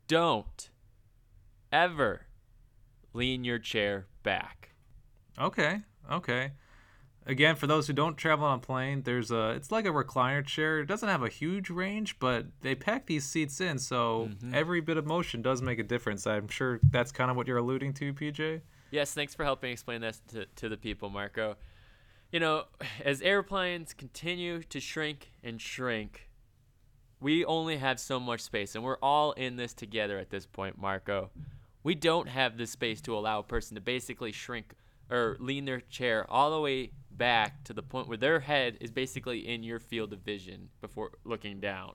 Don't 0.07 0.69
ever 1.71 2.27
lean 3.13 3.43
your 3.43 3.59
chair 3.59 4.07
back. 4.23 4.72
Okay. 5.39 5.81
Okay. 6.11 6.51
Again, 7.25 7.55
for 7.55 7.67
those 7.67 7.87
who 7.87 7.93
don't 7.93 8.17
travel 8.17 8.45
on 8.45 8.57
a 8.57 8.61
plane, 8.61 9.03
there's 9.03 9.31
a 9.31 9.51
it's 9.51 9.71
like 9.71 9.85
a 9.85 9.89
recliner 9.89 10.45
chair. 10.45 10.79
It 10.79 10.87
doesn't 10.87 11.07
have 11.07 11.23
a 11.23 11.29
huge 11.29 11.69
range, 11.69 12.19
but 12.19 12.47
they 12.61 12.75
pack 12.75 13.05
these 13.05 13.23
seats 13.23 13.61
in, 13.61 13.79
so 13.79 14.29
mm-hmm. 14.29 14.53
every 14.53 14.81
bit 14.81 14.97
of 14.97 15.05
motion 15.05 15.41
does 15.41 15.61
make 15.61 15.79
a 15.79 15.83
difference. 15.83 16.27
I'm 16.27 16.49
sure 16.49 16.81
that's 16.91 17.13
kind 17.13 17.31
of 17.31 17.37
what 17.37 17.47
you're 17.47 17.57
alluding 17.57 17.93
to, 17.93 18.13
PJ. 18.13 18.61
Yes, 18.91 19.13
thanks 19.13 19.33
for 19.33 19.45
helping 19.45 19.71
explain 19.71 20.01
this 20.01 20.21
to, 20.29 20.45
to 20.57 20.69
the 20.69 20.75
people, 20.75 21.09
Marco. 21.09 21.55
You 22.31 22.41
know, 22.41 22.65
as 23.05 23.21
airplanes 23.21 23.93
continue 23.93 24.61
to 24.63 24.81
shrink 24.81 25.31
and 25.43 25.61
shrink, 25.61 26.29
we 27.21 27.45
only 27.45 27.77
have 27.77 28.01
so 28.01 28.19
much 28.19 28.41
space, 28.41 28.75
and 28.75 28.83
we're 28.83 28.97
all 29.01 29.31
in 29.31 29.55
this 29.55 29.73
together 29.73 30.19
at 30.19 30.29
this 30.29 30.45
point, 30.45 30.77
Marco. 30.77 31.29
We 31.83 31.95
don't 31.95 32.27
have 32.27 32.57
the 32.57 32.67
space 32.67 32.99
to 33.01 33.17
allow 33.17 33.39
a 33.39 33.43
person 33.43 33.75
to 33.75 33.81
basically 33.81 34.33
shrink 34.33 34.73
or 35.09 35.37
lean 35.39 35.65
their 35.65 35.81
chair 35.81 36.25
all 36.29 36.51
the 36.51 36.59
way 36.59 36.91
back 37.11 37.63
to 37.65 37.73
the 37.73 37.83
point 37.83 38.07
where 38.07 38.17
their 38.17 38.39
head 38.39 38.77
is 38.81 38.91
basically 38.91 39.47
in 39.47 39.63
your 39.63 39.79
field 39.79 40.13
of 40.13 40.19
vision 40.19 40.69
before 40.81 41.11
looking 41.23 41.59
down. 41.59 41.93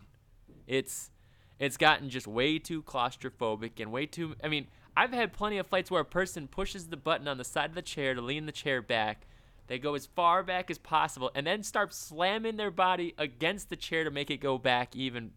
It's 0.66 1.10
it's 1.58 1.76
gotten 1.76 2.08
just 2.08 2.28
way 2.28 2.58
too 2.58 2.82
claustrophobic 2.82 3.80
and 3.80 3.90
way 3.90 4.06
too 4.06 4.34
I 4.42 4.48
mean, 4.48 4.68
I've 4.96 5.12
had 5.12 5.32
plenty 5.32 5.58
of 5.58 5.66
flights 5.66 5.90
where 5.90 6.02
a 6.02 6.04
person 6.04 6.48
pushes 6.48 6.88
the 6.88 6.96
button 6.96 7.28
on 7.28 7.38
the 7.38 7.44
side 7.44 7.70
of 7.70 7.74
the 7.74 7.82
chair 7.82 8.14
to 8.14 8.20
lean 8.20 8.46
the 8.46 8.52
chair 8.52 8.82
back. 8.82 9.26
They 9.66 9.78
go 9.78 9.94
as 9.94 10.06
far 10.06 10.42
back 10.42 10.70
as 10.70 10.78
possible 10.78 11.30
and 11.34 11.46
then 11.46 11.62
start 11.62 11.92
slamming 11.92 12.56
their 12.56 12.70
body 12.70 13.14
against 13.18 13.68
the 13.68 13.76
chair 13.76 14.04
to 14.04 14.10
make 14.10 14.30
it 14.30 14.40
go 14.40 14.56
back 14.56 14.96
even 14.96 15.32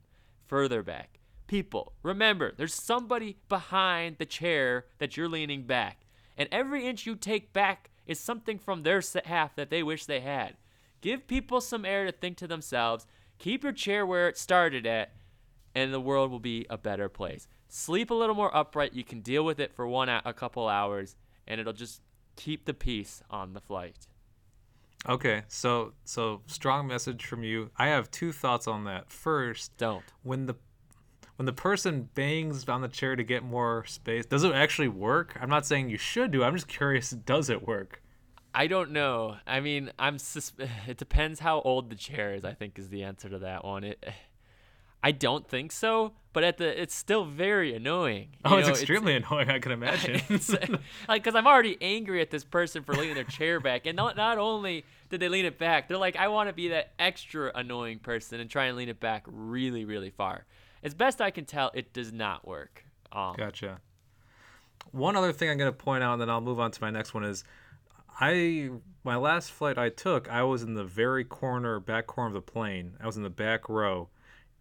further 0.48 0.84
back. 0.84 1.20
People, 1.48 1.94
remember, 2.02 2.54
there's 2.56 2.74
somebody 2.74 3.38
behind 3.50 4.18
the 4.18 4.26
chair 4.26 4.86
that 5.00 5.18
you're 5.18 5.28
leaning 5.28 5.64
back. 5.64 6.06
And 6.42 6.50
every 6.52 6.88
inch 6.88 7.06
you 7.06 7.16
take 7.16 7.54
back 7.54 7.92
is 8.08 8.20
something 8.20 8.58
from 8.58 8.82
their 8.82 9.00
half 9.26 9.56
that 9.56 9.70
they 9.70 9.84
wish 9.84 10.08
they 10.08 10.22
had. 10.22 10.56
Give 11.00 11.28
people 11.28 11.62
some 11.62 11.86
air 11.86 12.04
to 12.08 12.12
think 12.12 12.38
to 12.38 12.48
themselves. 12.48 13.06
Keep 13.38 13.62
your 13.62 13.74
chair 13.74 14.08
where 14.08 14.28
it 14.28 14.40
started 14.40 14.88
at, 14.88 15.14
and 15.76 15.94
the 15.94 16.00
world 16.00 16.32
will 16.32 16.40
be 16.40 16.66
a 16.68 16.80
better 16.80 17.10
place. 17.10 17.48
Sleep 17.68 18.10
a 18.10 18.16
little 18.16 18.34
more 18.34 18.58
upright. 18.58 18.96
You 18.96 19.04
can 19.04 19.20
deal 19.20 19.46
with 19.46 19.60
it 19.60 19.72
for 19.72 19.88
one 19.88 20.10
a 20.10 20.34
couple 20.34 20.68
hours, 20.68 21.16
and 21.46 21.62
it'll 21.62 21.74
just 21.74 22.02
keep 22.38 22.66
the 22.66 22.74
peace 22.74 23.22
on 23.30 23.54
the 23.54 23.62
flight. 23.62 24.08
Okay, 25.08 25.44
so 25.48 25.94
so 26.06 26.42
strong 26.48 26.88
message 26.88 27.24
from 27.24 27.44
you. 27.44 27.70
I 27.78 27.90
have 27.90 28.10
two 28.10 28.32
thoughts 28.32 28.68
on 28.68 28.86
that. 28.86 29.12
First, 29.12 29.78
Don't. 29.78 30.06
when 30.24 30.48
the 30.48 30.56
when 31.38 31.46
the 31.46 31.54
person 31.54 32.10
bangs 32.14 32.68
on 32.68 32.82
the 32.82 32.88
chair 32.88 33.16
to 33.16 33.24
get 33.24 33.44
more 33.44 33.86
space, 33.86 34.26
does 34.26 34.44
it 34.44 34.54
actually 34.54 34.88
work? 34.88 35.38
I'm 35.42 35.50
not 35.50 35.66
saying 35.66 35.90
you 35.90 35.98
should 35.98 36.32
do. 36.32 36.44
it, 36.44 36.46
I'm 36.46 36.56
just 36.56 36.68
curious. 36.68 37.12
Does 37.12 37.50
it 37.50 37.68
work? 37.68 38.02
I 38.54 38.68
don't 38.68 38.92
know. 38.92 39.38
I 39.48 39.60
mean, 39.60 39.92
I'm. 39.98 40.20
Sus- 40.20 40.54
it 40.88 40.98
depends 40.98 41.40
how 41.40 41.62
old 41.62 41.90
the 41.90 41.96
chair 41.96 42.34
is. 42.34 42.44
I 42.44 42.54
think 42.54 42.78
is 42.78 42.90
the 42.90 43.04
answer 43.04 43.30
to 43.30 43.40
that 43.40 43.64
one. 43.64 43.84
It. 43.84 44.04
I 45.04 45.12
don't 45.12 45.48
think 45.48 45.72
so, 45.72 46.14
but 46.32 46.44
at 46.44 46.60
the 46.60 46.80
it's 46.80 46.94
still 46.94 47.26
very 47.26 47.74
annoying. 47.74 48.36
Oh, 48.46 48.58
it's 48.58 48.68
know, 48.68 48.74
extremely 48.74 49.16
annoying. 49.16 49.50
I 49.50 49.58
can 49.58 49.72
imagine. 49.72 50.22
Uh, 50.32 50.78
like 51.08 51.24
because 51.24 51.34
I'm 51.34 51.48
already 51.48 51.76
angry 51.82 52.22
at 52.22 52.30
this 52.30 52.44
person 52.44 52.84
for 52.84 52.94
leaning 52.94 53.16
their 53.16 53.24
chair 53.24 53.60
back, 53.60 53.88
and 53.88 53.96
not 53.96 54.16
not 54.16 54.38
only 54.38 54.86
did 55.10 55.20
they 55.20 55.28
lean 55.28 55.46
it 55.46 55.58
back, 55.58 55.88
they're 55.88 55.98
like, 55.98 56.18
I 56.18 56.28
want 56.28 56.50
to 56.50 56.54
be 56.54 56.68
that 56.68 56.92
extra 57.00 57.52
annoying 57.56 57.98
person 57.98 58.40
and 58.40 58.48
try 58.48 58.66
and 58.66 58.78
lean 58.78 58.90
it 58.90 59.00
back 59.00 59.24
really, 59.26 59.86
really 59.86 60.12
far. 60.12 60.46
As 60.84 60.94
best 60.94 61.22
I 61.22 61.32
can 61.32 61.46
tell, 61.46 61.72
it 61.74 61.94
does 61.94 62.12
not 62.12 62.48
work. 62.48 62.86
Um, 63.12 63.36
Gotcha. 63.38 63.80
One 64.92 65.16
other 65.16 65.32
thing 65.32 65.50
I'm 65.50 65.58
going 65.58 65.72
to 65.72 65.78
point 65.78 66.04
out, 66.04 66.14
and 66.14 66.22
then 66.22 66.30
I'll 66.30 66.42
move 66.42 66.60
on 66.60 66.72
to 66.72 66.82
my 66.82 66.90
next 66.90 67.14
one 67.14 67.24
is, 67.24 67.44
I 68.20 68.70
my 69.04 69.16
last 69.16 69.52
flight 69.52 69.78
I 69.78 69.90
took, 69.90 70.30
I 70.30 70.44
was 70.44 70.64
in 70.64 70.74
the 70.74 70.84
very 70.84 71.24
corner, 71.24 71.80
back 71.80 72.08
corner 72.08 72.28
of 72.28 72.34
the 72.34 72.42
plane. 72.42 72.94
I 73.00 73.06
was 73.06 73.18
in 73.18 73.24
the 73.24 73.30
back 73.30 73.70
row. 73.70 74.10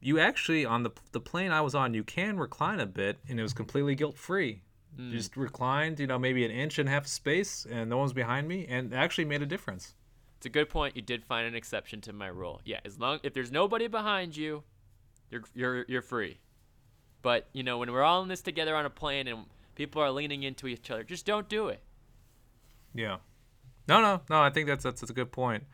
You 0.01 0.19
actually 0.19 0.65
on 0.65 0.83
the 0.83 0.91
the 1.13 1.21
plane 1.21 1.51
I 1.51 1.61
was 1.61 1.75
on, 1.75 1.93
you 1.95 2.05
can 2.05 2.39
recline 2.39 2.81
a 2.81 2.87
bit, 2.87 3.19
and 3.29 3.39
it 3.39 3.43
was 3.43 3.53
completely 3.53 3.95
guilt 3.95 4.17
free. 4.17 4.63
Just 5.11 5.37
reclined, 5.37 6.01
you 6.01 6.07
know, 6.07 6.19
maybe 6.19 6.45
an 6.45 6.51
inch 6.51 6.79
and 6.79 6.89
a 6.89 6.93
half 6.93 7.07
space, 7.07 7.67
and 7.71 7.89
no 7.89 7.97
one's 7.97 8.13
behind 8.13 8.47
me, 8.49 8.67
and 8.69 8.93
it 8.93 8.97
actually 8.97 9.25
made 9.25 9.41
a 9.41 9.47
difference. 9.47 9.95
It's 10.37 10.47
a 10.47 10.51
good 10.51 10.69
point. 10.69 10.97
You 10.97 11.03
did 11.03 11.25
find 11.25 11.47
an 11.47 11.55
exception 11.55 12.01
to 12.03 12.13
my 12.13 12.27
rule. 12.27 12.61
Yeah, 12.65 12.81
as 12.85 12.99
long 12.99 13.21
if 13.23 13.33
there's 13.33 13.53
nobody 13.53 13.87
behind 13.87 14.37
you, 14.37 14.65
you're 15.31 15.43
you're 15.55 15.85
you're 15.89 16.03
free. 16.03 16.39
But 17.23 17.49
you 17.53 17.63
know, 17.63 17.79
when 17.79 17.93
we're 17.93 18.03
all 18.03 18.23
in 18.23 18.29
this 18.29 18.43
together 18.43 18.75
on 18.75 18.87
a 18.87 18.91
plane 18.91 19.29
and 19.29 19.45
people 19.75 20.03
are 20.03 20.11
leaning 20.11 20.43
into 20.43 20.67
each 20.67 20.91
other, 20.91 21.05
just 21.05 21.27
don't 21.27 21.49
do 21.49 21.69
it. 21.69 21.81
Yeah. 22.95 23.19
No, 23.89 24.01
no, 24.01 24.21
no. 24.29 24.41
I 24.41 24.51
think 24.51 24.67
that's 24.67 24.85
that's, 24.85 25.01
that's 25.01 25.11
a 25.11 25.15
good 25.15 25.33
point. 25.33 25.65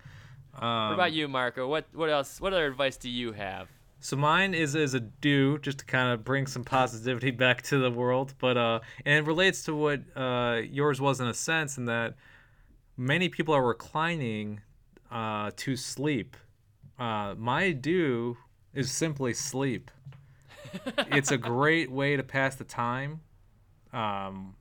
Um, 0.55 0.89
What 0.89 0.95
about 0.95 1.13
you, 1.13 1.29
Marco? 1.29 1.69
What 1.69 1.87
what 1.93 2.11
else? 2.11 2.41
What 2.41 2.53
other 2.53 2.67
advice 2.67 2.97
do 2.97 3.09
you 3.11 3.33
have? 3.33 3.69
So 4.01 4.17
mine 4.17 4.55
is 4.55 4.75
is 4.75 4.95
a 4.95 5.01
do 5.01 5.59
just 5.59 5.79
to 5.79 5.85
kind 5.85 6.13
of 6.13 6.25
bring 6.25 6.47
some 6.47 6.65
positivity 6.65 7.31
back 7.45 7.63
to 7.63 7.79
the 7.79 7.91
world, 7.91 8.35
but 8.39 8.57
uh, 8.57 8.81
and 9.05 9.25
it 9.25 9.27
relates 9.27 9.65
to 9.65 9.75
what 9.75 10.01
uh 10.17 10.61
yours 10.71 11.01
was 11.01 11.21
in 11.21 11.27
a 11.27 11.35
sense, 11.35 11.79
in 11.79 11.87
that 11.87 12.15
many 12.97 13.29
people 13.29 13.55
are 13.55 13.65
reclining 13.67 14.61
uh 15.11 15.51
to 15.57 15.77
sleep. 15.77 16.37
Uh, 16.99 17.35
my 17.37 17.73
do 17.73 18.37
is 18.77 18.93
simply 18.93 19.33
sleep. 19.33 19.91
it's 21.09 21.31
a 21.31 21.39
great 21.39 21.91
way 21.91 22.17
to 22.17 22.23
pass 22.23 22.55
the 22.55 22.65
time. 22.65 23.21
Um, 23.93 24.55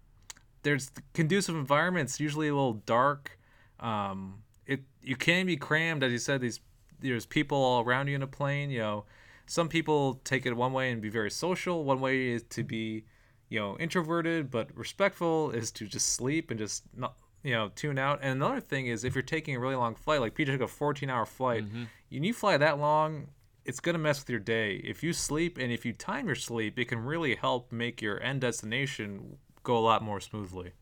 there's 0.63 0.91
conducive 1.13 1.55
environments, 1.55 2.20
usually 2.20 2.47
a 2.47 2.55
little 2.55 2.82
dark. 2.86 3.38
Um, 3.80 4.39
it 4.66 4.82
you 5.03 5.16
can 5.16 5.45
be 5.45 5.57
crammed, 5.57 6.03
as 6.03 6.11
you 6.11 6.18
said. 6.18 6.41
These 6.41 6.61
there's 6.99 7.26
people 7.26 7.57
all 7.57 7.82
around 7.84 8.07
you 8.07 8.16
in 8.16 8.24
a 8.24 8.28
plane. 8.28 8.70
You 8.72 8.80
know, 8.80 9.05
some 9.45 9.68
people 9.68 10.22
take 10.24 10.45
it 10.45 10.55
one 10.55 10.74
way 10.74 10.91
and 10.91 11.01
be 11.01 11.09
very 11.09 11.30
social. 11.30 11.84
One 11.84 11.99
way 11.99 12.30
is 12.30 12.43
to 12.51 12.63
be, 12.63 13.03
you 13.49 13.59
know, 13.59 13.78
introverted 13.78 14.49
but 14.49 14.76
respectful. 14.76 15.51
Is 15.51 15.72
to 15.74 15.86
just 15.86 16.13
sleep 16.13 16.49
and 16.49 16.57
just 16.59 16.84
not, 16.95 17.16
you 17.43 17.51
know, 17.51 17.70
tune 17.76 17.99
out. 17.99 18.20
And 18.22 18.32
another 18.41 18.61
thing 18.61 18.88
is 18.88 19.03
if 19.03 19.13
you're 19.13 19.22
taking 19.22 19.55
a 19.55 19.59
really 19.59 19.76
long 19.76 19.93
flight, 19.93 20.22
like 20.22 20.34
Peter 20.34 20.57
took 20.57 20.68
a 20.68 20.72
14-hour 20.72 21.26
flight, 21.26 21.63
and 22.11 22.26
you 22.26 22.34
fly 22.34 22.57
that 22.57 22.80
long, 22.80 23.28
it's 23.66 23.80
gonna 23.80 23.97
mess 23.97 24.20
with 24.20 24.30
your 24.30 24.39
day. 24.39 24.76
If 24.76 25.03
you 25.03 25.11
sleep 25.11 25.57
and 25.57 25.72
if 25.72 25.86
you 25.86 25.93
time 25.93 26.28
your 26.28 26.36
sleep, 26.36 26.78
it 26.80 26.86
can 26.86 26.99
really 26.99 27.36
help 27.36 27.72
make 27.72 28.01
your 28.01 28.22
end 28.22 28.41
destination 28.41 29.38
go 29.63 29.76
a 29.76 29.80
lot 29.80 30.03
more 30.03 30.20
smoothly. 30.20 30.74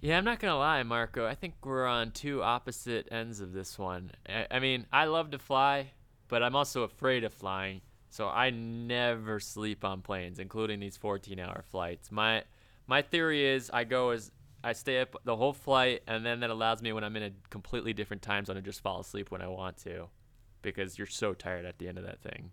Yeah, 0.00 0.18
I'm 0.18 0.24
not 0.24 0.40
gonna 0.40 0.58
lie, 0.58 0.82
Marco. 0.82 1.26
I 1.26 1.34
think 1.34 1.54
we're 1.64 1.86
on 1.86 2.10
two 2.10 2.42
opposite 2.42 3.08
ends 3.10 3.40
of 3.40 3.52
this 3.52 3.78
one. 3.78 4.10
I, 4.28 4.46
I 4.50 4.58
mean, 4.58 4.86
I 4.92 5.04
love 5.04 5.30
to 5.30 5.38
fly, 5.38 5.92
but 6.28 6.42
I'm 6.42 6.56
also 6.56 6.82
afraid 6.82 7.24
of 7.24 7.32
flying, 7.32 7.80
so 8.10 8.28
I 8.28 8.50
never 8.50 9.40
sleep 9.40 9.84
on 9.84 10.02
planes, 10.02 10.38
including 10.38 10.80
these 10.80 10.98
14-hour 10.98 11.64
flights. 11.70 12.10
My 12.10 12.42
my 12.88 13.02
theory 13.02 13.46
is 13.46 13.70
I 13.72 13.84
go 13.84 14.10
as 14.10 14.32
I 14.64 14.72
stay 14.72 15.00
up 15.00 15.16
the 15.24 15.36
whole 15.36 15.52
flight, 15.52 16.02
and 16.08 16.26
then 16.26 16.40
that 16.40 16.50
allows 16.50 16.82
me 16.82 16.92
when 16.92 17.04
I'm 17.04 17.16
in 17.16 17.22
a 17.22 17.30
completely 17.50 17.92
different 17.92 18.22
time 18.22 18.44
zone 18.44 18.56
to 18.56 18.62
just 18.62 18.80
fall 18.80 19.00
asleep 19.00 19.30
when 19.30 19.42
I 19.42 19.46
want 19.46 19.76
to, 19.84 20.08
because 20.62 20.98
you're 20.98 21.06
so 21.06 21.34
tired 21.34 21.64
at 21.64 21.78
the 21.78 21.88
end 21.88 21.98
of 21.98 22.04
that 22.04 22.20
thing. 22.20 22.50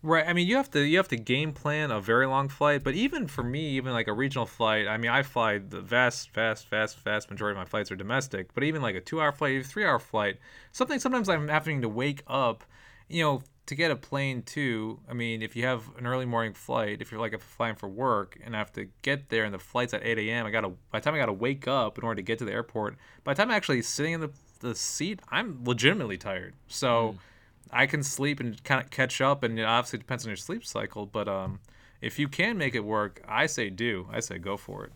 Right. 0.00 0.28
I 0.28 0.32
mean, 0.32 0.46
you 0.46 0.56
have 0.56 0.70
to 0.70 0.80
you 0.80 0.96
have 0.98 1.08
to 1.08 1.16
game 1.16 1.52
plan 1.52 1.90
a 1.90 2.00
very 2.00 2.26
long 2.26 2.48
flight, 2.48 2.84
but 2.84 2.94
even 2.94 3.26
for 3.26 3.42
me, 3.42 3.70
even 3.70 3.92
like 3.92 4.06
a 4.06 4.12
regional 4.12 4.46
flight, 4.46 4.86
I 4.86 4.96
mean, 4.96 5.10
I 5.10 5.24
fly 5.24 5.58
the 5.58 5.80
vast, 5.80 6.30
vast, 6.30 6.68
vast, 6.68 7.00
vast 7.00 7.30
majority 7.30 7.58
of 7.58 7.58
my 7.58 7.68
flights 7.68 7.90
are 7.90 7.96
domestic. 7.96 8.54
But 8.54 8.62
even 8.62 8.80
like 8.80 8.94
a 8.94 9.00
two-hour 9.00 9.32
flight, 9.32 9.66
three-hour 9.66 9.98
flight, 9.98 10.38
something 10.70 11.00
sometimes 11.00 11.28
I'm 11.28 11.48
having 11.48 11.82
to 11.82 11.88
wake 11.88 12.22
up, 12.28 12.62
you 13.08 13.24
know, 13.24 13.42
to 13.68 13.74
get 13.74 13.90
a 13.90 13.96
plane 13.96 14.42
too. 14.42 15.00
I 15.10 15.14
mean, 15.14 15.42
if 15.42 15.56
you 15.56 15.64
have 15.66 15.90
an 15.98 16.06
early 16.06 16.26
morning 16.26 16.54
flight, 16.54 17.02
if 17.02 17.10
you're 17.10 17.20
like 17.20 17.38
flying 17.40 17.74
for 17.74 17.88
work 17.88 18.38
and 18.44 18.54
I 18.54 18.58
have 18.60 18.72
to 18.74 18.86
get 19.02 19.30
there 19.30 19.44
and 19.44 19.52
the 19.52 19.58
flight's 19.58 19.92
at 19.92 20.04
8 20.04 20.16
a.m., 20.18 20.46
I 20.46 20.50
gotta 20.50 20.68
by 20.68 21.00
the 21.00 21.04
time 21.04 21.14
I 21.14 21.18
gotta 21.18 21.32
wake 21.32 21.66
up 21.66 21.98
in 21.98 22.04
order 22.04 22.16
to 22.16 22.22
get 22.22 22.38
to 22.38 22.44
the 22.44 22.52
airport. 22.52 22.96
By 23.24 23.34
the 23.34 23.38
time 23.38 23.50
I'm 23.50 23.56
actually 23.56 23.82
sitting 23.82 24.14
in 24.14 24.20
the 24.20 24.30
the 24.60 24.74
seat, 24.74 25.20
I'm 25.30 25.64
legitimately 25.64 26.18
tired. 26.18 26.54
So. 26.66 27.16
I 27.70 27.86
can 27.86 28.02
sleep 28.02 28.40
and 28.40 28.62
kind 28.64 28.82
of 28.82 28.90
catch 28.90 29.20
up, 29.20 29.42
and 29.42 29.58
it 29.58 29.62
obviously 29.64 29.98
depends 29.98 30.24
on 30.24 30.30
your 30.30 30.36
sleep 30.36 30.64
cycle. 30.64 31.04
But 31.06 31.28
um, 31.28 31.60
if 32.00 32.18
you 32.18 32.28
can 32.28 32.56
make 32.56 32.74
it 32.74 32.84
work, 32.84 33.22
I 33.26 33.46
say 33.46 33.70
do. 33.70 34.08
I 34.10 34.20
say 34.20 34.38
go 34.38 34.56
for 34.56 34.84
it. 34.84 34.92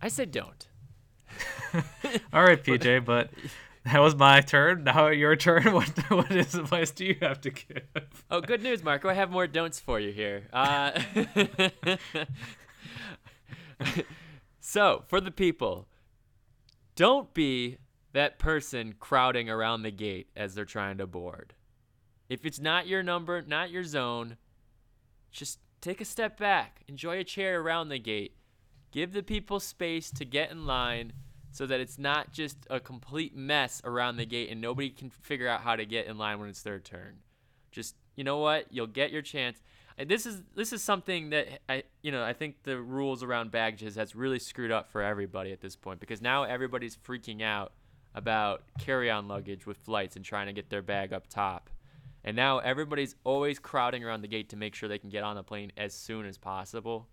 I 0.00 0.08
say 0.08 0.26
don't. 0.26 0.66
All 2.32 2.42
right, 2.44 2.62
PJ, 2.62 3.04
but 3.04 3.30
that 3.84 4.00
was 4.00 4.14
my 4.14 4.40
turn. 4.40 4.84
Now 4.84 5.08
your 5.08 5.36
turn. 5.36 5.64
What 5.72 5.88
what 6.10 6.30
is 6.30 6.54
advice 6.54 6.90
do 6.90 7.04
you 7.04 7.16
have 7.20 7.40
to 7.42 7.50
give? 7.50 7.82
Oh, 8.30 8.40
good 8.40 8.62
news, 8.62 8.82
Marco. 8.82 9.08
I 9.08 9.14
have 9.14 9.30
more 9.30 9.46
don'ts 9.46 9.80
for 9.80 10.00
you 10.00 10.12
here. 10.12 10.48
Uh, 10.52 11.00
so, 14.60 15.04
for 15.06 15.20
the 15.20 15.30
people, 15.30 15.86
don't 16.94 17.32
be 17.32 17.78
that 18.16 18.38
person 18.38 18.94
crowding 18.98 19.50
around 19.50 19.82
the 19.82 19.90
gate 19.90 20.30
as 20.34 20.54
they're 20.54 20.64
trying 20.64 20.96
to 20.96 21.06
board. 21.06 21.52
If 22.30 22.46
it's 22.46 22.58
not 22.58 22.86
your 22.86 23.02
number, 23.02 23.42
not 23.42 23.70
your 23.70 23.84
zone, 23.84 24.38
just 25.30 25.58
take 25.82 26.00
a 26.00 26.06
step 26.06 26.38
back. 26.38 26.82
Enjoy 26.88 27.18
a 27.18 27.24
chair 27.24 27.60
around 27.60 27.90
the 27.90 27.98
gate. 27.98 28.34
Give 28.90 29.12
the 29.12 29.22
people 29.22 29.60
space 29.60 30.10
to 30.12 30.24
get 30.24 30.50
in 30.50 30.64
line 30.64 31.12
so 31.52 31.66
that 31.66 31.78
it's 31.78 31.98
not 31.98 32.32
just 32.32 32.56
a 32.70 32.80
complete 32.80 33.36
mess 33.36 33.82
around 33.84 34.16
the 34.16 34.24
gate 34.24 34.48
and 34.48 34.62
nobody 34.62 34.88
can 34.88 35.10
figure 35.10 35.46
out 35.46 35.60
how 35.60 35.76
to 35.76 35.84
get 35.84 36.06
in 36.06 36.16
line 36.16 36.40
when 36.40 36.48
it's 36.48 36.62
their 36.62 36.78
turn. 36.78 37.18
Just 37.70 37.96
you 38.14 38.24
know 38.24 38.38
what? 38.38 38.72
You'll 38.72 38.86
get 38.86 39.12
your 39.12 39.20
chance. 39.20 39.60
And 39.98 40.08
this 40.08 40.24
is 40.24 40.42
this 40.54 40.72
is 40.72 40.82
something 40.82 41.28
that 41.30 41.60
I 41.68 41.82
you 42.00 42.12
know 42.12 42.24
I 42.24 42.32
think 42.32 42.62
the 42.62 42.80
rules 42.80 43.22
around 43.22 43.50
baggages 43.50 43.96
has 43.96 44.16
really 44.16 44.38
screwed 44.38 44.72
up 44.72 44.88
for 44.90 45.02
everybody 45.02 45.52
at 45.52 45.60
this 45.60 45.76
point 45.76 46.00
because 46.00 46.22
now 46.22 46.44
everybody's 46.44 46.96
freaking 46.96 47.42
out 47.42 47.72
about 48.16 48.62
carry-on 48.78 49.28
luggage 49.28 49.66
with 49.66 49.76
flights 49.76 50.16
and 50.16 50.24
trying 50.24 50.46
to 50.46 50.52
get 50.52 50.70
their 50.70 50.82
bag 50.82 51.12
up 51.12 51.28
top. 51.28 51.70
And 52.24 52.34
now 52.34 52.58
everybody's 52.58 53.14
always 53.22 53.60
crowding 53.60 54.02
around 54.02 54.22
the 54.22 54.28
gate 54.28 54.48
to 54.48 54.56
make 54.56 54.74
sure 54.74 54.88
they 54.88 54.98
can 54.98 55.10
get 55.10 55.22
on 55.22 55.36
the 55.36 55.44
plane 55.44 55.70
as 55.76 55.94
soon 55.94 56.26
as 56.26 56.38
possible. 56.38 57.06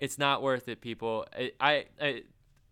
It's 0.00 0.18
not 0.18 0.42
worth 0.42 0.68
it, 0.68 0.80
people. 0.80 1.26
I, 1.60 1.84
I, 2.00 2.22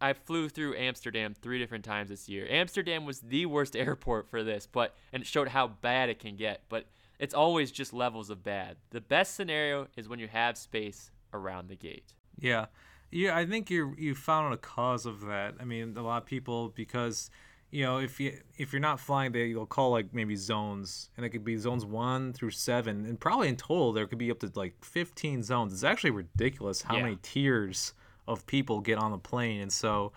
I, 0.00 0.12
flew 0.14 0.48
through 0.48 0.74
Amsterdam 0.74 1.34
three 1.40 1.60
different 1.60 1.84
times 1.84 2.10
this 2.10 2.28
year. 2.28 2.48
Amsterdam 2.50 3.04
was 3.04 3.20
the 3.20 3.46
worst 3.46 3.76
airport 3.76 4.28
for 4.30 4.42
this, 4.42 4.66
but 4.66 4.96
and 5.12 5.22
it 5.22 5.26
showed 5.26 5.48
how 5.48 5.68
bad 5.68 6.08
it 6.08 6.18
can 6.18 6.34
get. 6.34 6.62
But 6.68 6.86
it's 7.20 7.34
always 7.34 7.70
just 7.70 7.92
levels 7.92 8.28
of 8.28 8.42
bad. 8.42 8.76
The 8.90 9.00
best 9.00 9.36
scenario 9.36 9.86
is 9.96 10.08
when 10.08 10.18
you 10.18 10.26
have 10.26 10.58
space 10.58 11.12
around 11.32 11.68
the 11.68 11.76
gate. 11.76 12.14
Yeah, 12.36 12.66
yeah. 13.12 13.36
I 13.36 13.46
think 13.46 13.70
you 13.70 13.94
you 13.98 14.14
found 14.14 14.52
a 14.52 14.56
cause 14.56 15.06
of 15.06 15.20
that. 15.26 15.54
I 15.60 15.64
mean, 15.64 15.96
a 15.96 16.02
lot 16.02 16.22
of 16.22 16.26
people 16.26 16.70
because 16.74 17.30
you 17.70 17.84
know 17.84 17.98
if 17.98 18.18
you 18.18 18.38
if 18.56 18.72
you're 18.72 18.80
not 18.80 18.98
flying, 19.00 19.32
they 19.32 19.46
you'll 19.46 19.66
call 19.66 19.90
like 19.90 20.12
maybe 20.12 20.34
zones, 20.36 21.10
and 21.16 21.24
it 21.24 21.28
could 21.30 21.44
be 21.44 21.56
zones 21.56 21.84
one 21.84 22.32
through 22.32 22.50
seven, 22.50 23.04
and 23.06 23.20
probably 23.20 23.48
in 23.48 23.56
total 23.56 23.92
there 23.92 24.06
could 24.06 24.18
be 24.18 24.30
up 24.30 24.40
to 24.40 24.50
like 24.54 24.74
15 24.84 25.42
zones. 25.42 25.72
It's 25.72 25.84
actually 25.84 26.10
ridiculous 26.10 26.82
how 26.82 26.96
Yeah. 26.96 27.02
many 27.04 27.16
tiers 27.22 27.94
of 28.26 28.46
people 28.46 28.80
get 28.80 28.98
on 28.98 29.10
the 29.10 29.18
plane, 29.18 29.60
and 29.60 29.72
so 29.72 30.12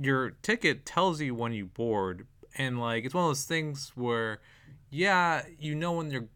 your 0.00 0.30
ticket 0.42 0.86
tells 0.86 1.20
you 1.20 1.34
when 1.34 1.52
you 1.52 1.66
board, 1.66 2.26
and 2.56 2.80
like 2.80 3.04
it's 3.04 3.14
one 3.14 3.24
of 3.24 3.30
those 3.30 3.44
things 3.44 3.92
where, 3.94 4.40
yeah, 4.90 5.42
you 5.58 5.74
know 5.74 5.92
when 5.92 6.10
you're 6.10 6.28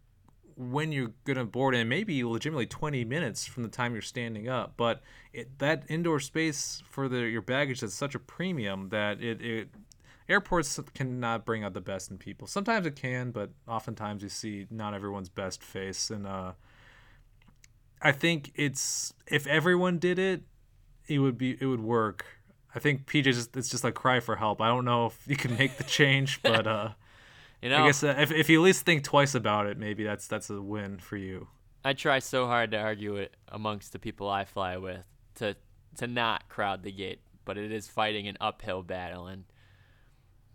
when 0.71 0.93
you're 0.93 1.13
gonna 1.25 1.45
board 1.45 1.75
and 1.75 1.89
maybe 1.89 2.23
legitimately 2.25 2.67
20 2.67 3.05
minutes 3.05 3.45
from 3.45 3.63
the 3.63 3.69
time 3.69 3.93
you're 3.93 4.03
standing 4.03 4.49
up 4.49 4.75
but 4.77 5.01
it, 5.33 5.59
that 5.59 5.85
indoor 5.89 6.21
space 6.21 6.83
for 6.89 7.09
the 7.09 7.19
your 7.19 7.43
baggage 7.43 7.83
is 7.83 7.95
such 7.95 8.15
a 8.15 8.19
premium 8.19 8.89
that 8.91 9.23
it, 9.23 9.41
it 9.41 9.69
airports 10.29 10.79
cannot 10.95 11.45
bring 11.45 11.65
out 11.65 11.75
the 11.75 11.81
best 11.81 12.11
in 12.11 12.19
people. 12.19 12.47
Sometimes 12.47 12.87
it 12.87 12.97
can 12.97 13.31
but 13.31 13.51
oftentimes 13.69 14.23
you 14.23 14.29
see 14.29 14.67
not 14.71 14.95
everyone's 14.95 15.29
best 15.29 15.63
face 15.63 16.11
and 16.11 16.27
uh 16.27 16.53
i 18.01 18.13
think 18.13 18.53
it's 18.55 19.15
if 19.27 19.47
everyone 19.47 19.99
did 19.99 20.19
it 20.19 20.43
it 21.09 21.19
would 21.19 21.37
be 21.37 21.57
it 21.61 21.67
would 21.67 21.83
work. 21.83 22.25
I 22.75 22.79
think 22.79 23.07
pj 23.07 23.25
just 23.25 23.57
it's 23.57 23.69
just 23.69 23.85
like 23.85 23.95
cry 23.95 24.21
for 24.21 24.37
help. 24.37 24.61
I 24.61 24.69
don't 24.69 24.85
know 24.85 25.07
if 25.07 25.23
you 25.27 25.37
can 25.37 25.57
make 25.59 25.77
the 25.77 25.85
change 25.85 26.43
but 26.43 26.67
uh 26.67 26.91
You 27.63 27.69
know, 27.69 27.85
I 27.85 27.87
guess 27.87 28.03
uh, 28.03 28.17
if, 28.19 28.33
if 28.33 28.51
you 28.51 28.61
at 28.61 28.65
least 28.65 28.85
think 28.85 29.05
twice 29.05 29.35
about 29.35 29.67
it, 29.67 29.79
maybe 29.79 30.03
that's 30.03 30.27
that's 30.27 30.51
a 30.51 30.61
win 30.61 30.99
for 30.99 31.17
you. 31.17 31.47
I 31.85 31.93
try 31.93 32.19
so 32.19 32.47
hard 32.47 32.73
to 32.73 32.79
argue 32.79 33.17
it 33.17 33.37
amongst 33.49 33.93
the 33.93 33.99
people 33.99 34.29
I 34.29 34.45
fly 34.45 34.77
with 34.77 35.05
to 35.37 35.57
to 35.97 36.07
not 36.07 36.49
crowd 36.49 36.83
the 36.83 36.91
gate, 36.91 37.21
but 37.45 37.57
it 37.57 37.71
is 37.71 37.87
fighting 37.87 38.27
an 38.27 38.37
uphill 38.41 38.83
battle, 38.83 39.29
and 39.29 39.45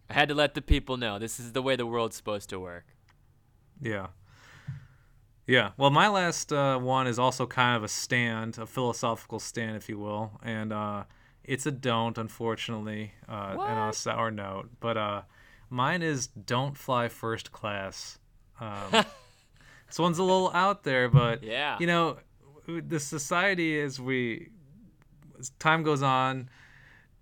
I 0.10 0.14
had 0.14 0.30
to 0.30 0.36
let 0.36 0.53
the 0.53 0.62
people 0.62 0.97
know 0.97 1.18
this 1.18 1.39
is 1.39 1.53
the 1.53 1.62
way 1.62 1.76
the 1.78 1.86
world's 1.86 2.18
supposed 2.18 2.49
to 2.49 2.60
work. 2.60 2.86
Yeah. 3.82 4.08
Yeah. 5.45 5.72
Well, 5.78 5.91
my 5.91 6.10
last 6.10 6.51
uh, 6.51 6.78
one 6.78 7.08
is 7.08 7.18
also 7.18 7.45
kind 7.45 7.78
of 7.78 7.84
a 7.84 7.88
stand, 7.88 8.58
a 8.58 8.66
philosophical 8.66 9.39
stand, 9.39 9.78
if 9.78 9.88
you 9.88 9.97
will, 9.97 10.32
and 10.43 10.74
uh, 10.74 11.03
it's 11.43 11.66
a 11.66 11.72
don't, 11.72 12.18
unfortunately, 12.18 13.14
uh, 13.30 13.51
and 13.51 13.80
on 13.80 13.89
a 13.89 13.93
sour 13.93 14.30
note. 14.30 14.70
But 14.82 14.97
uh, 14.97 15.22
mine 15.70 16.01
is 16.01 16.28
don't 16.28 16.78
fly 16.78 17.07
first 17.07 17.51
class. 17.51 18.20
Um, 18.59 18.91
this 19.88 19.99
one's 19.99 20.18
a 20.18 20.24
little 20.24 20.51
out 20.53 20.84
there, 20.84 21.09
but 21.09 21.43
Yeah. 21.43 21.78
you 21.80 21.88
know, 21.88 22.18
the 22.68 22.99
society 22.99 23.80
as 23.80 23.99
we 23.99 24.49
as 25.39 25.51
time 25.59 25.84
goes 25.84 26.01
on, 26.01 26.49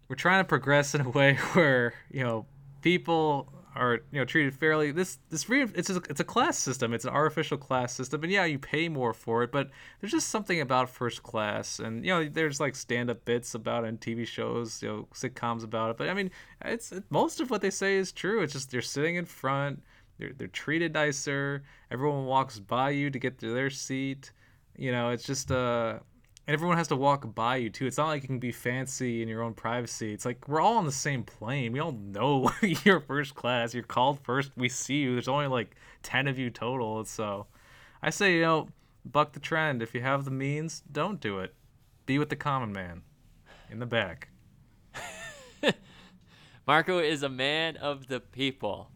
we're 0.07 0.15
trying 0.15 0.39
to 0.43 0.47
progress 0.47 0.95
in 0.95 1.01
a 1.01 1.09
way 1.09 1.35
where 1.53 1.93
you 2.09 2.23
know 2.23 2.45
people 2.81 3.51
are 3.76 3.99
you 4.11 4.19
know 4.19 4.26
treated 4.26 4.53
fairly. 4.53 4.91
This 4.91 5.19
this 5.30 5.49
re- 5.49 5.67
it's 5.76 5.89
a, 5.89 6.01
it's 6.09 6.19
a 6.19 6.23
class 6.23 6.57
system. 6.57 6.93
It's 6.93 7.05
an 7.05 7.11
artificial 7.11 7.57
class 7.57 7.93
system, 7.93 8.23
and 8.23 8.32
yeah, 8.32 8.45
you 8.45 8.57
pay 8.57 8.89
more 8.89 9.13
for 9.13 9.43
it. 9.43 9.51
But 9.51 9.69
there's 9.99 10.11
just 10.11 10.30
something 10.30 10.61
about 10.61 10.89
first 10.89 11.23
class, 11.23 11.80
and 11.80 12.05
you 12.05 12.11
know, 12.11 12.28
there's 12.28 12.59
like 12.59 12.76
stand 12.76 13.09
up 13.09 13.26
bits 13.26 13.55
about 13.55 13.84
it 13.84 13.88
in 13.88 13.97
TV 13.97 14.26
shows, 14.26 14.82
you 14.82 14.89
know, 14.89 15.07
sitcoms 15.13 15.63
about 15.63 15.91
it. 15.91 15.97
But 15.97 16.09
I 16.09 16.13
mean, 16.13 16.32
it's 16.63 16.91
it, 16.91 17.03
most 17.09 17.41
of 17.41 17.49
what 17.49 17.61
they 17.61 17.69
say 17.69 17.95
is 17.95 18.11
true. 18.11 18.41
It's 18.41 18.53
just 18.53 18.71
they're 18.71 18.82
sitting 18.82 19.15
in 19.15 19.26
front. 19.26 19.84
They're, 20.17 20.32
they're 20.38 20.47
treated 20.47 20.93
nicer. 20.93 21.63
Everyone 21.91 22.26
walks 22.26 22.59
by 22.59 22.91
you 22.91 23.09
to 23.09 23.19
get 23.19 23.39
to 23.39 23.53
their 23.53 23.69
seat. 23.69 24.32
You 24.78 24.91
know, 24.91 25.09
it's 25.09 25.26
just 25.26 25.51
uh 25.51 25.99
and 26.47 26.53
everyone 26.53 26.77
has 26.77 26.89
to 26.89 26.95
walk 26.95 27.33
by 27.33 27.55
you 27.55 27.69
too. 27.69 27.87
It's 27.87 27.97
not 27.97 28.07
like 28.07 28.21
you 28.21 28.27
can 28.27 28.39
be 28.39 28.51
fancy 28.51 29.21
in 29.21 29.27
your 29.27 29.41
own 29.41 29.53
privacy. 29.53 30.13
It's 30.13 30.25
like 30.25 30.47
we're 30.47 30.61
all 30.61 30.77
on 30.77 30.85
the 30.85 30.91
same 30.91 31.23
plane. 31.23 31.71
We 31.71 31.79
all 31.79 31.91
know 31.91 32.51
you're 32.83 32.99
first 32.99 33.33
class. 33.33 33.73
You're 33.73 33.83
called 33.83 34.19
first. 34.23 34.51
We 34.55 34.69
see 34.69 34.97
you. 34.97 35.13
There's 35.13 35.27
only 35.27 35.47
like 35.47 35.75
ten 36.03 36.27
of 36.27 36.37
you 36.37 36.51
total. 36.51 37.03
So, 37.05 37.47
I 38.01 38.11
say 38.11 38.35
you 38.35 38.41
know, 38.41 38.69
buck 39.03 39.33
the 39.33 39.39
trend. 39.39 39.81
If 39.81 39.95
you 39.95 40.01
have 40.01 40.25
the 40.25 40.31
means, 40.31 40.83
don't 40.91 41.19
do 41.19 41.39
it. 41.39 41.55
Be 42.05 42.19
with 42.19 42.29
the 42.29 42.35
common 42.35 42.71
man, 42.71 43.01
in 43.71 43.79
the 43.79 43.87
back. 43.87 44.29
Marco 46.67 46.99
is 46.99 47.23
a 47.23 47.29
man 47.29 47.77
of 47.77 48.07
the 48.07 48.19
people. 48.19 48.91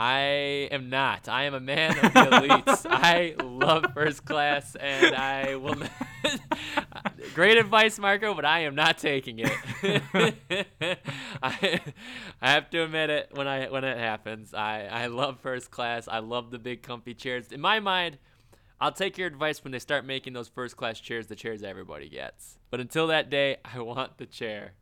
I 0.00 0.68
am 0.70 0.90
not. 0.90 1.28
I 1.28 1.42
am 1.42 1.54
a 1.54 1.60
man 1.60 1.90
of 1.90 2.02
the 2.02 2.08
elites. 2.20 2.86
I 2.88 3.34
love 3.42 3.86
first 3.94 4.24
class, 4.24 4.76
and 4.76 5.16
I 5.16 5.56
will. 5.56 5.74
Not 5.74 5.90
Great 7.34 7.58
advice, 7.58 7.98
Marco, 7.98 8.34
but 8.34 8.44
I 8.44 8.60
am 8.60 8.74
not 8.74 8.98
taking 8.98 9.40
it. 9.40 9.52
I, 11.42 11.80
I 12.40 12.50
have 12.50 12.70
to 12.70 12.82
admit 12.82 13.10
it 13.10 13.30
when 13.32 13.46
I 13.46 13.68
when 13.68 13.84
it 13.84 13.98
happens. 13.98 14.54
I 14.54 14.88
I 14.90 15.06
love 15.06 15.40
first 15.40 15.70
class. 15.70 16.08
I 16.08 16.18
love 16.18 16.50
the 16.50 16.58
big 16.58 16.82
comfy 16.82 17.14
chairs. 17.14 17.52
In 17.52 17.60
my 17.60 17.80
mind, 17.80 18.18
I'll 18.80 18.92
take 18.92 19.18
your 19.18 19.26
advice 19.26 19.62
when 19.64 19.72
they 19.72 19.78
start 19.78 20.04
making 20.04 20.32
those 20.32 20.48
first 20.48 20.76
class 20.76 21.00
chairs 21.00 21.26
the 21.26 21.36
chairs 21.36 21.62
everybody 21.62 22.08
gets. 22.08 22.58
But 22.70 22.80
until 22.80 23.06
that 23.08 23.30
day, 23.30 23.58
I 23.64 23.80
want 23.80 24.18
the 24.18 24.26
chair. 24.26 24.72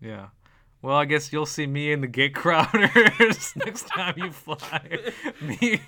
Yeah. 0.00 0.28
Well, 0.82 0.96
I 0.96 1.06
guess 1.06 1.32
you'll 1.32 1.46
see 1.46 1.66
me 1.66 1.92
in 1.92 2.02
the 2.02 2.06
gate 2.06 2.34
crowders 2.34 3.56
next 3.64 3.88
time 3.88 4.14
you 4.18 4.30
fly. 4.30 4.98
me 5.40 5.80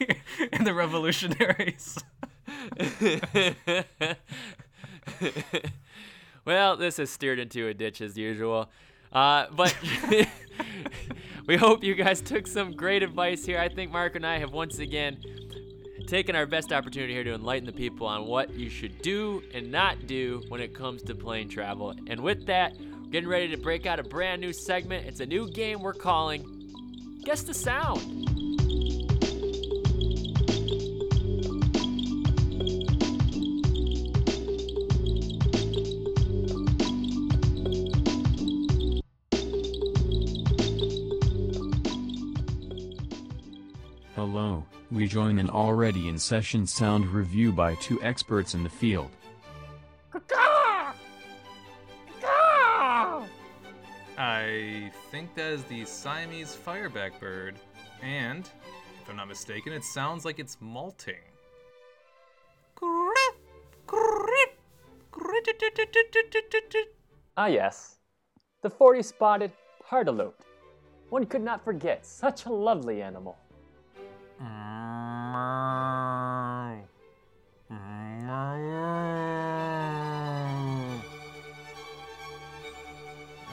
and 0.52 0.66
the 0.66 0.72
revolutionaries. 0.72 1.98
Well, 6.44 6.76
this 6.76 6.96
has 6.98 7.10
steered 7.10 7.38
into 7.38 7.68
a 7.68 7.74
ditch 7.74 8.00
as 8.00 8.16
usual. 8.16 8.70
Uh, 9.12 9.46
but 9.52 9.74
we 11.46 11.56
hope 11.56 11.82
you 11.82 11.94
guys 11.94 12.20
took 12.20 12.46
some 12.46 12.72
great 12.72 13.02
advice 13.02 13.44
here. 13.44 13.58
I 13.58 13.68
think 13.68 13.90
Mark 13.92 14.16
and 14.16 14.26
I 14.26 14.38
have 14.38 14.52
once 14.52 14.78
again 14.78 15.18
taken 16.06 16.36
our 16.36 16.46
best 16.46 16.72
opportunity 16.72 17.12
here 17.12 17.24
to 17.24 17.34
enlighten 17.34 17.66
the 17.66 17.72
people 17.72 18.06
on 18.06 18.26
what 18.26 18.54
you 18.54 18.70
should 18.70 19.02
do 19.02 19.42
and 19.52 19.70
not 19.70 20.06
do 20.06 20.42
when 20.48 20.60
it 20.60 20.74
comes 20.74 21.02
to 21.02 21.14
plane 21.14 21.48
travel. 21.48 21.94
And 22.06 22.20
with 22.20 22.46
that, 22.46 22.76
we're 22.78 23.10
getting 23.10 23.28
ready 23.28 23.48
to 23.48 23.56
break 23.56 23.86
out 23.86 23.98
a 23.98 24.04
brand 24.04 24.40
new 24.40 24.52
segment. 24.52 25.06
It's 25.06 25.20
a 25.20 25.26
new 25.26 25.50
game 25.50 25.82
we're 25.82 25.94
calling 25.94 26.72
Guess 27.24 27.42
the 27.42 27.54
Sound. 27.54 28.25
We 44.96 45.06
join 45.06 45.38
an 45.38 45.50
already 45.50 46.08
in 46.08 46.18
session 46.18 46.66
sound 46.66 47.06
review 47.08 47.52
by 47.52 47.74
two 47.74 48.02
experts 48.02 48.54
in 48.54 48.62
the 48.62 48.70
field. 48.70 49.10
I 54.18 54.90
think 55.10 55.34
that 55.34 55.52
is 55.52 55.64
the 55.64 55.84
Siamese 55.84 56.56
fireback 56.56 57.20
bird, 57.20 57.56
and 58.02 58.48
if 59.02 59.10
I'm 59.10 59.16
not 59.16 59.28
mistaken, 59.28 59.74
it 59.74 59.84
sounds 59.84 60.24
like 60.24 60.38
it's 60.38 60.56
molting. 60.60 61.16
Ah, 67.36 67.48
yes. 67.48 67.96
The 68.62 68.70
40 68.70 69.02
spotted 69.02 69.52
pardalote. 69.86 70.32
One 71.10 71.26
could 71.26 71.42
not 71.42 71.62
forget 71.62 72.06
such 72.06 72.46
a 72.46 72.50
lovely 72.50 73.02
animal. 73.02 73.36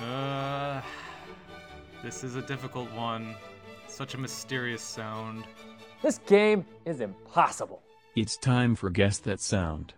Uh, 0.02 0.82
this 2.04 2.24
is 2.24 2.36
a 2.36 2.42
difficult 2.42 2.92
one. 2.94 3.36
Such 3.88 4.16
a 4.16 4.18
mysterious 4.18 4.82
sound. 4.82 5.46
This 6.02 6.18
game 6.26 6.66
is 6.86 7.00
impossible. 7.00 7.82
It's 8.16 8.36
time 8.38 8.76
for 8.76 8.90
Guess 8.90 9.20
That 9.20 9.40
Sound. 9.40 9.94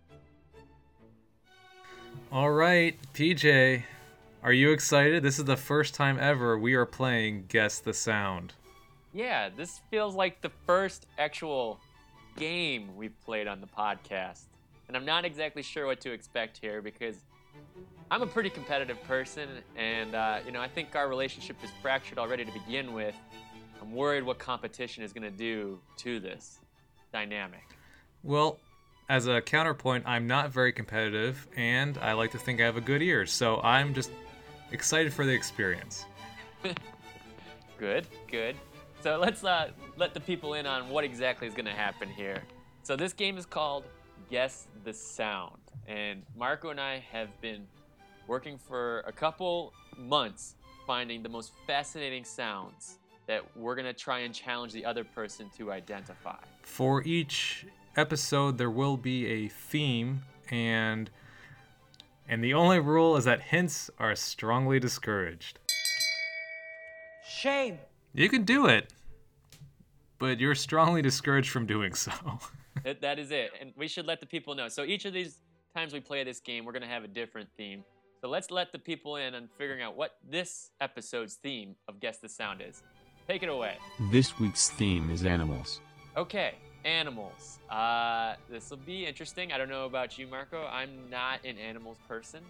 All 2.31 2.51
right, 2.51 2.97
PJ, 3.13 3.83
are 4.43 4.53
you 4.53 4.71
excited? 4.71 5.23
This 5.23 5.39
is 5.39 5.45
the 5.45 5.57
first 5.57 5.95
time 5.95 6.19
ever 6.19 6.57
we 6.57 6.73
are 6.75 6.85
playing 6.85 7.45
Guess 7.47 7.79
the 7.79 7.93
Sound. 7.93 8.53
Yeah, 9.15 9.47
this 9.47 9.79
feels 9.89 10.13
like 10.13 10.41
the 10.41 10.51
first 10.67 11.07
actual 11.17 11.79
game 12.35 12.97
we've 12.97 13.17
played 13.23 13.47
on 13.47 13.61
the 13.61 13.67
podcast. 13.67 14.41
And 14.89 14.97
I'm 14.97 15.05
not 15.05 15.23
exactly 15.23 15.63
sure 15.63 15.85
what 15.85 16.01
to 16.01 16.11
expect 16.11 16.57
here 16.57 16.81
because 16.81 17.15
I'm 18.11 18.21
a 18.21 18.27
pretty 18.27 18.49
competitive 18.49 19.01
person, 19.03 19.47
and 19.77 20.13
uh, 20.13 20.39
you 20.45 20.51
know 20.51 20.59
I 20.59 20.67
think 20.67 20.97
our 20.97 21.07
relationship 21.07 21.55
is 21.63 21.69
fractured 21.81 22.19
already 22.19 22.43
to 22.43 22.51
begin 22.51 22.93
with. 22.93 23.15
I'm 23.81 23.93
worried 23.93 24.23
what 24.23 24.37
competition 24.37 25.01
is 25.01 25.13
going 25.13 25.23
to 25.23 25.37
do 25.37 25.79
to 25.99 26.19
this 26.19 26.59
dynamic. 27.13 27.63
Well, 28.21 28.59
as 29.07 29.27
a 29.27 29.41
counterpoint, 29.41 30.03
I'm 30.05 30.27
not 30.27 30.51
very 30.51 30.73
competitive, 30.73 31.47
and 31.55 31.97
I 31.99 32.11
like 32.11 32.31
to 32.31 32.37
think 32.37 32.59
I 32.59 32.65
have 32.65 32.75
a 32.75 32.81
good 32.81 33.01
ear, 33.01 33.25
so 33.25 33.61
I'm 33.61 33.93
just 33.93 34.11
excited 34.73 35.13
for 35.13 35.25
the 35.25 35.31
experience. 35.31 36.05
Good, 37.77 38.07
good. 38.31 38.55
So 39.05 39.19
let's 39.19 39.43
uh, 39.43 39.69
let 39.97 40.15
the 40.15 40.19
people 40.19 40.55
in 40.55 40.65
on 40.65 40.89
what 40.89 41.03
exactly 41.03 41.47
is 41.47 41.53
going 41.53 41.67
to 41.67 41.71
happen 41.71 42.09
here. 42.09 42.41
So 42.81 42.95
this 42.95 43.13
game 43.13 43.37
is 43.37 43.45
called 43.45 43.83
Guess 44.31 44.65
the 44.83 44.95
Sound, 44.95 45.59
and 45.87 46.23
Marco 46.35 46.71
and 46.71 46.81
I 46.81 47.05
have 47.11 47.29
been 47.39 47.67
working 48.25 48.57
for 48.57 49.01
a 49.01 49.11
couple 49.11 49.73
months 49.95 50.55
finding 50.87 51.21
the 51.21 51.29
most 51.29 51.51
fascinating 51.67 52.25
sounds 52.25 52.97
that 53.27 53.43
we're 53.55 53.75
going 53.75 53.85
to 53.85 53.93
try 53.93 54.21
and 54.21 54.33
challenge 54.33 54.73
the 54.73 54.83
other 54.83 55.03
person 55.03 55.51
to 55.55 55.71
identify. 55.71 56.39
For 56.63 57.03
each 57.03 57.67
episode, 57.95 58.57
there 58.57 58.71
will 58.71 58.97
be 58.97 59.27
a 59.27 59.49
theme, 59.49 60.23
and 60.49 61.11
and 62.27 62.43
the 62.43 62.55
only 62.55 62.79
rule 62.79 63.17
is 63.17 63.25
that 63.25 63.39
hints 63.39 63.91
are 63.99 64.15
strongly 64.15 64.79
discouraged. 64.79 65.59
Shame. 67.23 67.77
You 68.15 68.29
can 68.29 68.43
do 68.43 68.67
it, 68.67 68.93
but 70.19 70.39
you're 70.39 70.55
strongly 70.55 71.01
discouraged 71.01 71.49
from 71.49 71.65
doing 71.65 71.93
so. 71.93 72.11
That- 72.83 73.01
that 73.01 73.19
is 73.19 73.31
it. 73.31 73.51
And 73.59 73.71
we 73.77 73.87
should 73.87 74.05
let 74.05 74.19
the 74.19 74.25
people 74.27 74.53
know. 74.53 74.67
So 74.67 74.83
each 74.83 75.05
of 75.05 75.13
these 75.13 75.39
times 75.73 75.91
we 75.93 76.01
play 76.01 76.23
this 76.23 76.39
game, 76.39 76.65
we're 76.65 76.73
going 76.73 76.83
to 76.83 76.87
have 76.89 77.03
a 77.03 77.07
different 77.07 77.49
theme. 77.57 77.83
So 78.21 78.27
let's 78.27 78.51
let 78.51 78.71
the 78.73 78.77
people 78.77 79.15
in 79.15 79.33
on 79.33 79.49
figuring 79.57 79.81
out 79.81 79.95
what 79.95 80.17
this 80.29 80.69
episode's 80.81 81.35
theme 81.35 81.75
of 81.87 81.99
Guess 81.99 82.17
the 82.19 82.29
Sound 82.29 82.61
is. 82.61 82.83
Take 83.27 83.41
it 83.43 83.49
away. 83.49 83.77
This 84.11 84.37
week's 84.39 84.69
theme 84.69 85.09
is 85.09 85.25
animals. 85.25 85.79
Okay, 86.15 86.55
animals. 86.83 87.59
Uh, 87.71 88.35
this 88.51 88.69
will 88.69 88.77
be 88.77 89.05
interesting. 89.05 89.51
I 89.51 89.57
don't 89.57 89.69
know 89.69 89.85
about 89.85 90.17
you, 90.19 90.27
Marco. 90.27 90.67
I'm 90.67 91.09
not 91.09 91.39
an 91.45 91.57
animals 91.57 91.97
person. 92.07 92.41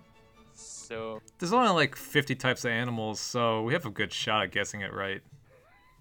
So 0.54 1.22
There's 1.40 1.54
only 1.54 1.70
like 1.72 1.96
50 1.96 2.36
types 2.36 2.66
of 2.66 2.72
animals, 2.72 3.20
so 3.22 3.62
we 3.62 3.74
have 3.74 3.86
a 3.86 3.90
good 3.92 4.12
shot 4.12 4.44
at 4.44 4.52
guessing 4.52 4.82
it 4.82 4.92
right. 4.94 5.22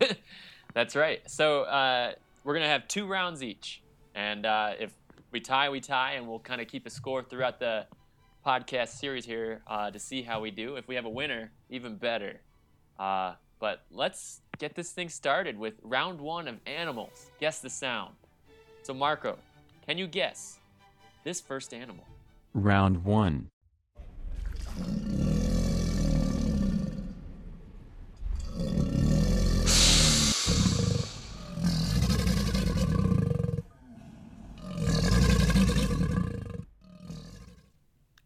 That's 0.74 0.96
right. 0.96 1.20
So 1.30 1.62
uh, 1.62 2.12
we're 2.42 2.54
gonna 2.54 2.68
have 2.68 2.88
two 2.88 3.06
rounds 3.06 3.42
each, 3.42 3.82
and 4.14 4.44
uh, 4.46 4.72
if 4.78 4.92
we 5.30 5.40
tie, 5.40 5.68
we 5.68 5.80
tie, 5.80 6.12
and 6.12 6.28
we'll 6.28 6.38
kind 6.38 6.60
of 6.60 6.68
keep 6.68 6.86
a 6.86 6.90
score 6.90 7.22
throughout 7.22 7.58
the 7.58 7.86
podcast 8.44 8.88
series 8.98 9.24
here 9.24 9.62
uh, 9.66 9.90
to 9.90 9.98
see 9.98 10.22
how 10.22 10.40
we 10.40 10.50
do. 10.50 10.76
If 10.76 10.86
we 10.86 10.94
have 10.94 11.04
a 11.04 11.10
winner, 11.10 11.50
even 11.70 11.96
better. 11.96 12.40
Uh, 12.98 13.34
but 13.58 13.82
let's 13.90 14.40
get 14.58 14.74
this 14.74 14.92
thing 14.92 15.08
started 15.08 15.58
with 15.58 15.74
round 15.82 16.20
one 16.20 16.48
of 16.48 16.56
animals. 16.66 17.30
Guess 17.40 17.60
the 17.60 17.70
sound. 17.70 18.14
So 18.82 18.92
Marco, 18.92 19.38
can 19.86 19.96
you 19.96 20.06
guess 20.06 20.58
this 21.24 21.40
first 21.40 21.72
animal? 21.72 22.04
Round 22.52 23.04
1. 23.04 23.48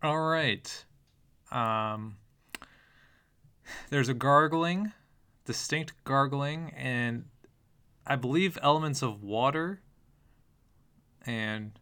All 0.03 0.21
right. 0.21 0.85
Um, 1.51 2.17
there's 3.91 4.09
a 4.09 4.15
gargling, 4.15 4.93
distinct 5.45 5.93
gargling, 6.05 6.73
and 6.77 7.25
I 8.07 8.17
believe 8.17 8.59
elements 8.63 9.03
of 9.03 9.23
water. 9.23 9.81
And 11.27 11.79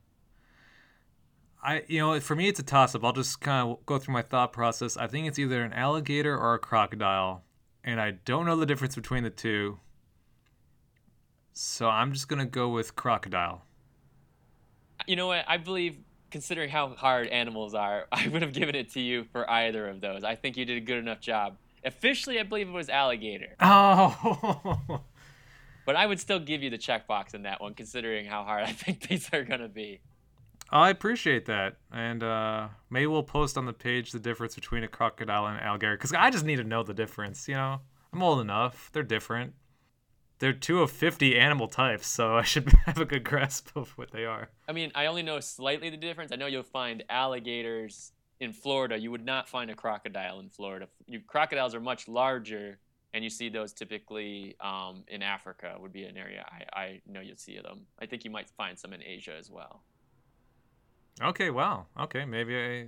I, 1.63 1.83
you 1.89 1.99
know, 1.99 2.19
for 2.21 2.35
me, 2.35 2.49
it's 2.49 2.61
a 2.61 2.63
toss 2.63 2.95
up. 2.95 3.05
I'll 3.05 3.13
just 3.13 3.41
kind 3.41 3.69
of 3.69 3.85
go 3.87 3.99
through 3.99 4.15
my 4.15 4.23
thought 4.23 4.53
process. 4.53 4.97
I 4.97 5.07
think 5.09 5.27
it's 5.27 5.39
either 5.39 5.63
an 5.63 5.73
alligator 5.73 6.37
or 6.37 6.55
a 6.55 6.59
crocodile, 6.59 7.45
and 7.85 8.01
I 8.01 8.13
don't 8.13 8.47
know 8.47 8.57
the 8.57 8.67
difference 8.67 8.95
between 8.95 9.25
the 9.25 9.31
two. 9.31 9.79
So 11.53 11.89
I'm 11.89 12.13
just 12.13 12.29
going 12.29 12.39
to 12.39 12.47
go 12.47 12.69
with 12.69 12.97
crocodile. 12.97 13.65
You 15.07 15.17
know 15.17 15.27
what? 15.27 15.45
I 15.49 15.57
believe, 15.57 15.97
considering 16.31 16.69
how 16.71 16.89
hard 16.95 17.29
animals 17.29 17.75
are, 17.75 18.07
I 18.13 18.29
would 18.29 18.43
have 18.43 18.53
given 18.53 18.75
it 18.75 18.91
to 18.93 19.01
you 19.01 19.25
for 19.25 19.49
either 19.51 19.89
of 19.89 20.01
those. 20.01 20.25
I 20.25 20.35
think 20.35 20.57
you 20.57 20.65
did 20.65 20.77
a 20.77 20.81
good 20.81 20.99
enough 20.99 21.21
job. 21.21 21.57
Officially, 21.85 22.41
I 22.41 22.43
believe 22.43 22.69
it 22.69 22.73
was 22.73 22.89
alligator, 22.89 23.55
Oh. 23.61 25.01
but 25.87 25.95
I 25.97 26.07
would 26.07 26.19
still 26.19 26.41
give 26.41 26.63
you 26.63 26.71
the 26.71 26.79
checkbox 26.79 27.35
in 27.35 27.43
that 27.43 27.61
one, 27.61 27.75
considering 27.75 28.27
how 28.27 28.43
hard 28.45 28.65
I 28.69 28.73
think 28.73 29.09
these 29.09 29.29
are 29.33 29.45
gonna 29.45 29.69
be. 29.69 30.01
I 30.69 30.91
appreciate 30.91 31.47
that, 31.47 31.77
and 31.93 32.25
uh, 32.25 32.69
maybe 32.91 33.07
we'll 33.07 33.23
post 33.23 33.57
on 33.57 33.67
the 33.67 33.73
page 33.73 34.11
the 34.11 34.19
difference 34.19 34.57
between 34.57 34.83
a 34.83 34.89
crocodile 34.89 35.47
and 35.47 35.59
an 35.59 35.63
alligator, 35.63 35.97
because 35.97 36.13
I 36.13 36.31
just 36.31 36.45
need 36.45 36.57
to 36.57 36.65
know 36.65 36.83
the 36.83 36.93
difference. 36.95 37.47
You 37.47 37.55
know, 37.55 37.81
I'm 38.13 38.21
old 38.21 38.41
enough; 38.41 38.91
they're 38.93 39.05
different. 39.05 39.55
They're 40.39 40.53
two 40.53 40.83
of 40.83 40.91
50 40.91 41.39
animal 41.39 41.67
types, 41.67 42.07
so 42.07 42.37
I 42.37 42.43
should 42.43 42.69
have 42.87 42.99
a 42.99 43.05
good 43.05 43.25
grasp 43.25 43.71
of 43.75 43.91
what 43.97 44.11
they 44.11 44.25
are. 44.25 44.51
I 44.69 44.73
mean, 44.73 44.93
I 44.95 45.07
only 45.07 45.23
know 45.23 45.41
slightly 45.41 45.91
the 45.91 45.97
difference. 45.97 46.33
I 46.33 46.37
know 46.37 46.47
you'll 46.47 46.63
find 46.63 47.05
alligators 47.09 48.13
in 48.41 48.53
Florida. 48.53 48.99
You 48.99 49.11
would 49.11 49.25
not 49.25 49.49
find 49.49 49.71
a 49.71 49.75
crocodile 49.75 50.41
in 50.41 50.51
Florida. 50.51 50.89
You, 51.07 51.21
crocodiles 51.27 51.75
are 51.75 51.81
much 51.81 52.07
larger, 52.07 52.79
and 53.15 53.25
you 53.25 53.31
see 53.31 53.49
those 53.49 53.73
typically 53.73 54.57
um, 54.61 55.05
in 55.09 55.23
Africa. 55.23 55.77
Would 55.81 55.93
be 55.93 56.05
an 56.05 56.17
area 56.17 56.45
I, 56.51 56.79
I 56.79 57.01
know 57.07 57.21
you'd 57.21 57.41
see 57.41 57.59
them. 57.59 57.87
I 57.99 58.07
think 58.07 58.25
you 58.25 58.31
might 58.31 58.51
find 58.51 58.79
some 58.79 58.93
in 58.93 59.03
Asia 59.03 59.35
as 59.39 59.51
well. 59.51 59.83
Okay, 61.23 61.49
wow. 61.49 61.87
Okay, 61.99 62.27
maybe 62.27 62.57
I 62.57 62.87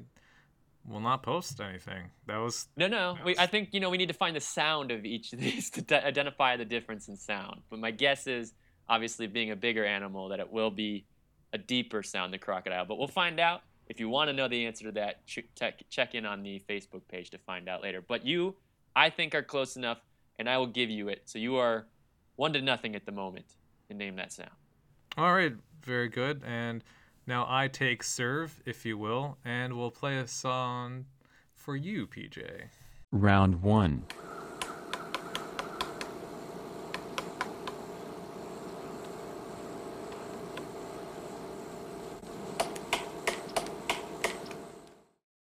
will 0.88 1.00
not 1.00 1.22
post 1.22 1.60
anything. 1.60 2.10
That 2.26 2.38
was 2.38 2.68
No, 2.76 2.88
no. 2.88 3.18
We, 3.24 3.36
I 3.38 3.46
think 3.46 3.70
you 3.72 3.80
know 3.80 3.90
we 3.90 3.98
need 3.98 4.08
to 4.08 4.14
find 4.14 4.34
the 4.34 4.40
sound 4.40 4.90
of 4.90 5.04
each 5.04 5.32
of 5.32 5.40
these 5.40 5.70
to 5.70 5.82
de- 5.82 6.06
identify 6.06 6.56
the 6.56 6.64
difference 6.64 7.08
in 7.08 7.16
sound. 7.16 7.62
But 7.70 7.78
my 7.78 7.90
guess 7.90 8.26
is 8.26 8.54
obviously 8.88 9.26
being 9.26 9.50
a 9.50 9.56
bigger 9.56 9.84
animal, 9.84 10.28
that 10.28 10.40
it 10.40 10.50
will 10.50 10.70
be 10.70 11.04
a 11.52 11.58
deeper 11.58 12.02
sound 12.02 12.32
than 12.32 12.40
crocodile. 12.40 12.84
But 12.84 12.98
we'll 12.98 13.08
find 13.08 13.38
out. 13.40 13.62
If 13.88 13.98
you 13.98 14.10
want 14.10 14.28
to 14.28 14.34
know 14.34 14.48
the 14.48 14.66
answer 14.66 14.84
to 14.84 14.92
that, 14.92 15.26
ch- 15.26 15.48
check, 15.58 15.82
check 15.88 16.14
in 16.14 16.26
on 16.26 16.42
the 16.42 16.62
Facebook 16.68 17.00
page 17.08 17.30
to 17.30 17.38
find 17.38 17.70
out 17.70 17.82
later. 17.82 18.02
But 18.06 18.26
you, 18.26 18.54
I 18.94 19.08
think, 19.08 19.34
are 19.34 19.42
close 19.42 19.76
enough, 19.76 19.98
and 20.38 20.48
I 20.48 20.58
will 20.58 20.66
give 20.66 20.90
you 20.90 21.08
it. 21.08 21.22
So 21.24 21.38
you 21.38 21.56
are 21.56 21.86
one 22.36 22.52
to 22.52 22.60
nothing 22.60 22.94
at 22.94 23.06
the 23.06 23.12
moment 23.12 23.46
And 23.88 23.98
name 23.98 24.16
that 24.16 24.30
sound. 24.30 24.50
All 25.16 25.32
right, 25.32 25.54
very 25.82 26.08
good. 26.08 26.42
And 26.46 26.84
now 27.28 27.46
I 27.46 27.68
take 27.68 28.02
serve, 28.02 28.62
if 28.64 28.86
you 28.86 28.96
will, 28.96 29.36
and 29.44 29.76
we'll 29.76 29.90
play 29.90 30.16
a 30.16 30.26
song 30.26 31.04
for 31.54 31.76
you, 31.76 32.06
PJ. 32.06 32.40
Round 33.12 33.60
1. 33.60 34.04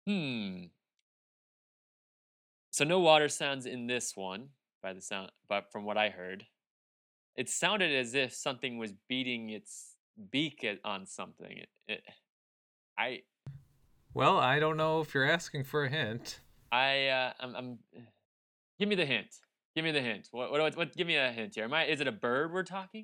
Hmm. 0.08 0.64
So 2.72 2.86
no 2.86 3.00
water 3.02 3.28
sounds 3.28 3.66
in 3.66 3.88
this 3.88 4.16
one 4.16 4.48
by 4.82 4.94
the 4.94 5.02
sound, 5.02 5.32
but 5.50 5.70
from 5.70 5.84
what 5.84 5.98
I 5.98 6.10
heard, 6.10 6.46
it 7.36 7.50
sounded 7.50 7.94
as 7.94 8.14
if 8.14 8.34
something 8.34 8.78
was 8.78 8.94
beating 9.10 9.50
its 9.50 9.93
beak 10.32 10.64
it 10.64 10.80
on 10.84 11.06
something. 11.06 11.58
It, 11.58 11.70
it, 11.88 12.04
I, 12.98 13.22
Well, 14.14 14.38
I 14.38 14.60
don't 14.60 14.78
know 14.78 15.02
if 15.02 15.14
you're 15.14 15.30
asking 15.30 15.64
for 15.64 15.86
a 15.86 15.90
hint. 15.90 16.40
I, 16.72 17.08
uh, 17.08 17.34
I'm, 17.40 17.56
I'm. 17.56 17.80
Give 18.80 18.90
me 18.90 18.96
the 18.96 19.06
hint. 19.06 19.28
Give 19.76 19.86
me 19.86 19.92
the 19.92 20.02
hint. 20.02 20.30
What, 20.32 20.52
what, 20.52 20.62
what, 20.62 20.78
what? 20.78 20.96
Give 20.96 21.08
me 21.08 21.16
a 21.16 21.32
hint 21.32 21.56
here. 21.56 21.64
Am 21.66 21.74
I? 21.74 21.86
Is 21.86 22.02
it 22.02 22.08
a 22.08 22.12
bird 22.12 22.52
we're 22.54 22.64
talking? 22.64 23.04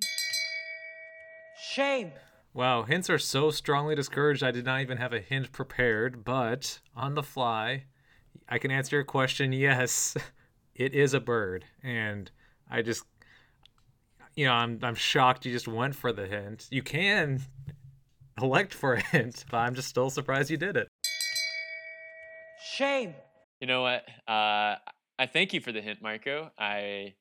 Shame. 1.62 2.12
Wow, 2.54 2.84
hints 2.84 3.10
are 3.12 3.20
so 3.20 3.52
strongly 3.52 3.94
discouraged, 3.94 4.42
I 4.42 4.52
did 4.52 4.66
not 4.66 4.82
even 4.82 4.98
have 4.98 5.14
a 5.14 5.20
hint 5.20 5.52
prepared, 5.52 6.24
but 6.24 6.80
on 6.96 7.14
the 7.14 7.22
fly, 7.22 7.84
I 8.48 8.58
can 8.58 8.72
answer 8.72 8.96
your 8.96 9.06
question 9.06 9.54
yes, 9.54 10.18
it 10.76 10.96
is 10.96 11.14
a 11.14 11.20
bird. 11.20 11.66
And 11.84 12.32
I 12.70 12.82
just, 12.82 13.04
you 14.40 14.46
know, 14.46 14.54
I'm, 14.54 14.80
I'm 14.84 14.96
shocked 14.96 15.46
you 15.46 15.52
just 15.52 15.68
went 15.68 15.94
for 15.94 16.14
the 16.14 16.26
hint. 16.26 16.66
You 16.72 16.82
can 16.82 17.42
elect 18.42 18.74
for 18.74 18.94
a 18.94 19.02
hint, 19.02 19.44
but 19.52 19.58
I'm 19.58 19.76
just 19.76 19.90
still 19.90 20.10
surprised 20.10 20.50
you 20.50 20.56
did 20.56 20.78
it. 20.78 20.88
Shame. 22.64 23.16
You 23.60 23.68
know 23.68 23.82
what? 23.82 24.06
Uh, 24.26 24.78
I 25.20 25.26
thank 25.26 25.52
you 25.52 25.60
for 25.60 25.74
the 25.74 25.82
hint, 25.82 26.02
Marco. 26.02 26.52
I 26.58 27.16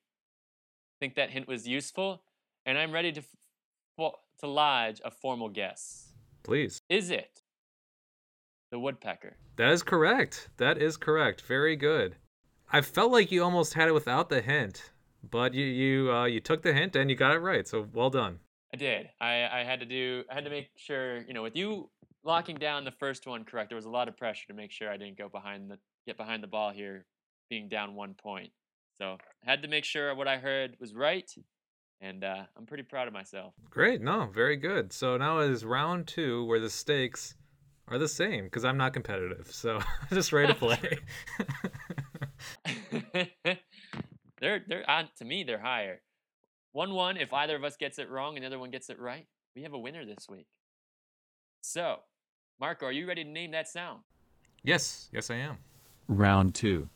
think 1.01 1.16
that 1.16 1.31
hint 1.31 1.49
was 1.49 1.66
useful, 1.66 2.23
and 2.64 2.79
I'm 2.79 2.93
ready 2.93 3.11
to 3.11 3.21
f- 3.21 3.37
well, 3.97 4.21
to 4.39 4.47
lodge 4.47 5.01
a 5.05 5.11
formal 5.11 5.49
guess. 5.49 6.12
Please. 6.45 6.79
Is 6.89 7.11
it 7.11 7.43
the 8.71 8.79
woodpecker? 8.79 9.35
That 9.57 9.71
is 9.71 9.83
correct. 9.83 10.51
That 10.59 10.81
is 10.81 10.97
correct. 10.97 11.41
Very 11.41 11.75
good. 11.75 12.14
I 12.73 12.81
felt 12.81 13.11
like 13.11 13.33
you 13.33 13.43
almost 13.43 13.75
had 13.75 13.89
it 13.89 13.95
without 13.95 14.29
the 14.29 14.41
hint, 14.41 14.93
but 15.23 15.55
you 15.55 15.64
you 15.64 16.12
uh, 16.12 16.25
you 16.25 16.41
took 16.41 16.62
the 16.62 16.73
hint 16.73 16.97
and 16.97 17.11
you 17.11 17.16
got 17.16 17.35
it 17.35 17.39
right. 17.39 17.66
So 17.66 17.87
well 17.93 18.11
done. 18.11 18.39
I 18.73 18.77
did. 18.77 19.09
I, 19.21 19.49
I 19.51 19.64
had 19.64 19.81
to 19.81 19.87
do. 19.87 20.25
I 20.31 20.35
had 20.35 20.45
to 20.45 20.51
make 20.51 20.71
sure. 20.77 21.23
You 21.23 21.35
know, 21.35 21.43
with 21.43 21.57
you 21.57 21.91
locking 22.25 22.57
down 22.57 22.85
the 22.85 22.93
first 22.93 23.27
one 23.27 23.45
correct, 23.45 23.71
there 23.71 23.77
was 23.77 23.87
a 23.87 23.91
lot 23.91 24.09
of 24.09 24.16
pressure 24.16 24.47
to 24.49 24.55
make 24.55 24.71
sure 24.71 24.91
I 24.91 24.97
didn't 24.97 25.16
go 25.16 25.29
behind 25.29 25.71
the 25.71 25.79
get 26.07 26.16
behind 26.16 26.43
the 26.43 26.49
ball 26.49 26.71
here, 26.71 27.07
being 27.49 27.69
down 27.69 27.95
one 27.95 28.14
point. 28.14 28.51
So 29.01 29.16
I 29.47 29.51
had 29.51 29.62
to 29.62 29.69
make 29.69 29.85
sure 29.85 30.14
what 30.14 30.29
I 30.29 30.39
heard 30.39 30.77
was 30.81 30.95
right, 30.95 31.31
and 32.01 32.25
uh, 32.25 32.45
I'm 32.57 32.66
pretty 32.66 32.83
proud 32.83 33.07
of 33.07 33.14
myself. 33.14 33.55
Great. 33.71 34.01
No, 34.01 34.29
very 34.33 34.57
good. 34.57 34.93
So 34.93 35.16
now 35.16 35.39
it 35.39 35.51
is 35.51 35.64
round 35.64 36.07
two 36.07 36.45
where 36.45 36.61
the 36.61 36.71
stakes 36.71 37.35
are 37.87 37.99
the 37.99 38.09
same 38.09 38.45
because 38.45 38.64
I'm 38.64 38.77
not 38.77 38.93
competitive. 38.93 39.49
So 39.51 39.81
just 40.11 40.33
ready 40.33 40.53
to 40.53 40.59
play. 40.59 40.99
they're 44.41 44.62
they're 44.66 44.89
on 44.89 45.09
to 45.18 45.24
me 45.24 45.45
they're 45.45 45.59
higher. 45.61 46.01
One 46.72 46.95
one. 46.95 47.16
If 47.16 47.32
either 47.32 47.57
of 47.57 47.64
us 47.64 47.76
gets 47.76 47.99
it 47.99 48.11
wrong 48.11 48.36
and 48.36 48.43
the 48.43 48.47
other 48.47 48.59
one 48.59 48.70
gets 48.70 48.91
it 48.91 48.99
right, 49.01 49.26
we 49.57 49.62
have 49.62 49.72
a 49.72 49.78
winner 49.78 50.05
this 50.05 50.26
week. 50.28 50.47
So, 51.61 51.97
Marco, 52.61 52.86
are 52.86 52.93
you 52.93 53.07
ready 53.07 53.24
to 53.24 53.30
name 53.30 53.51
that 53.53 53.68
sound? 53.68 54.01
yes. 54.62 55.09
Yes, 55.12 55.30
I 55.30 55.36
am. 55.36 55.59
Round 56.09 56.55
2. 56.55 56.89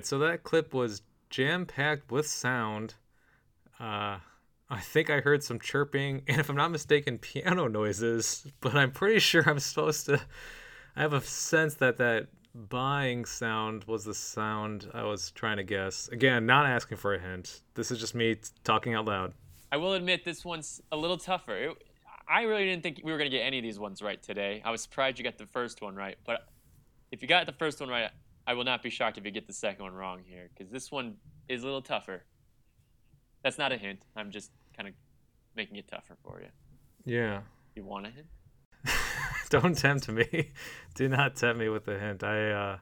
Right. 0.00 0.06
So 0.06 0.18
that 0.20 0.42
clip 0.42 0.72
was 0.72 1.02
jam 1.28 1.66
packed 1.66 2.10
with 2.10 2.26
sound. 2.26 2.94
Uh, 3.78 4.18
I 4.68 4.80
think 4.80 5.10
I 5.10 5.20
heard 5.20 5.42
some 5.42 5.58
chirping, 5.58 6.22
and 6.28 6.40
if 6.40 6.48
I'm 6.48 6.56
not 6.56 6.70
mistaken, 6.70 7.18
piano 7.18 7.68
noises. 7.68 8.46
But 8.60 8.74
I'm 8.74 8.92
pretty 8.92 9.20
sure 9.20 9.48
I'm 9.48 9.58
supposed 9.58 10.06
to. 10.06 10.20
I 10.96 11.02
have 11.02 11.12
a 11.12 11.20
sense 11.20 11.74
that 11.74 11.98
that 11.98 12.28
buying 12.54 13.24
sound 13.24 13.84
was 13.84 14.04
the 14.04 14.14
sound 14.14 14.90
I 14.92 15.04
was 15.04 15.30
trying 15.32 15.58
to 15.58 15.64
guess. 15.64 16.08
Again, 16.08 16.46
not 16.46 16.66
asking 16.66 16.98
for 16.98 17.14
a 17.14 17.20
hint. 17.20 17.62
This 17.74 17.90
is 17.90 17.98
just 17.98 18.14
me 18.14 18.36
talking 18.64 18.94
out 18.94 19.04
loud. 19.04 19.34
I 19.70 19.76
will 19.76 19.94
admit 19.94 20.24
this 20.24 20.44
one's 20.44 20.80
a 20.90 20.96
little 20.96 21.16
tougher. 21.16 21.56
It, 21.56 21.84
I 22.28 22.42
really 22.42 22.64
didn't 22.64 22.82
think 22.82 23.00
we 23.04 23.12
were 23.12 23.18
going 23.18 23.30
to 23.30 23.36
get 23.36 23.42
any 23.42 23.58
of 23.58 23.62
these 23.62 23.78
ones 23.78 24.02
right 24.02 24.20
today. 24.20 24.62
I 24.64 24.70
was 24.72 24.82
surprised 24.82 25.18
you 25.18 25.24
got 25.24 25.38
the 25.38 25.46
first 25.46 25.80
one 25.80 25.94
right, 25.94 26.16
but 26.24 26.48
if 27.12 27.22
you 27.22 27.28
got 27.28 27.46
the 27.46 27.52
first 27.52 27.80
one 27.80 27.88
right, 27.88 28.10
I 28.46 28.54
will 28.54 28.64
not 28.64 28.82
be 28.82 28.90
shocked 28.90 29.18
if 29.18 29.24
you 29.24 29.30
get 29.30 29.46
the 29.46 29.52
second 29.52 29.84
one 29.84 29.94
wrong 29.94 30.22
here 30.24 30.50
because 30.54 30.72
this 30.72 30.90
one 30.90 31.16
is 31.48 31.62
a 31.62 31.66
little 31.66 31.82
tougher. 31.82 32.24
That's 33.42 33.58
not 33.58 33.72
a 33.72 33.76
hint. 33.76 34.00
I'm 34.16 34.30
just 34.30 34.50
kind 34.76 34.88
of 34.88 34.94
making 35.56 35.76
it 35.76 35.88
tougher 35.88 36.16
for 36.22 36.40
you. 36.40 36.48
Yeah. 37.04 37.40
You 37.74 37.84
want 37.84 38.06
a 38.06 38.10
hint? 38.10 38.26
Don't 39.50 39.76
tempt 39.76 40.08
me. 40.08 40.50
do 40.94 41.08
not 41.08 41.36
tempt 41.36 41.58
me 41.58 41.68
with 41.68 41.86
a 41.88 41.98
hint. 41.98 42.22
I 42.22 42.50
uh 42.50 42.78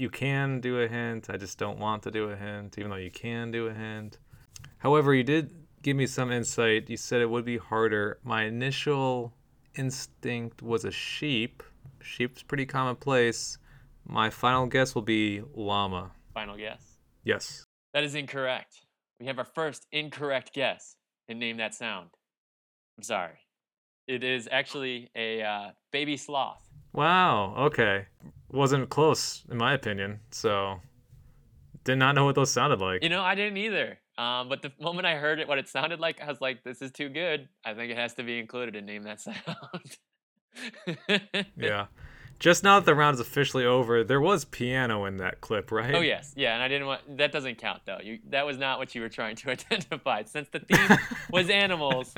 you 0.00 0.08
can 0.08 0.60
do 0.60 0.80
a 0.80 0.88
hint. 0.88 1.28
I 1.28 1.36
just 1.36 1.58
don't 1.58 1.78
want 1.78 2.02
to 2.04 2.10
do 2.10 2.30
a 2.30 2.36
hint, 2.36 2.78
even 2.78 2.90
though 2.90 2.96
you 2.96 3.10
can 3.10 3.50
do 3.50 3.66
a 3.66 3.74
hint. 3.74 4.16
However, 4.78 5.14
you 5.14 5.22
did 5.22 5.54
give 5.82 5.94
me 5.94 6.06
some 6.06 6.32
insight. 6.32 6.88
You 6.88 6.96
said 6.96 7.20
it 7.20 7.28
would 7.28 7.44
be 7.44 7.58
harder. 7.58 8.18
My 8.24 8.44
initial 8.44 9.34
instinct 9.74 10.62
was 10.62 10.86
a 10.86 10.90
sheep. 10.90 11.62
Sheep's 12.00 12.42
pretty 12.42 12.64
commonplace. 12.64 13.58
My 14.10 14.28
final 14.28 14.66
guess 14.66 14.96
will 14.96 15.02
be 15.02 15.40
llama. 15.54 16.10
Final 16.34 16.56
guess. 16.56 16.96
Yes. 17.22 17.64
That 17.94 18.02
is 18.02 18.16
incorrect. 18.16 18.80
We 19.20 19.26
have 19.26 19.38
our 19.38 19.44
first 19.44 19.86
incorrect 19.92 20.52
guess 20.52 20.96
and 21.28 21.38
name 21.38 21.58
that 21.58 21.74
sound. 21.76 22.10
I'm 22.98 23.04
sorry. 23.04 23.38
It 24.08 24.24
is 24.24 24.48
actually 24.50 25.10
a 25.14 25.42
uh, 25.42 25.70
baby 25.92 26.16
sloth. 26.16 26.60
Wow. 26.92 27.54
Okay. 27.66 28.06
Wasn't 28.50 28.88
close 28.88 29.44
in 29.48 29.58
my 29.58 29.74
opinion. 29.74 30.18
So 30.32 30.80
did 31.84 31.96
not 31.96 32.16
know 32.16 32.24
what 32.24 32.34
those 32.34 32.50
sounded 32.50 32.80
like. 32.80 33.04
You 33.04 33.10
know, 33.10 33.22
I 33.22 33.36
didn't 33.36 33.58
either. 33.58 33.96
Um, 34.18 34.48
but 34.48 34.60
the 34.60 34.72
moment 34.80 35.06
I 35.06 35.14
heard 35.14 35.38
it, 35.38 35.46
what 35.46 35.58
it 35.58 35.68
sounded 35.68 36.00
like, 36.00 36.20
I 36.20 36.26
was 36.26 36.40
like, 36.40 36.62
"This 36.64 36.82
is 36.82 36.90
too 36.90 37.08
good. 37.08 37.48
I 37.64 37.74
think 37.74 37.90
it 37.90 37.96
has 37.96 38.12
to 38.14 38.22
be 38.22 38.38
included 38.38 38.76
in 38.76 38.84
name 38.84 39.04
that 39.04 39.20
sound." 39.20 39.36
Yeah. 41.56 41.86
Just 42.40 42.64
now 42.64 42.80
that 42.80 42.86
the 42.86 42.94
round 42.94 43.14
is 43.14 43.20
officially 43.20 43.66
over, 43.66 44.02
there 44.02 44.20
was 44.20 44.46
piano 44.46 45.04
in 45.04 45.18
that 45.18 45.42
clip, 45.42 45.70
right? 45.70 45.94
Oh 45.94 46.00
yes, 46.00 46.32
yeah, 46.34 46.54
and 46.54 46.62
I 46.62 46.68
didn't 46.68 46.86
want 46.86 47.18
that 47.18 47.32
doesn't 47.32 47.58
count 47.58 47.82
though. 47.84 47.98
You 48.02 48.18
that 48.30 48.46
was 48.46 48.56
not 48.56 48.78
what 48.78 48.94
you 48.94 49.02
were 49.02 49.10
trying 49.10 49.36
to 49.36 49.50
identify. 49.52 50.22
Since 50.22 50.48
the 50.48 50.60
theme 50.60 50.98
was 51.30 51.50
animals, 51.50 52.14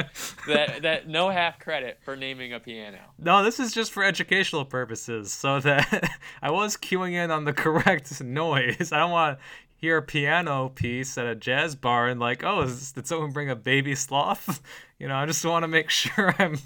that 0.47 0.83
that 0.83 1.09
no 1.09 1.29
half 1.29 1.59
credit 1.59 1.99
for 2.05 2.15
naming 2.15 2.53
a 2.53 2.61
piano. 2.61 2.99
No, 3.19 3.43
this 3.43 3.59
is 3.59 3.73
just 3.73 3.91
for 3.91 4.05
educational 4.05 4.65
purposes, 4.65 5.33
so 5.33 5.59
that 5.59 6.17
I 6.43 6.53
was 6.53 6.77
queuing 6.77 7.15
in 7.15 7.33
on 7.33 7.45
the 7.45 7.53
correct 7.53 8.23
noise. 8.23 8.93
I 8.93 8.99
don't 9.01 9.11
want 9.11 9.39
to 9.39 9.45
hear 9.75 9.97
a 9.97 10.03
piano 10.03 10.69
piece 10.69 11.19
at 11.19 11.27
a 11.27 11.35
jazz 11.35 11.75
bar 11.75 12.07
and 12.07 12.21
like, 12.21 12.45
oh, 12.45 12.63
is, 12.63 12.93
did 12.93 13.09
someone 13.09 13.33
bring 13.33 13.51
a 13.51 13.57
baby 13.57 13.97
sloth? 13.97 14.63
You 15.01 15.09
know, 15.09 15.17
I 15.17 15.27
just 15.27 15.45
want 15.45 15.65
to 15.65 15.69
make 15.69 15.91
sure 15.91 16.33
I'm 16.39 16.59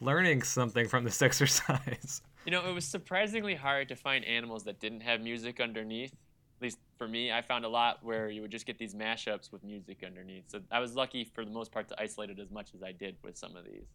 learning 0.00 0.42
something 0.42 0.88
from 0.88 1.04
this 1.04 1.22
exercise. 1.22 2.20
You 2.46 2.52
know, 2.52 2.64
it 2.64 2.72
was 2.72 2.84
surprisingly 2.84 3.56
hard 3.56 3.88
to 3.88 3.96
find 3.96 4.24
animals 4.24 4.62
that 4.64 4.78
didn't 4.78 5.00
have 5.00 5.20
music 5.20 5.60
underneath. 5.60 6.12
At 6.12 6.62
least 6.62 6.78
for 6.96 7.08
me, 7.08 7.32
I 7.32 7.42
found 7.42 7.64
a 7.64 7.68
lot 7.68 7.98
where 8.04 8.30
you 8.30 8.40
would 8.40 8.52
just 8.52 8.66
get 8.66 8.78
these 8.78 8.94
mashups 8.94 9.50
with 9.50 9.64
music 9.64 10.04
underneath. 10.06 10.44
So 10.46 10.60
I 10.70 10.78
was 10.78 10.94
lucky 10.94 11.24
for 11.24 11.44
the 11.44 11.50
most 11.50 11.72
part 11.72 11.88
to 11.88 12.00
isolate 12.00 12.30
it 12.30 12.38
as 12.38 12.52
much 12.52 12.68
as 12.72 12.84
I 12.84 12.92
did 12.92 13.16
with 13.24 13.36
some 13.36 13.56
of 13.56 13.64
these. 13.64 13.88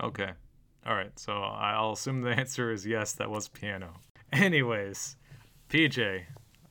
Okay. 0.00 0.30
All 0.86 0.94
right, 0.94 1.16
so 1.18 1.34
I'll 1.34 1.92
assume 1.92 2.22
the 2.22 2.30
answer 2.38 2.72
is 2.72 2.86
yes, 2.86 3.12
that 3.12 3.28
was 3.28 3.48
piano. 3.48 3.92
Anyways, 4.32 5.16
PJ, 5.68 6.22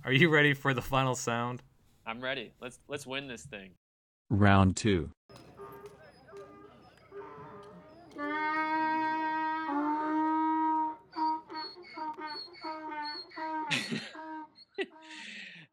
are 0.03 0.11
you 0.11 0.29
ready 0.29 0.55
for 0.55 0.73
the 0.73 0.81
final 0.81 1.13
sound? 1.13 1.61
I'm 2.07 2.21
ready. 2.21 2.53
Let's 2.59 2.79
let's 2.87 3.05
win 3.05 3.27
this 3.27 3.43
thing. 3.43 3.71
Round 4.31 4.75
2. 4.75 5.11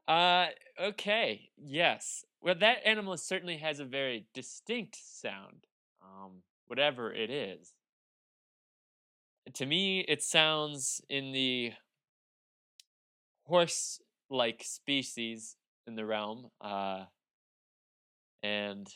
Uh, 0.06 0.46
okay. 0.80 1.50
Yes. 1.56 2.24
Well, 2.40 2.54
that 2.56 2.84
animal 2.84 3.16
certainly 3.16 3.56
has 3.58 3.80
a 3.80 3.84
very 3.84 4.26
distinct 4.34 4.96
sound, 4.96 5.66
um, 6.02 6.42
whatever 6.66 7.12
it 7.12 7.30
is. 7.30 7.74
To 9.54 9.64
me, 9.66 10.00
it 10.00 10.22
sounds 10.22 11.00
in 11.08 11.32
the 11.32 11.72
horse 13.44 14.00
like 14.30 14.62
species 14.64 15.56
in 15.86 15.94
the 15.94 16.04
realm. 16.04 16.50
Uh, 16.60 17.04
and 18.42 18.88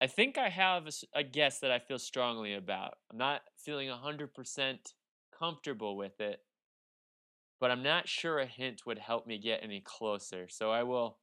I 0.00 0.08
think 0.08 0.38
I 0.38 0.50
have 0.50 0.88
a 1.14 1.24
guess 1.24 1.60
that 1.60 1.70
I 1.72 1.78
feel 1.78 1.98
strongly 1.98 2.54
about. 2.54 2.94
I'm 3.10 3.18
not 3.18 3.42
feeling 3.58 3.88
100% 3.88 4.94
comfortable 5.38 5.96
with 5.96 6.20
it, 6.20 6.40
but 7.62 7.70
I'm 7.70 7.84
not 7.84 8.08
sure 8.08 8.40
a 8.40 8.44
hint 8.44 8.82
would 8.86 8.98
help 8.98 9.24
me 9.24 9.38
get 9.38 9.60
any 9.62 9.80
closer. 9.80 10.48
So 10.48 10.72
I 10.72 10.82
will 10.82 11.18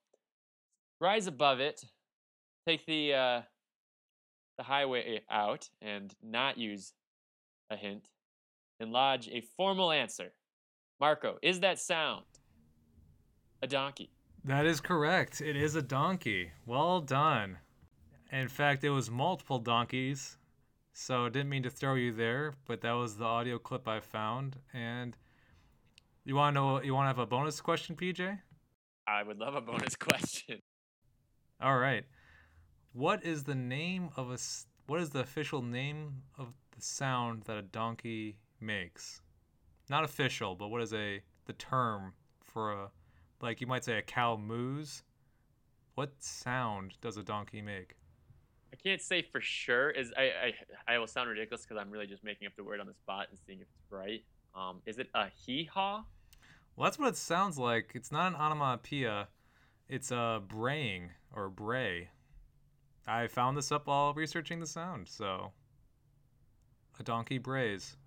rise 1.02 1.28
above 1.28 1.60
it, 1.60 1.84
take 2.66 2.86
the 2.86 3.14
uh, 3.14 3.42
the 4.58 4.64
highway 4.64 5.20
out, 5.30 5.70
and 5.82 6.16
not 6.24 6.58
use 6.58 6.94
a 7.70 7.76
hint, 7.76 8.08
and 8.80 8.94
lodge 8.94 9.28
a 9.28 9.42
formal 9.58 9.92
answer. 9.92 10.32
Marco, 11.02 11.40
is 11.42 11.60
that 11.60 11.78
sound 11.78 12.24
a 13.62 13.68
donkey? 13.68 14.10
That 14.46 14.66
is 14.66 14.80
correct. 14.80 15.42
It 15.42 15.58
is 15.58 15.76
a 15.76 15.82
donkey. 15.82 16.52
Well 16.66 17.02
done. 17.02 17.58
In 18.32 18.48
fact, 18.48 18.86
it 18.86 18.92
was 18.92 19.12
multiple 19.12 19.60
donkeys. 19.60 20.38
So 20.94 21.28
didn't 21.28 21.50
mean 21.50 21.64
to 21.64 21.70
throw 21.70 21.96
you 21.96 22.14
there, 22.14 22.54
but 22.66 22.80
that 22.80 22.94
was 22.94 23.18
the 23.18 23.26
audio 23.26 23.60
clip 23.60 23.90
I 23.90 24.00
found. 24.00 24.56
And 24.74 25.18
you 26.26 26.36
want 26.36 26.56
to 26.56 26.60
know? 26.60 26.82
You 26.82 26.94
want 26.94 27.06
to 27.06 27.10
have 27.10 27.20
a 27.20 27.26
bonus 27.26 27.62
question, 27.62 27.96
PJ? 27.96 28.40
I 29.08 29.24
would 29.24 29.40
love 29.40 29.56
a 29.56 29.62
bonus 29.62 29.96
question. 30.00 30.62
All 31.62 31.78
right. 31.78 32.06
What 32.94 33.24
is 33.26 33.44
the 33.44 33.56
name 33.56 34.10
of 34.16 34.32
a? 34.32 34.38
What 34.88 35.02
is 35.02 35.10
the 35.10 35.20
official 35.20 35.62
name 35.62 36.24
of 36.38 36.54
the 36.76 36.82
sound 36.82 37.44
that 37.44 37.58
a 37.58 37.62
donkey 37.62 38.38
makes? 38.60 39.22
Not 39.90 40.04
official, 40.04 40.56
but 40.56 40.70
what 40.70 40.82
is 40.82 40.94
a 40.94 41.22
the 41.46 41.54
term 41.54 42.14
for 42.42 42.74
a, 42.74 42.90
like 43.42 43.62
you 43.62 43.68
might 43.68 43.84
say 43.84 43.98
a 43.98 44.02
cow 44.02 44.38
moos. 44.38 45.04
What 45.96 46.12
sound 46.20 46.94
does 47.02 47.18
a 47.18 47.24
donkey 47.24 47.62
make? 47.62 47.96
I 48.72 48.76
can't 48.76 49.02
say 49.02 49.22
for 49.22 49.42
sure. 49.42 49.90
Is 49.90 50.14
I 50.18 50.54
I, 50.88 50.94
I 50.96 51.00
will 51.00 51.08
sound 51.08 51.30
ridiculous 51.30 51.66
because 51.66 51.82
I'm 51.82 51.90
really 51.90 52.08
just 52.08 52.24
making 52.24 52.48
up 52.48 52.54
the 52.56 52.64
word 52.64 52.80
on 52.80 52.88
the 52.88 52.94
spot 52.94 53.28
and 53.30 53.40
seeing 53.46 53.60
if 53.60 53.68
it's 53.76 53.92
right. 53.92 54.24
Um, 54.56 54.82
is 54.86 54.98
it 55.00 55.10
a 55.14 55.28
hee 55.46 55.66
haw? 55.72 56.04
Well, 56.76 56.86
that's 56.86 56.98
what 57.00 57.10
it 57.10 57.18
sounds 57.18 57.58
like. 57.58 57.92
It's 57.94 58.12
not 58.12 58.28
an 58.34 58.36
onomatopoeia. 58.36 59.28
It's 59.88 60.12
a 60.12 60.42
braying 60.48 61.10
or 61.36 61.50
bray. 61.50 62.10
I 63.08 63.28
found 63.28 63.58
this 63.58 63.72
up 63.72 63.88
while 63.88 64.14
researching 64.14 64.60
the 64.60 64.68
sound. 64.68 65.08
So, 65.10 65.52
a 67.00 67.04
donkey 67.04 67.38
brays. 67.38 67.98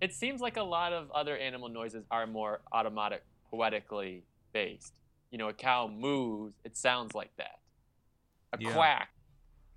It 0.00 0.12
seems 0.12 0.40
like 0.40 0.56
a 0.56 0.62
lot 0.62 0.92
of 0.92 1.10
other 1.12 1.36
animal 1.36 1.68
noises 1.68 2.04
are 2.10 2.26
more 2.26 2.60
automatic, 2.72 3.24
poetically 3.50 4.24
based. 4.52 5.00
You 5.30 5.38
know, 5.38 5.48
a 5.48 5.54
cow 5.54 5.88
moos, 5.88 6.52
it 6.64 6.76
sounds 6.76 7.14
like 7.14 7.34
that. 7.38 7.60
A 8.52 8.58
Yeah. 8.60 8.72
quack 8.72 9.08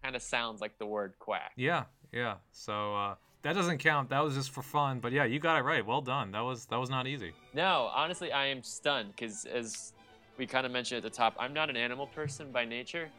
kind 0.04 0.16
of 0.16 0.22
sounds 0.22 0.62
like 0.62 0.78
the 0.78 0.86
word 0.86 1.16
quack. 1.20 1.54
Yeah, 1.56 1.86
yeah. 2.12 2.36
So 2.52 2.96
uh, 2.96 3.16
that 3.48 3.56
doesn't 3.56 3.78
count. 3.78 4.10
That 4.10 4.20
was 4.20 4.36
just 4.36 4.52
for 4.52 4.62
fun. 4.62 5.00
But 5.00 5.14
yeah, 5.14 5.24
you 5.24 5.40
got 5.40 5.58
it 5.58 5.62
right. 5.62 5.86
Well 5.86 6.02
done. 6.02 6.32
That 6.32 6.42
was 6.42 6.66
that 6.66 6.76
was 6.76 6.90
not 6.90 7.08
easy. 7.08 7.32
No, 7.54 7.90
honestly, 7.96 8.34
I 8.34 8.48
am 8.48 8.62
stunned 8.62 9.14
because, 9.16 9.46
as 9.46 9.94
we 10.38 10.46
kind 10.46 10.66
of 10.66 10.74
mentioned 10.74 10.98
at 10.98 11.04
the 11.04 11.16
top, 11.16 11.34
I'm 11.40 11.54
not 11.54 11.70
an 11.70 11.78
animal 11.78 12.08
person 12.08 12.52
by 12.52 12.66
nature. 12.66 13.10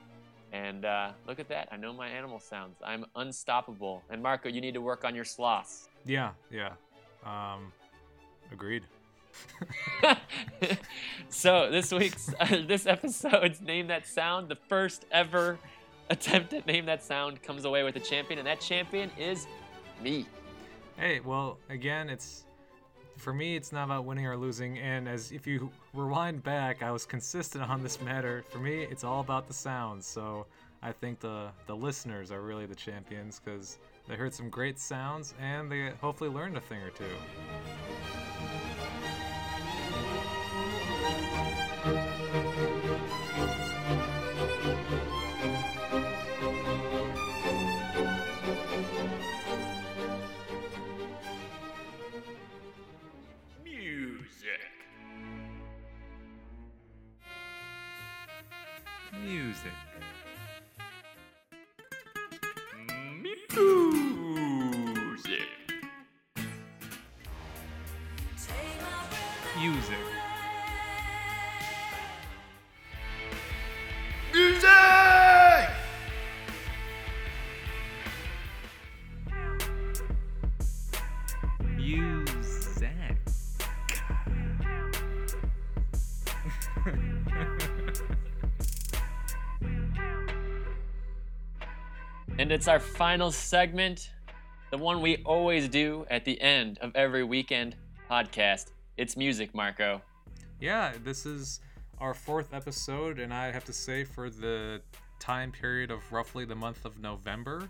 And 0.53 0.85
uh, 0.85 1.12
look 1.26 1.41
at 1.41 1.49
that. 1.49 1.68
I 1.72 1.76
know 1.76 1.95
my 1.95 2.09
animal 2.09 2.41
sounds. 2.41 2.76
I'm 2.85 3.07
unstoppable. 3.16 4.03
And 4.11 4.22
Marco, 4.22 4.51
you 4.51 4.61
need 4.61 4.74
to 4.74 4.83
work 4.83 5.05
on 5.05 5.14
your 5.14 5.24
sloths. 5.24 5.89
Yeah, 6.05 6.33
yeah. 6.51 6.72
Um, 7.24 7.72
agreed. 8.53 8.85
so 11.31 11.70
this 11.70 11.91
week's 11.91 12.35
uh, 12.39 12.59
this 12.66 12.87
episode's 12.87 13.62
name 13.62 13.87
that 13.87 14.07
sound 14.07 14.51
the 14.51 14.57
first 14.57 15.07
ever 15.11 15.59
attempt 16.11 16.53
at 16.53 16.66
name 16.66 16.85
that 16.87 17.03
sound 17.03 17.43
comes 17.43 17.64
away 17.64 17.83
with 17.83 17.97
a 17.97 18.01
champion 18.01 18.39
and 18.39 18.47
that 18.47 18.61
champion 18.61 19.11
is 19.18 19.47
me 20.03 20.26
Hey, 20.99 21.20
well, 21.20 21.59
again, 21.70 22.11
it's 22.11 22.44
for 23.18 23.32
me. 23.32 23.55
It's 23.55 23.70
not 23.70 23.84
about 23.84 24.05
winning 24.05 24.26
or 24.26 24.36
losing. 24.36 24.78
And 24.78 25.09
as 25.09 25.30
if 25.30 25.46
you 25.46 25.70
rewind 25.94 26.42
back, 26.42 26.82
I 26.82 26.90
was 26.90 27.07
consistent 27.07 27.62
on 27.62 27.84
this 27.84 28.01
matter. 28.01 28.44
For 28.49 28.59
me, 28.59 28.82
it's 28.82 29.05
all 29.05 29.20
about 29.20 29.46
the 29.46 29.55
sounds. 29.55 30.07
So 30.07 30.46
I 30.82 30.90
think 30.90 31.20
the 31.20 31.51
the 31.68 31.76
listeners 31.76 32.32
are 32.32 32.42
really 32.42 32.66
the 32.66 32.74
champions 32.74 33.40
because 33.44 33.78
they 34.09 34.16
heard 34.16 34.34
some 34.34 34.51
great 34.51 34.76
sounds 34.76 35.34
and 35.40 35.70
they 35.70 35.90
hopefully 36.01 36.30
learned 36.30 36.57
a 36.57 36.61
thing 36.61 36.82
or 36.82 36.90
two. 36.90 37.05
And 92.49 92.55
it's 92.55 92.66
our 92.66 92.80
final 92.80 93.30
segment 93.30 94.09
the 94.70 94.78
one 94.78 95.03
we 95.03 95.18
always 95.26 95.68
do 95.68 96.07
at 96.11 96.24
the 96.24 96.40
end 96.40 96.78
of 96.80 96.90
every 96.96 97.22
weekend 97.22 97.76
podcast 98.11 98.70
it's 98.96 99.18
music 99.18 99.55
marco 99.55 100.01
Yeah, 100.59 100.94
this 101.05 101.26
is 101.26 101.61
our 102.01 102.14
fourth 102.14 102.55
episode, 102.55 103.18
and 103.18 103.34
I 103.34 103.51
have 103.51 103.66
to 103.66 103.72
say, 103.74 104.03
for 104.03 104.30
the 104.30 104.80
time 105.18 105.53
period 105.53 105.90
of 105.90 106.01
roughly 106.11 106.46
the 106.46 106.55
month 106.55 106.86
of 106.86 106.99
November, 106.99 107.68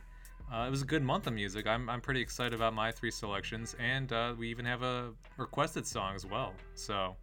uh, 0.53 0.67
it 0.69 0.71
was 0.71 0.83
a 0.83 0.87
good 0.87 1.03
month 1.03 1.27
of 1.27 1.33
music. 1.33 1.67
I'm, 1.67 1.91
I'm 1.91 2.01
pretty 2.01 2.21
excited 2.21 2.55
about 2.55 2.73
my 2.73 2.93
three 2.93 3.11
selections, 3.11 3.75
and 3.81 4.13
uh, 4.13 4.37
we 4.39 4.49
even 4.49 4.65
have 4.65 4.85
a 4.85 5.11
requested 5.39 5.89
song 5.89 6.15
as 6.15 6.25
well. 6.25 6.55
So, 6.77 7.17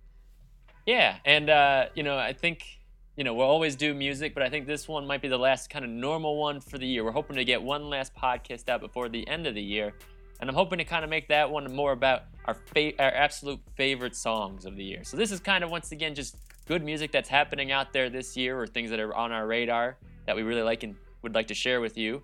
Yeah, 0.85 1.19
and 1.23 1.49
uh, 1.49 1.85
you 1.95 2.03
know, 2.03 2.17
I 2.17 2.33
think 2.33 2.79
you 3.15 3.23
know 3.23 3.33
we'll 3.33 3.47
always 3.47 3.75
do 3.75 3.93
music, 3.93 4.33
but 4.33 4.43
I 4.43 4.49
think 4.49 4.67
this 4.67 4.87
one 4.87 5.07
might 5.07 5.21
be 5.21 5.27
the 5.27 5.37
last 5.37 5.69
kind 5.69 5.85
of 5.85 5.91
normal 5.91 6.37
one 6.37 6.59
for 6.59 6.77
the 6.77 6.85
year. 6.85 7.03
We're 7.03 7.11
hoping 7.11 7.35
to 7.37 7.45
get 7.45 7.61
one 7.61 7.89
last 7.89 8.13
podcast 8.15 8.67
out 8.69 8.81
before 8.81 9.09
the 9.09 9.27
end 9.27 9.47
of 9.47 9.55
the 9.55 9.61
year, 9.61 9.93
and 10.39 10.49
I'm 10.49 10.55
hoping 10.55 10.77
to 10.79 10.83
kind 10.83 11.03
of 11.03 11.09
make 11.09 11.27
that 11.29 11.49
one 11.49 11.73
more 11.73 11.91
about 11.91 12.23
our 12.45 12.53
fa- 12.53 12.99
our 12.99 13.11
absolute 13.11 13.59
favorite 13.75 14.15
songs 14.15 14.65
of 14.65 14.75
the 14.75 14.83
year. 14.83 15.03
So 15.03 15.17
this 15.17 15.31
is 15.31 15.39
kind 15.39 15.63
of 15.63 15.71
once 15.71 15.91
again 15.91 16.13
just 16.13 16.37
good 16.67 16.83
music 16.83 17.11
that's 17.11 17.29
happening 17.29 17.71
out 17.71 17.93
there 17.93 18.09
this 18.09 18.35
year, 18.35 18.59
or 18.59 18.67
things 18.67 18.89
that 18.89 18.99
are 18.99 19.15
on 19.15 19.31
our 19.31 19.47
radar 19.47 19.97
that 20.25 20.35
we 20.35 20.43
really 20.43 20.63
like 20.63 20.83
and 20.83 20.95
would 21.21 21.35
like 21.35 21.47
to 21.47 21.55
share 21.55 21.81
with 21.81 21.97
you. 21.97 22.23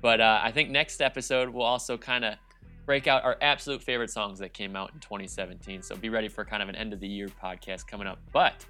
But 0.00 0.20
uh, 0.20 0.40
I 0.42 0.50
think 0.50 0.70
next 0.70 1.00
episode 1.00 1.48
we'll 1.48 1.66
also 1.66 1.96
kind 1.96 2.24
of 2.24 2.34
break 2.84 3.06
out 3.06 3.24
our 3.24 3.36
absolute 3.40 3.82
favorite 3.82 4.10
songs 4.10 4.40
that 4.40 4.52
came 4.52 4.74
out 4.74 4.92
in 4.92 5.00
2017. 5.00 5.82
So 5.82 5.96
be 5.96 6.08
ready 6.08 6.28
for 6.28 6.44
kind 6.44 6.62
of 6.62 6.68
an 6.68 6.74
end 6.74 6.92
of 6.92 7.00
the 7.00 7.06
year 7.06 7.28
podcast 7.28 7.86
coming 7.86 8.08
up. 8.08 8.18
But 8.32 8.66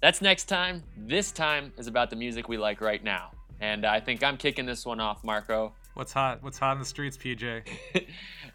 that's 0.00 0.20
next 0.20 0.44
time. 0.44 0.82
This 0.96 1.32
time 1.32 1.72
is 1.78 1.86
about 1.86 2.10
the 2.10 2.16
music 2.16 2.48
we 2.48 2.58
like 2.58 2.80
right 2.80 3.02
now. 3.02 3.30
And 3.60 3.86
I 3.86 4.00
think 4.00 4.22
I'm 4.22 4.36
kicking 4.36 4.66
this 4.66 4.84
one 4.84 5.00
off, 5.00 5.24
Marco. 5.24 5.72
What's 5.94 6.12
hot? 6.12 6.42
What's 6.42 6.58
hot 6.58 6.72
in 6.72 6.78
the 6.80 6.84
streets, 6.84 7.16
PJ? 7.16 7.68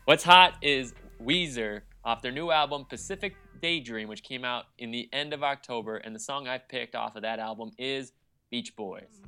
What's 0.05 0.23
hot 0.23 0.55
is 0.61 0.93
Weezer 1.23 1.81
off 2.03 2.21
their 2.21 2.31
new 2.31 2.51
album 2.51 2.85
Pacific 2.85 3.35
Daydream, 3.61 4.07
which 4.07 4.23
came 4.23 4.43
out 4.43 4.65
in 4.77 4.91
the 4.91 5.09
end 5.13 5.33
of 5.33 5.43
October, 5.43 5.97
and 5.97 6.15
the 6.15 6.19
song 6.19 6.47
I've 6.47 6.67
picked 6.67 6.95
off 6.95 7.15
of 7.15 7.23
that 7.23 7.39
album 7.39 7.71
is 7.77 8.13
Beach 8.51 8.75
Boys. 8.75 9.21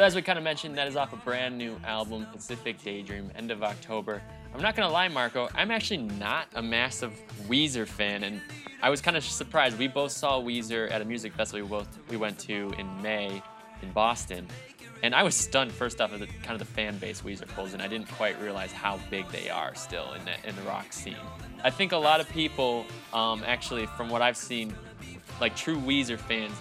So 0.00 0.04
as 0.04 0.14
we 0.14 0.22
kind 0.22 0.38
of 0.38 0.44
mentioned, 0.44 0.78
that 0.78 0.88
is 0.88 0.96
off 0.96 1.12
a 1.12 1.16
brand 1.16 1.58
new 1.58 1.78
album, 1.84 2.26
Pacific 2.32 2.82
Daydream, 2.82 3.30
end 3.36 3.50
of 3.50 3.62
October. 3.62 4.22
I'm 4.54 4.62
not 4.62 4.74
gonna 4.74 4.88
lie, 4.88 5.08
Marco, 5.08 5.50
I'm 5.54 5.70
actually 5.70 5.98
not 5.98 6.46
a 6.54 6.62
massive 6.62 7.12
Weezer 7.46 7.86
fan, 7.86 8.24
and 8.24 8.40
I 8.80 8.88
was 8.88 9.02
kind 9.02 9.14
of 9.14 9.22
surprised. 9.22 9.78
We 9.78 9.88
both 9.88 10.12
saw 10.12 10.40
Weezer 10.40 10.90
at 10.90 11.02
a 11.02 11.04
music 11.04 11.34
festival 11.34 11.66
we 11.66 11.68
both 11.68 11.98
we 12.08 12.16
went 12.16 12.38
to 12.38 12.72
in 12.78 13.02
May 13.02 13.42
in 13.82 13.92
Boston, 13.92 14.48
and 15.02 15.14
I 15.14 15.22
was 15.22 15.34
stunned 15.34 15.70
first 15.70 16.00
off 16.00 16.14
at 16.14 16.20
the 16.20 16.28
kind 16.28 16.52
of 16.52 16.60
the 16.60 16.72
fan 16.74 16.96
base 16.96 17.20
Weezer 17.20 17.46
pulls, 17.48 17.74
and 17.74 17.82
I 17.82 17.86
didn't 17.86 18.08
quite 18.10 18.40
realize 18.40 18.72
how 18.72 18.98
big 19.10 19.28
they 19.28 19.50
are 19.50 19.74
still 19.74 20.14
in 20.14 20.24
the 20.24 20.48
in 20.48 20.56
the 20.56 20.62
rock 20.62 20.94
scene. 20.94 21.16
I 21.62 21.68
think 21.68 21.92
a 21.92 21.98
lot 21.98 22.20
of 22.20 22.28
people, 22.30 22.86
um, 23.12 23.42
actually, 23.46 23.84
from 23.84 24.08
what 24.08 24.22
I've 24.22 24.38
seen, 24.38 24.74
like 25.42 25.54
true 25.54 25.76
Weezer 25.76 26.18
fans, 26.18 26.54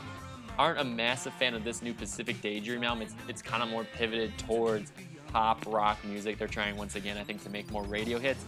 aren't 0.60 0.80
a 0.80 0.84
massive 0.84 1.34
fan 1.34 1.54
of 1.54 1.64
this 1.64 1.82
new 1.82 1.94
Pacific 1.94 2.42
Daydream 2.42 2.84
album. 2.84 3.04
It's, 3.04 3.16
it's 3.30 3.42
kind 3.42 3.64
of 3.64 3.70
more 3.70 3.86
pivoted 3.86 4.38
towards 4.38 4.92
pop 5.28 5.66
rock 5.66 5.98
music. 6.04 6.38
They're 6.38 6.50
trying 6.50 6.76
once 6.76 6.96
again, 6.96 7.18
I 7.18 7.24
think, 7.24 7.42
to 7.44 7.50
make 7.50 7.72
more 7.72 7.84
radio 7.84 8.20
hits. 8.20 8.44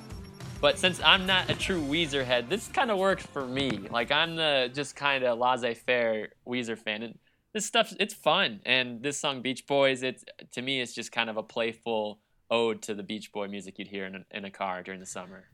But 0.59 0.77
since 0.77 1.01
I'm 1.03 1.25
not 1.25 1.49
a 1.49 1.55
true 1.55 1.81
Weezer 1.81 2.25
head, 2.25 2.49
this 2.49 2.67
kind 2.67 2.91
of 2.91 2.97
works 2.99 3.25
for 3.25 3.47
me. 3.47 3.87
Like 3.89 4.11
I'm 4.11 4.35
the 4.35 4.69
just 4.73 4.95
kind 4.95 5.23
of 5.23 5.39
laissez-faire 5.39 6.27
Weezer 6.45 6.77
fan, 6.77 7.01
and 7.01 7.17
this 7.53 7.65
stuff 7.65 7.93
it's 7.97 8.13
fun. 8.13 8.59
And 8.65 9.01
this 9.01 9.17
song 9.17 9.41
Beach 9.41 9.65
Boys, 9.65 10.03
it's 10.03 10.23
to 10.51 10.61
me 10.61 10.81
it's 10.81 10.93
just 10.93 11.11
kind 11.13 11.29
of 11.29 11.37
a 11.37 11.43
playful 11.43 12.19
ode 12.51 12.81
to 12.83 12.93
the 12.93 13.03
Beach 13.03 13.31
Boy 13.31 13.47
music 13.47 13.79
you'd 13.79 13.87
hear 13.87 14.05
in 14.05 14.15
a, 14.15 14.37
in 14.37 14.45
a 14.45 14.51
car 14.51 14.83
during 14.83 14.99
the 14.99 15.05
summer. 15.05 15.45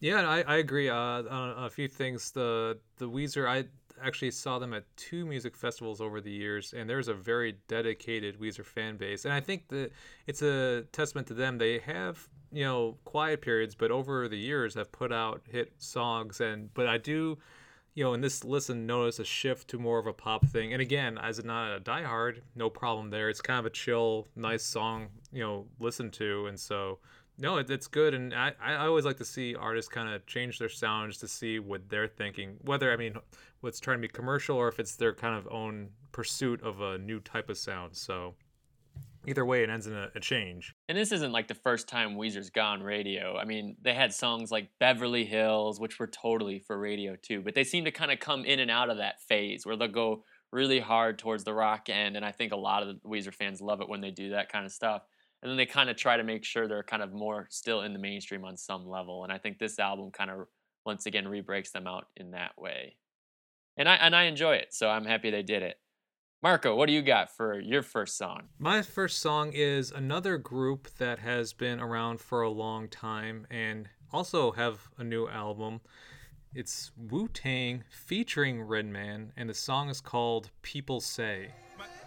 Yeah, 0.00 0.28
I, 0.28 0.42
I 0.42 0.56
agree 0.56 0.88
uh, 0.88 0.94
on 0.96 1.64
a 1.64 1.70
few 1.70 1.86
things. 1.86 2.32
The 2.32 2.78
the 2.98 3.08
Weezer, 3.08 3.48
I 3.48 3.64
actually 4.02 4.30
saw 4.30 4.58
them 4.58 4.74
at 4.74 4.84
two 4.96 5.26
music 5.26 5.56
festivals 5.56 6.00
over 6.00 6.20
the 6.20 6.30
years, 6.30 6.72
and 6.76 6.88
there's 6.88 7.08
a 7.08 7.14
very 7.14 7.56
dedicated 7.68 8.38
Weezer 8.40 8.64
fan 8.64 8.96
base, 8.96 9.24
and 9.24 9.34
I 9.34 9.40
think 9.40 9.68
that 9.68 9.92
it's 10.26 10.42
a 10.42 10.84
testament 10.92 11.26
to 11.28 11.34
them. 11.34 11.58
They 11.58 11.78
have 11.80 12.28
you 12.52 12.64
know 12.64 12.96
quiet 13.04 13.40
periods, 13.40 13.74
but 13.74 13.90
over 13.90 14.28
the 14.28 14.38
years 14.38 14.74
have 14.74 14.90
put 14.92 15.12
out 15.12 15.42
hit 15.48 15.72
songs, 15.78 16.40
and 16.40 16.72
but 16.74 16.86
I 16.86 16.98
do. 16.98 17.38
You 17.94 18.04
know, 18.04 18.14
in 18.14 18.20
this 18.20 18.44
listen, 18.44 18.86
notice 18.86 19.18
a 19.18 19.24
shift 19.24 19.68
to 19.70 19.78
more 19.78 19.98
of 19.98 20.06
a 20.06 20.12
pop 20.12 20.46
thing. 20.46 20.72
And 20.72 20.80
again, 20.80 21.18
as 21.18 21.42
not 21.44 21.76
a 21.76 21.80
diehard, 21.80 22.40
no 22.54 22.70
problem 22.70 23.10
there. 23.10 23.28
It's 23.28 23.40
kind 23.40 23.58
of 23.58 23.66
a 23.66 23.70
chill, 23.70 24.28
nice 24.36 24.62
song, 24.62 25.08
you 25.32 25.42
know, 25.42 25.66
listen 25.80 26.08
to. 26.12 26.46
And 26.46 26.58
so, 26.58 27.00
no, 27.36 27.56
it, 27.56 27.68
it's 27.68 27.88
good, 27.88 28.14
and 28.14 28.32
I, 28.32 28.52
I 28.62 28.86
always 28.86 29.04
like 29.04 29.16
to 29.16 29.24
see 29.24 29.56
artists 29.56 29.90
kind 29.90 30.08
of 30.08 30.24
change 30.26 30.58
their 30.58 30.68
sounds 30.68 31.16
to 31.18 31.28
see 31.28 31.58
what 31.58 31.88
they're 31.88 32.06
thinking. 32.06 32.58
Whether 32.62 32.92
I 32.92 32.96
mean, 32.96 33.16
what's 33.60 33.80
trying 33.80 33.98
to 33.98 34.02
be 34.02 34.08
commercial 34.08 34.56
or 34.56 34.68
if 34.68 34.78
it's 34.78 34.96
their 34.96 35.14
kind 35.14 35.36
of 35.36 35.46
own 35.50 35.90
pursuit 36.12 36.62
of 36.62 36.80
a 36.80 36.98
new 36.98 37.20
type 37.20 37.48
of 37.48 37.58
sound. 37.58 37.96
So, 37.96 38.34
either 39.26 39.44
way, 39.44 39.62
it 39.62 39.70
ends 39.70 39.86
in 39.86 39.94
a, 39.94 40.10
a 40.14 40.20
change. 40.20 40.74
And 40.88 40.96
this 40.96 41.12
isn't 41.12 41.32
like 41.32 41.48
the 41.48 41.54
first 41.54 41.88
time 41.88 42.16
Weezer's 42.16 42.50
gone 42.50 42.82
radio. 42.82 43.36
I 43.36 43.44
mean, 43.44 43.76
they 43.82 43.94
had 43.94 44.12
songs 44.12 44.50
like 44.50 44.70
Beverly 44.78 45.24
Hills, 45.24 45.78
which 45.78 45.98
were 45.98 46.06
totally 46.06 46.58
for 46.58 46.78
radio 46.78 47.16
too, 47.16 47.42
but 47.42 47.54
they 47.54 47.64
seem 47.64 47.84
to 47.84 47.90
kind 47.90 48.10
of 48.10 48.18
come 48.18 48.44
in 48.44 48.60
and 48.60 48.70
out 48.70 48.90
of 48.90 48.96
that 48.98 49.20
phase 49.22 49.66
where 49.66 49.76
they'll 49.76 49.88
go 49.88 50.24
really 50.52 50.80
hard 50.80 51.18
towards 51.18 51.44
the 51.44 51.54
rock 51.54 51.88
end. 51.88 52.16
And 52.16 52.24
I 52.24 52.32
think 52.32 52.52
a 52.52 52.56
lot 52.56 52.82
of 52.82 52.88
the 52.88 53.08
Weezer 53.08 53.34
fans 53.34 53.60
love 53.60 53.80
it 53.80 53.88
when 53.88 54.00
they 54.00 54.10
do 54.10 54.30
that 54.30 54.50
kind 54.50 54.66
of 54.66 54.72
stuff. 54.72 55.02
And 55.42 55.48
then 55.48 55.56
they 55.56 55.66
kind 55.66 55.88
of 55.88 55.96
try 55.96 56.16
to 56.16 56.24
make 56.24 56.44
sure 56.44 56.66
they're 56.66 56.82
kind 56.82 57.02
of 57.02 57.12
more 57.12 57.46
still 57.50 57.82
in 57.82 57.92
the 57.92 57.98
mainstream 57.98 58.44
on 58.44 58.56
some 58.56 58.86
level. 58.86 59.24
And 59.24 59.32
I 59.32 59.38
think 59.38 59.58
this 59.58 59.78
album 59.78 60.10
kind 60.10 60.30
of 60.30 60.48
once 60.84 61.06
again 61.06 61.28
re-breaks 61.28 61.70
them 61.70 61.86
out 61.86 62.06
in 62.16 62.32
that 62.32 62.58
way. 62.58 62.96
And 63.80 63.88
I 63.88 63.94
and 63.94 64.14
I 64.14 64.24
enjoy 64.24 64.56
it, 64.56 64.74
so 64.74 64.90
I'm 64.90 65.06
happy 65.06 65.30
they 65.30 65.42
did 65.42 65.62
it. 65.62 65.78
Marco, 66.42 66.76
what 66.76 66.84
do 66.84 66.92
you 66.92 67.00
got 67.00 67.34
for 67.34 67.58
your 67.58 67.80
first 67.82 68.18
song? 68.18 68.50
My 68.58 68.82
first 68.82 69.20
song 69.20 69.52
is 69.54 69.90
another 69.90 70.36
group 70.36 70.90
that 70.98 71.18
has 71.20 71.54
been 71.54 71.80
around 71.80 72.20
for 72.20 72.42
a 72.42 72.50
long 72.50 72.88
time 72.88 73.46
and 73.50 73.88
also 74.12 74.52
have 74.52 74.90
a 74.98 75.02
new 75.02 75.28
album. 75.28 75.80
It's 76.54 76.92
Wu 76.94 77.28
Tang 77.28 77.84
featuring 77.88 78.60
Redman, 78.60 79.32
and 79.34 79.48
the 79.48 79.54
song 79.54 79.88
is 79.88 80.02
called 80.02 80.50
People 80.60 81.00
Say. 81.00 81.48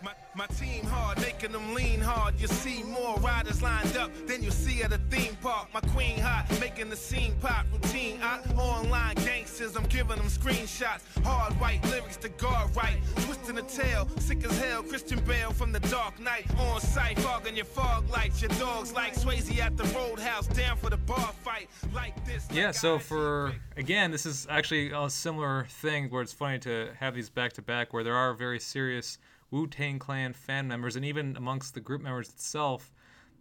My, 0.04 0.12
my, 0.36 0.48
team 0.48 0.84
hard, 0.84 1.22
making 1.22 1.54
them 1.54 1.74
lean 1.74 2.02
hard. 2.02 2.38
You 2.38 2.48
see 2.48 2.84
more 2.84 3.16
riders 3.20 3.62
lined 3.62 3.96
up 3.96 4.12
than 4.28 4.44
you 4.44 4.52
see 4.52 4.84
at 4.84 4.92
a 4.92 4.98
theme 5.10 5.38
park. 5.42 5.70
My 5.74 5.80
queen 5.80 6.20
hot, 6.20 6.46
making 6.60 6.90
the 6.90 6.96
scene 6.98 7.36
pop 7.40 7.66
routine. 7.72 8.20
I 8.22 8.42
online 8.58 9.16
gangsters, 9.16 9.78
I'm 9.78 9.86
giving 9.86 10.18
them 10.18 10.28
screenshots. 10.28 11.02
Hard 11.24 11.54
white 11.54 11.82
lyrics 11.86 12.18
to 12.18 12.30
guard 12.30 12.76
right. 12.76 12.98
Twisting 13.16 13.56
the 13.56 13.62
tail, 13.62 14.10
sick 14.20 14.44
as 14.44 14.58
hell. 14.60 14.84
Christian 14.84 15.22
Bale 15.22 15.54
from 15.54 15.72
the 15.72 15.80
Dark 15.80 16.20
Knight. 16.20 16.48
On 16.60 16.82
site, 16.82 17.18
fogging 17.20 17.56
your 17.56 17.66
fog 17.66 18.10
lights. 18.10 18.42
Your 18.42 18.52
dogs 18.60 18.92
like 18.92 19.16
Swayze 19.16 19.58
at 19.60 19.78
the 19.78 19.86
roadhouse, 19.98 20.48
down 20.48 20.76
for 20.76 20.90
the 20.90 20.98
bar 20.98 21.32
fight. 21.44 21.70
Like 21.94 22.26
this. 22.26 22.46
Yeah, 22.52 22.72
so 22.72 23.00
for 23.00 23.54
again, 23.78 24.12
this 24.12 24.26
is 24.26 24.48
actually 24.50 24.92
a 24.92 25.10
similar 25.10 25.66
thing 25.70 26.10
where 26.10 26.22
it's 26.22 26.34
funny 26.34 26.60
to 26.60 26.90
have 27.00 27.16
these 27.16 27.30
back 27.30 27.54
to 27.54 27.62
back 27.62 27.94
where 27.94 28.04
there 28.04 28.16
are 28.16 28.34
very 28.34 28.60
serious 28.60 29.18
Wu 29.54 29.68
Tang 29.68 30.00
Clan 30.00 30.34
fan 30.34 30.68
members, 30.68 30.96
and 30.96 31.06
even 31.06 31.38
amongst 31.38 31.76
the 31.76 31.80
group 31.80 32.02
members 32.02 32.28
itself, 32.30 32.92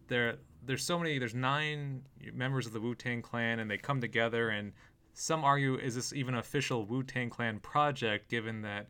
there 0.09 0.37
there's 0.63 0.85
so 0.85 0.99
many. 0.99 1.19
There's 1.19 1.35
nine 1.35 2.03
members 2.35 2.67
of 2.67 2.75
the 2.75 2.81
Wu 2.81 2.95
Tang 2.95 3.23
Clan, 3.23 3.61
and 3.61 3.71
they 3.71 3.79
come 3.79 3.99
together. 3.99 4.51
And 4.51 4.73
some 5.15 5.43
argue, 5.43 5.77
is 5.77 5.95
this 5.95 6.13
even 6.13 6.35
an 6.35 6.41
official 6.41 6.85
Wu 6.85 7.03
Tang 7.03 7.31
Clan 7.31 7.61
project, 7.61 8.29
given 8.29 8.61
that 8.61 8.89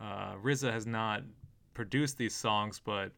uh, 0.00 0.34
RZA 0.42 0.72
has 0.72 0.88
not 0.88 1.22
produced 1.72 2.18
these 2.18 2.34
songs, 2.34 2.80
but 2.84 3.12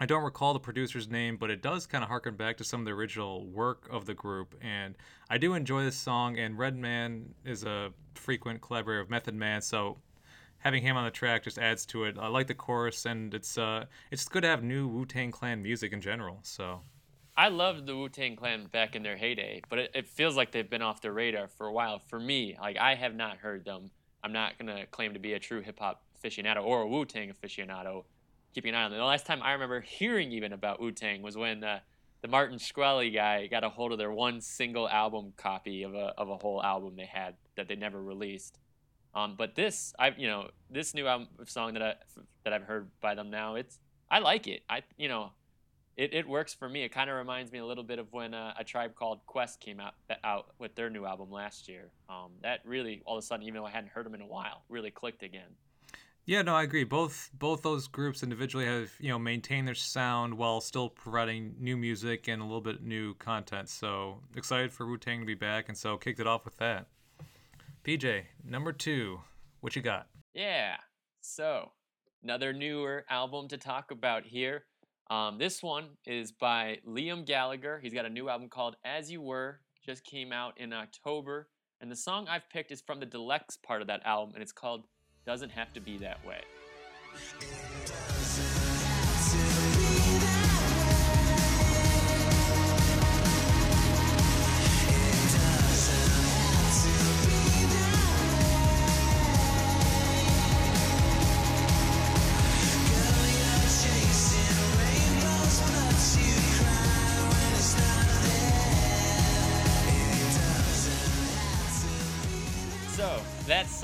I 0.00 0.06
don't 0.06 0.24
recall 0.24 0.52
the 0.52 0.58
producer's 0.58 1.08
name, 1.08 1.36
but 1.36 1.50
it 1.50 1.62
does 1.62 1.86
kind 1.86 2.02
of 2.02 2.10
harken 2.10 2.34
back 2.34 2.56
to 2.56 2.64
some 2.64 2.80
of 2.80 2.86
the 2.86 2.92
original 2.92 3.46
work 3.46 3.88
of 3.88 4.04
the 4.04 4.14
group. 4.14 4.56
And 4.60 4.96
I 5.30 5.38
do 5.38 5.54
enjoy 5.54 5.84
this 5.84 5.96
song, 5.96 6.38
and 6.40 6.58
Redman 6.58 7.34
is 7.44 7.62
a 7.62 7.92
frequent 8.14 8.62
collaborator 8.62 9.00
of 9.00 9.10
Method 9.10 9.36
Man, 9.36 9.62
so 9.62 9.98
having 10.58 10.82
him 10.82 10.96
on 10.96 11.04
the 11.04 11.10
track 11.10 11.44
just 11.44 11.58
adds 11.58 11.86
to 11.86 12.04
it. 12.04 12.16
I 12.18 12.28
like 12.28 12.46
the 12.46 12.54
chorus, 12.54 13.06
and 13.06 13.32
it's 13.34 13.58
uh, 13.58 13.86
it's 14.10 14.28
good 14.28 14.42
to 14.42 14.48
have 14.48 14.62
new 14.62 14.86
Wu 14.88 15.06
Tang 15.06 15.30
Clan 15.30 15.62
music 15.62 15.92
in 15.92 16.00
general. 16.00 16.40
So 16.42 16.80
I 17.36 17.48
loved 17.48 17.86
the 17.86 17.96
Wu 17.96 18.08
Tang 18.08 18.36
Clan 18.36 18.66
back 18.66 18.96
in 18.96 19.02
their 19.02 19.16
heyday, 19.16 19.62
but 19.68 19.78
it, 19.78 19.90
it 19.94 20.08
feels 20.08 20.36
like 20.36 20.52
they've 20.52 20.68
been 20.68 20.82
off 20.82 21.00
the 21.00 21.12
radar 21.12 21.48
for 21.48 21.66
a 21.66 21.72
while. 21.72 22.00
For 22.08 22.18
me, 22.18 22.56
like 22.60 22.76
I 22.76 22.94
have 22.94 23.14
not 23.14 23.38
heard 23.38 23.64
them. 23.64 23.90
I'm 24.22 24.32
not 24.32 24.58
gonna 24.58 24.86
claim 24.86 25.14
to 25.14 25.20
be 25.20 25.34
a 25.34 25.38
true 25.38 25.60
hip 25.60 25.78
hop 25.78 26.02
aficionado 26.20 26.64
or 26.64 26.82
a 26.82 26.88
Wu 26.88 27.04
Tang 27.04 27.32
aficionado. 27.32 28.04
Keeping 28.54 28.70
an 28.70 28.80
eye 28.80 28.84
on 28.84 28.90
them. 28.90 28.98
The 28.98 29.04
last 29.04 29.26
time 29.26 29.42
I 29.42 29.52
remember 29.52 29.80
hearing 29.80 30.32
even 30.32 30.52
about 30.52 30.80
Wu 30.80 30.90
Tang 30.90 31.22
was 31.22 31.36
when 31.36 31.62
uh, 31.62 31.80
the 32.22 32.28
Martin 32.28 32.58
Shkreli 32.58 33.14
guy 33.14 33.46
got 33.46 33.62
a 33.62 33.68
hold 33.68 33.92
of 33.92 33.98
their 33.98 34.10
one 34.10 34.40
single 34.40 34.88
album 34.88 35.32
copy 35.36 35.82
of 35.84 35.94
a 35.94 36.12
of 36.18 36.28
a 36.28 36.36
whole 36.36 36.62
album 36.62 36.96
they 36.96 37.06
had 37.06 37.34
that 37.56 37.68
they 37.68 37.76
never 37.76 38.02
released. 38.02 38.58
Um, 39.14 39.34
but 39.36 39.54
this, 39.54 39.94
I 39.98 40.14
you 40.16 40.26
know, 40.26 40.48
this 40.70 40.94
new 40.94 41.06
album 41.06 41.28
song 41.46 41.74
that 41.74 41.82
I 41.82 41.94
that 42.44 42.52
I've 42.52 42.62
heard 42.62 42.88
by 43.00 43.14
them 43.14 43.30
now, 43.30 43.54
it's 43.54 43.78
I 44.10 44.18
like 44.20 44.46
it. 44.46 44.62
I 44.68 44.82
you 44.96 45.08
know, 45.08 45.32
it, 45.96 46.14
it 46.14 46.28
works 46.28 46.54
for 46.54 46.68
me. 46.68 46.84
It 46.84 46.90
kind 46.90 47.10
of 47.10 47.16
reminds 47.16 47.50
me 47.50 47.58
a 47.58 47.66
little 47.66 47.84
bit 47.84 47.98
of 47.98 48.12
when 48.12 48.32
uh, 48.32 48.54
a 48.58 48.64
tribe 48.64 48.94
called 48.94 49.20
Quest 49.26 49.60
came 49.60 49.80
out 49.80 49.94
out 50.22 50.50
with 50.58 50.74
their 50.74 50.90
new 50.90 51.04
album 51.04 51.30
last 51.30 51.68
year. 51.68 51.90
Um, 52.08 52.30
that 52.42 52.60
really 52.64 53.02
all 53.04 53.16
of 53.16 53.22
a 53.22 53.26
sudden, 53.26 53.44
even 53.44 53.60
though 53.60 53.66
I 53.66 53.70
hadn't 53.70 53.90
heard 53.90 54.06
them 54.06 54.14
in 54.14 54.20
a 54.20 54.26
while, 54.26 54.62
really 54.68 54.90
clicked 54.90 55.22
again. 55.22 55.50
Yeah, 56.28 56.42
no, 56.42 56.54
I 56.54 56.62
agree. 56.62 56.84
Both 56.84 57.30
both 57.32 57.62
those 57.62 57.88
groups 57.88 58.22
individually 58.22 58.66
have 58.66 58.92
you 59.00 59.08
know 59.08 59.18
maintained 59.18 59.66
their 59.66 59.74
sound 59.74 60.34
while 60.34 60.60
still 60.60 60.90
providing 60.90 61.54
new 61.58 61.74
music 61.74 62.28
and 62.28 62.42
a 62.42 62.44
little 62.44 62.60
bit 62.60 62.82
new 62.82 63.14
content. 63.14 63.70
So 63.70 64.20
excited 64.36 64.70
for 64.70 64.86
Wu 64.86 64.98
Tang 64.98 65.20
to 65.20 65.26
be 65.26 65.34
back, 65.34 65.68
and 65.68 65.76
so 65.76 65.96
kicked 65.96 66.20
it 66.20 66.26
off 66.26 66.44
with 66.44 66.58
that. 66.58 66.86
PJ, 67.84 68.24
number 68.44 68.72
two, 68.72 69.20
what 69.60 69.76
you 69.76 69.82
got? 69.82 70.08
Yeah. 70.34 70.76
So 71.20 71.70
another 72.22 72.52
newer 72.52 73.04
album 73.08 73.48
to 73.48 73.56
talk 73.56 73.90
about 73.90 74.24
here. 74.24 74.64
Um, 75.10 75.38
this 75.38 75.62
one 75.62 75.90
is 76.04 76.32
by 76.32 76.78
Liam 76.86 77.24
Gallagher. 77.24 77.78
He's 77.82 77.94
got 77.94 78.04
a 78.04 78.10
new 78.10 78.28
album 78.28 78.48
called 78.48 78.76
As 78.84 79.10
You 79.10 79.22
Were, 79.22 79.60
just 79.84 80.04
came 80.04 80.32
out 80.32 80.58
in 80.58 80.72
October. 80.72 81.48
And 81.80 81.90
the 81.90 81.96
song 81.96 82.26
I've 82.28 82.48
picked 82.50 82.72
is 82.72 82.82
from 82.82 83.00
the 83.00 83.06
deluxe 83.06 83.56
part 83.56 83.80
of 83.80 83.86
that 83.86 84.02
album, 84.04 84.34
and 84.34 84.42
it's 84.42 84.52
called 84.52 84.84
doesn't 85.24 85.50
have 85.50 85.72
to 85.74 85.80
be 85.80 85.98
that 85.98 86.24
way. 86.26 86.40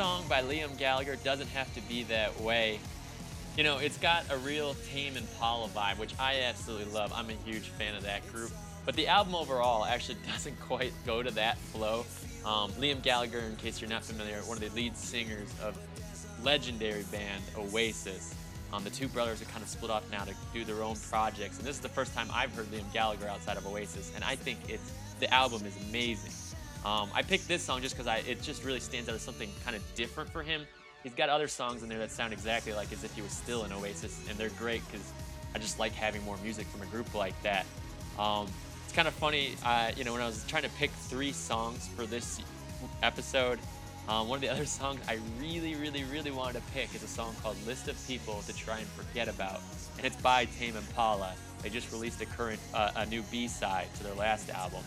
Song 0.04 0.22
by 0.28 0.42
Liam 0.42 0.76
Gallagher 0.76 1.16
doesn't 1.24 1.46
have 1.46 1.72
to 1.74 1.80
be 1.88 2.02
that 2.02 2.38
way. 2.38 2.78
You 3.56 3.64
know, 3.64 3.78
it's 3.78 3.96
got 3.96 4.26
a 4.28 4.36
real 4.36 4.76
Tame 4.92 5.16
Impala 5.16 5.66
vibe, 5.68 5.96
which 5.96 6.12
I 6.20 6.42
absolutely 6.42 6.92
love. 6.92 7.10
I'm 7.14 7.30
a 7.30 7.32
huge 7.32 7.70
fan 7.70 7.94
of 7.94 8.02
that 8.02 8.30
group. 8.30 8.50
But 8.84 8.96
the 8.96 9.06
album 9.06 9.34
overall 9.34 9.82
actually 9.86 10.18
doesn't 10.30 10.60
quite 10.60 10.92
go 11.06 11.22
to 11.22 11.30
that 11.30 11.56
flow. 11.56 12.04
Um, 12.44 12.70
Liam 12.72 13.02
Gallagher, 13.02 13.38
in 13.38 13.56
case 13.56 13.80
you're 13.80 13.88
not 13.88 14.04
familiar, 14.04 14.36
one 14.40 14.58
of 14.58 14.62
the 14.62 14.68
lead 14.78 14.94
singers 14.94 15.48
of 15.62 15.74
legendary 16.42 17.04
band 17.04 17.42
Oasis. 17.56 18.34
Um, 18.74 18.84
the 18.84 18.90
two 18.90 19.08
brothers 19.08 19.40
are 19.40 19.46
kind 19.46 19.62
of 19.62 19.70
split 19.70 19.90
off 19.90 20.04
now 20.12 20.24
to 20.24 20.34
do 20.52 20.66
their 20.66 20.82
own 20.82 20.96
projects, 21.08 21.56
and 21.56 21.66
this 21.66 21.76
is 21.76 21.80
the 21.80 21.88
first 21.88 22.12
time 22.12 22.28
I've 22.30 22.54
heard 22.54 22.66
Liam 22.66 22.92
Gallagher 22.92 23.26
outside 23.26 23.56
of 23.56 23.66
Oasis, 23.66 24.12
and 24.14 24.22
I 24.22 24.36
think 24.36 24.58
it's 24.68 24.92
the 25.18 25.32
album 25.32 25.64
is 25.64 25.74
amazing. 25.88 26.32
Um, 26.84 27.08
I 27.14 27.22
picked 27.22 27.48
this 27.48 27.62
song 27.62 27.80
just 27.80 27.96
because 27.96 28.24
it 28.26 28.42
just 28.42 28.62
really 28.64 28.80
stands 28.80 29.08
out 29.08 29.14
as 29.14 29.22
something 29.22 29.50
kind 29.64 29.74
of 29.74 29.82
different 29.94 30.30
for 30.30 30.42
him. 30.42 30.66
He's 31.02 31.14
got 31.14 31.28
other 31.28 31.48
songs 31.48 31.82
in 31.82 31.88
there 31.88 31.98
that 31.98 32.10
sound 32.10 32.32
exactly 32.32 32.72
like 32.72 32.92
as 32.92 33.04
if 33.04 33.14
he 33.14 33.22
was 33.22 33.32
still 33.32 33.64
in 33.64 33.72
Oasis, 33.72 34.20
and 34.28 34.38
they're 34.38 34.50
great 34.50 34.82
because 34.86 35.12
I 35.54 35.58
just 35.58 35.78
like 35.78 35.92
having 35.92 36.22
more 36.24 36.36
music 36.42 36.66
from 36.66 36.82
a 36.82 36.86
group 36.86 37.14
like 37.14 37.40
that. 37.42 37.66
Um, 38.18 38.46
it's 38.84 38.94
kind 38.94 39.08
of 39.08 39.14
funny, 39.14 39.54
uh, 39.64 39.92
you 39.96 40.04
know, 40.04 40.12
when 40.12 40.20
I 40.20 40.26
was 40.26 40.44
trying 40.46 40.62
to 40.64 40.68
pick 40.70 40.90
three 40.90 41.32
songs 41.32 41.88
for 41.96 42.06
this 42.06 42.40
episode, 43.02 43.58
um, 44.08 44.28
one 44.28 44.36
of 44.36 44.42
the 44.42 44.48
other 44.52 44.66
songs 44.66 45.00
I 45.08 45.18
really, 45.40 45.74
really, 45.74 46.04
really 46.04 46.30
wanted 46.30 46.54
to 46.54 46.72
pick 46.72 46.94
is 46.94 47.02
a 47.02 47.08
song 47.08 47.34
called 47.42 47.56
"List 47.66 47.88
of 47.88 48.06
People 48.06 48.42
to 48.46 48.52
Try 48.54 48.78
and 48.78 48.86
Forget 48.88 49.28
About," 49.28 49.60
and 49.96 50.06
it's 50.06 50.20
by 50.20 50.44
Tame 50.58 50.76
Impala. 50.76 51.34
They 51.62 51.70
just 51.70 51.90
released 51.92 52.20
a 52.20 52.26
current, 52.26 52.60
uh, 52.74 52.90
a 52.96 53.06
new 53.06 53.22
B-side 53.30 53.86
to 53.96 54.04
their 54.04 54.14
last 54.14 54.50
album, 54.50 54.82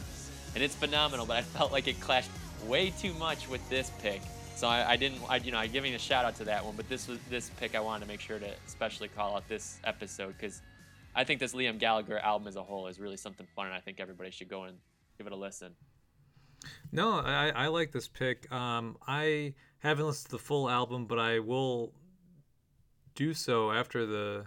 and 0.57 0.63
it's 0.63 0.73
phenomenal. 0.73 1.27
But 1.27 1.37
I 1.37 1.41
felt 1.43 1.71
like 1.71 1.87
it 1.87 1.99
clashed 1.99 2.31
way 2.65 2.89
too 2.99 3.13
much 3.13 3.47
with 3.47 3.67
this 3.69 3.91
pick, 4.01 4.21
so 4.55 4.67
I, 4.67 4.93
I 4.93 4.95
didn't, 4.95 5.21
I, 5.29 5.35
you 5.35 5.51
know, 5.51 5.59
I 5.59 5.67
giving 5.67 5.93
a 5.93 5.99
shout 5.99 6.25
out 6.25 6.35
to 6.37 6.45
that 6.45 6.65
one. 6.65 6.75
But 6.75 6.89
this 6.89 7.07
was 7.07 7.19
this 7.29 7.51
pick 7.59 7.75
I 7.75 7.79
wanted 7.79 8.05
to 8.05 8.07
make 8.07 8.19
sure 8.19 8.39
to 8.39 8.49
especially 8.65 9.07
call 9.07 9.35
out 9.35 9.47
this 9.47 9.79
episode 9.83 10.35
because 10.35 10.63
I 11.13 11.23
think 11.23 11.39
this 11.39 11.53
Liam 11.53 11.77
Gallagher 11.77 12.17
album 12.17 12.47
as 12.47 12.55
a 12.55 12.63
whole 12.63 12.87
is 12.87 12.99
really 12.99 13.17
something 13.17 13.45
fun, 13.55 13.67
and 13.67 13.75
I 13.75 13.79
think 13.79 13.99
everybody 13.99 14.31
should 14.31 14.49
go 14.49 14.63
and 14.63 14.77
give 15.19 15.27
it 15.27 15.33
a 15.33 15.35
listen. 15.35 15.75
No, 16.91 17.19
I, 17.19 17.49
I 17.49 17.67
like 17.67 17.91
this 17.91 18.07
pick. 18.07 18.51
Um, 18.51 18.97
I 19.07 19.53
haven't 19.77 20.07
listened 20.07 20.31
to 20.31 20.37
the 20.37 20.43
full 20.43 20.67
album, 20.67 21.05
but 21.05 21.19
I 21.19 21.37
will 21.37 21.93
do 23.13 23.35
so 23.35 23.71
after 23.71 24.07
the 24.07 24.45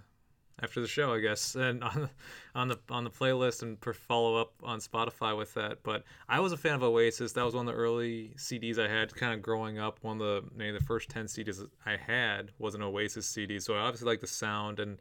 after 0.63 0.81
the 0.81 0.87
show, 0.87 1.13
I 1.13 1.21
guess, 1.21 1.55
and 1.57 1.83
on 1.83 2.03
the 2.03 2.11
on 2.55 2.69
the 2.69 2.79
on 2.91 3.05
the 3.05 3.11
playlist 3.11 3.63
and 3.63 3.81
per- 3.81 3.93
follow 3.93 4.37
up 4.37 4.53
on 4.63 4.81
Spotify 4.81 5.37
with 5.37 5.55
that. 5.55 5.83
But 5.83 6.05
I 6.29 6.41
was 6.41 6.53
a 6.53 6.57
fan 6.57 6.75
of 6.75 6.83
Oasis. 6.83 7.33
That 7.33 7.45
was 7.45 7.55
one 7.55 7.69
of 7.69 7.75
the 7.75 7.81
early 7.81 8.33
CDs 8.37 8.79
I 8.79 8.89
had, 8.89 9.15
kind 9.15 9.35
of 9.35 9.43
growing 9.43 9.79
up. 9.79 9.99
One 10.03 10.21
of 10.21 10.27
the 10.27 10.51
maybe 10.57 10.79
the 10.79 10.85
first 10.85 11.09
ten 11.09 11.27
CDs 11.27 11.67
I 11.87 11.97
had 11.97 12.51
was 12.59 12.75
an 12.75 12.83
Oasis 12.83 13.27
CD. 13.27 13.59
So 13.61 13.75
I 13.75 13.81
obviously 13.81 14.07
like 14.07 14.21
the 14.21 14.27
sound 14.27 14.81
and 14.81 14.99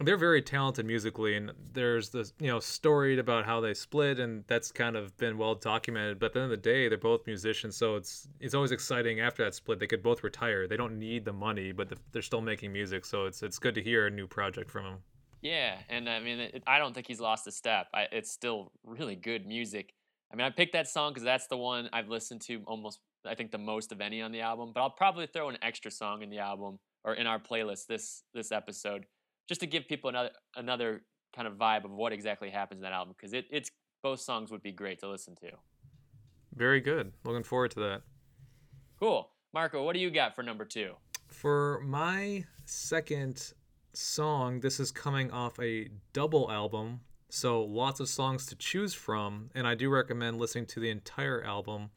they're 0.00 0.16
very 0.16 0.42
talented 0.42 0.84
musically 0.84 1.36
and 1.36 1.52
there's 1.72 2.10
this 2.10 2.32
you 2.40 2.48
know 2.48 2.58
story 2.58 3.18
about 3.18 3.44
how 3.44 3.60
they 3.60 3.72
split 3.72 4.18
and 4.18 4.44
that's 4.48 4.72
kind 4.72 4.96
of 4.96 5.16
been 5.16 5.38
well 5.38 5.54
documented 5.54 6.18
but 6.18 6.26
at 6.26 6.32
the 6.32 6.40
end 6.40 6.44
of 6.44 6.50
the 6.50 6.56
day 6.56 6.88
they're 6.88 6.98
both 6.98 7.26
musicians 7.26 7.76
so 7.76 7.94
it's 7.96 8.28
it's 8.40 8.54
always 8.54 8.72
exciting 8.72 9.20
after 9.20 9.44
that 9.44 9.54
split 9.54 9.78
they 9.78 9.86
could 9.86 10.02
both 10.02 10.24
retire 10.24 10.66
they 10.66 10.76
don't 10.76 10.98
need 10.98 11.24
the 11.24 11.32
money 11.32 11.70
but 11.70 11.92
they're 12.12 12.22
still 12.22 12.40
making 12.40 12.72
music 12.72 13.04
so 13.04 13.26
it's 13.26 13.42
it's 13.42 13.58
good 13.58 13.74
to 13.74 13.82
hear 13.82 14.06
a 14.06 14.10
new 14.10 14.26
project 14.26 14.70
from 14.70 14.84
them 14.84 14.98
Yeah, 15.44 15.76
and 15.90 16.08
I 16.08 16.20
mean, 16.20 16.40
it, 16.40 16.62
I 16.66 16.78
don't 16.78 16.94
think 16.94 17.06
he's 17.06 17.20
lost 17.20 17.46
a 17.46 17.52
step. 17.52 17.88
I, 17.92 18.06
it's 18.10 18.30
still 18.30 18.72
really 18.82 19.14
good 19.14 19.46
music. 19.46 19.92
I 20.32 20.36
mean, 20.36 20.46
I 20.46 20.50
picked 20.50 20.72
that 20.72 20.88
song 20.88 21.12
because 21.12 21.22
that's 21.22 21.46
the 21.48 21.58
one 21.58 21.90
I've 21.92 22.08
listened 22.08 22.40
to 22.46 22.62
almost, 22.66 22.98
I 23.26 23.34
think, 23.34 23.50
the 23.52 23.58
most 23.58 23.92
of 23.92 24.00
any 24.00 24.22
on 24.22 24.32
the 24.32 24.40
album. 24.40 24.72
But 24.74 24.80
I'll 24.80 24.90
probably 24.90 25.26
throw 25.26 25.50
an 25.50 25.58
extra 25.60 25.90
song 25.90 26.22
in 26.22 26.30
the 26.30 26.38
album 26.38 26.78
or 27.04 27.12
in 27.12 27.26
our 27.26 27.38
playlist 27.38 27.88
this 27.88 28.22
this 28.32 28.52
episode, 28.52 29.04
just 29.48 29.60
to 29.60 29.66
give 29.66 29.86
people 29.88 30.10
another 30.10 30.30
another 30.56 31.02
kind 31.34 31.48
of 31.48 31.54
vibe 31.54 31.84
of 31.84 31.90
what 31.90 32.12
exactly 32.12 32.50
happens 32.50 32.78
in 32.78 32.82
that 32.82 32.92
album 32.92 33.14
because 33.16 33.32
it, 33.32 33.44
it's 33.50 33.70
both 34.02 34.20
songs 34.20 34.50
would 34.50 34.62
be 34.62 34.72
great 34.72 35.00
to 35.00 35.08
listen 35.08 35.34
to. 35.34 35.50
very 36.54 36.80
good 36.80 37.12
looking 37.24 37.42
forward 37.42 37.70
to 37.70 37.80
that 37.80 38.02
Cool, 39.00 39.28
Marco, 39.52 39.84
what 39.84 39.94
do 39.94 40.00
you 40.00 40.10
got 40.10 40.34
for 40.34 40.42
number 40.42 40.64
two? 40.64 40.94
For 41.28 41.80
my 41.84 42.44
second 42.64 43.52
song, 43.92 44.60
this 44.60 44.78
is 44.78 44.90
coming 44.90 45.30
off 45.30 45.58
a 45.60 45.88
double 46.12 46.50
album, 46.50 47.00
so 47.28 47.62
lots 47.64 48.00
of 48.00 48.08
songs 48.08 48.46
to 48.46 48.54
choose 48.54 48.94
from, 48.94 49.50
and 49.54 49.66
I 49.66 49.74
do 49.74 49.90
recommend 49.90 50.38
listening 50.38 50.66
to 50.66 50.80
the 50.80 50.90
entire 50.90 51.42
album. 51.44 51.90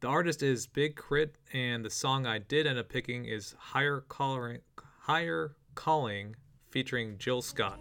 The 0.00 0.08
artist 0.08 0.42
is 0.42 0.66
Big 0.66 0.96
K.R.I.T., 0.96 1.32
and 1.52 1.84
the 1.84 1.90
song 1.90 2.26
I 2.26 2.38
did 2.38 2.66
end 2.66 2.78
up 2.78 2.88
picking 2.88 3.26
is 3.26 3.54
Higher 3.58 4.00
Calling, 4.08 4.58
Higher 5.02 5.54
Calling, 5.74 6.34
featuring 6.72 7.16
Jill 7.18 7.42
Scott. 7.42 7.78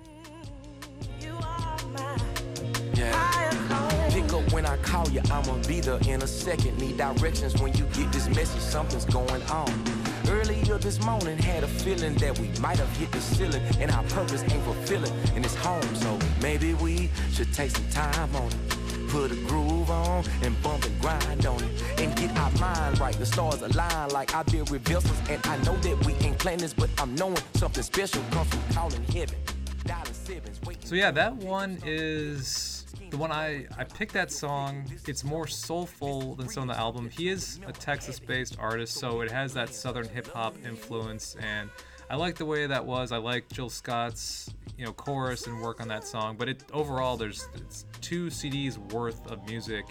Yeah. 2.93 4.09
Pick 4.09 4.33
up 4.33 4.51
when 4.51 4.65
I 4.65 4.75
call 4.77 5.07
you, 5.09 5.21
I'ma 5.31 5.55
be 5.65 5.79
there 5.79 5.97
in 6.07 6.21
a 6.21 6.27
second. 6.27 6.77
Need 6.77 6.97
directions 6.97 7.59
when 7.61 7.73
you 7.77 7.85
get 7.93 8.11
this 8.11 8.27
message, 8.27 8.61
something's 8.61 9.05
going 9.05 9.41
on. 9.43 9.71
Earlier 10.27 10.77
this 10.77 10.99
morning, 11.05 11.37
had 11.37 11.63
a 11.63 11.67
feeling 11.67 12.15
that 12.15 12.37
we 12.37 12.49
might 12.59 12.77
have 12.77 12.97
hit 12.97 13.11
the 13.13 13.21
ceiling, 13.21 13.63
and 13.79 13.89
our 13.91 14.03
purpose 14.03 14.43
ain't 14.43 14.63
fulfilling 14.63 15.13
in 15.35 15.41
this 15.41 15.55
home. 15.55 15.95
So 15.95 16.19
maybe 16.41 16.73
we 16.73 17.09
should 17.31 17.53
take 17.53 17.71
some 17.71 17.87
time 17.89 18.35
on 18.35 18.47
it. 18.47 18.80
Put 19.11 19.31
a 19.31 19.35
groove 19.35 19.89
on 19.89 20.23
and 20.41 20.61
bump 20.63 20.85
and 20.85 21.01
grind 21.01 21.45
on 21.45 21.61
it. 21.61 21.83
And 21.99 22.15
get 22.15 22.35
our 22.37 22.51
mind 22.59 22.99
right. 22.99 23.13
The 23.13 23.25
stars 23.25 23.61
align 23.61 24.09
like 24.09 24.33
I 24.33 24.43
build 24.43 24.71
reversals. 24.71 25.19
And 25.29 25.45
I 25.47 25.57
know 25.57 25.75
that 25.75 26.05
we 26.05 26.13
ain't 26.25 26.39
playing 26.39 26.59
this, 26.59 26.73
but 26.73 26.89
I'm 26.97 27.13
knowing 27.15 27.37
something 27.55 27.83
special 27.83 28.23
comes 28.31 28.49
from 28.49 28.63
calling 28.73 29.03
heaven. 29.03 29.37
So 30.83 30.95
yeah, 30.95 31.11
that 31.11 31.35
one 31.35 31.77
is 31.85 32.85
the 33.09 33.17
one 33.17 33.31
I 33.31 33.65
I 33.77 33.83
picked 33.83 34.13
that 34.13 34.31
song. 34.31 34.85
It's 35.07 35.23
more 35.23 35.47
soulful 35.47 36.35
than 36.35 36.47
some 36.47 36.69
of 36.69 36.75
the 36.75 36.79
album. 36.79 37.09
He 37.09 37.27
is 37.27 37.59
a 37.67 37.73
Texas-based 37.73 38.57
artist, 38.59 38.97
so 38.97 39.21
it 39.21 39.31
has 39.31 39.53
that 39.53 39.73
southern 39.73 40.07
hip 40.07 40.27
hop 40.27 40.55
influence, 40.65 41.35
and 41.41 41.69
I 42.11 42.15
like 42.15 42.35
the 42.35 42.45
way 42.45 42.67
that 42.67 42.85
was. 42.85 43.13
I 43.13 43.17
like 43.17 43.47
Jill 43.47 43.69
Scott's 43.69 44.53
you 44.77 44.83
know 44.83 44.91
chorus 44.91 45.47
and 45.47 45.61
work 45.61 45.79
on 45.79 45.87
that 45.87 46.03
song. 46.03 46.35
But 46.37 46.49
it 46.49 46.63
overall, 46.73 47.15
there's 47.15 47.47
it's 47.55 47.85
two 48.01 48.25
CDs 48.25 48.77
worth 48.91 49.31
of 49.31 49.47
music. 49.47 49.85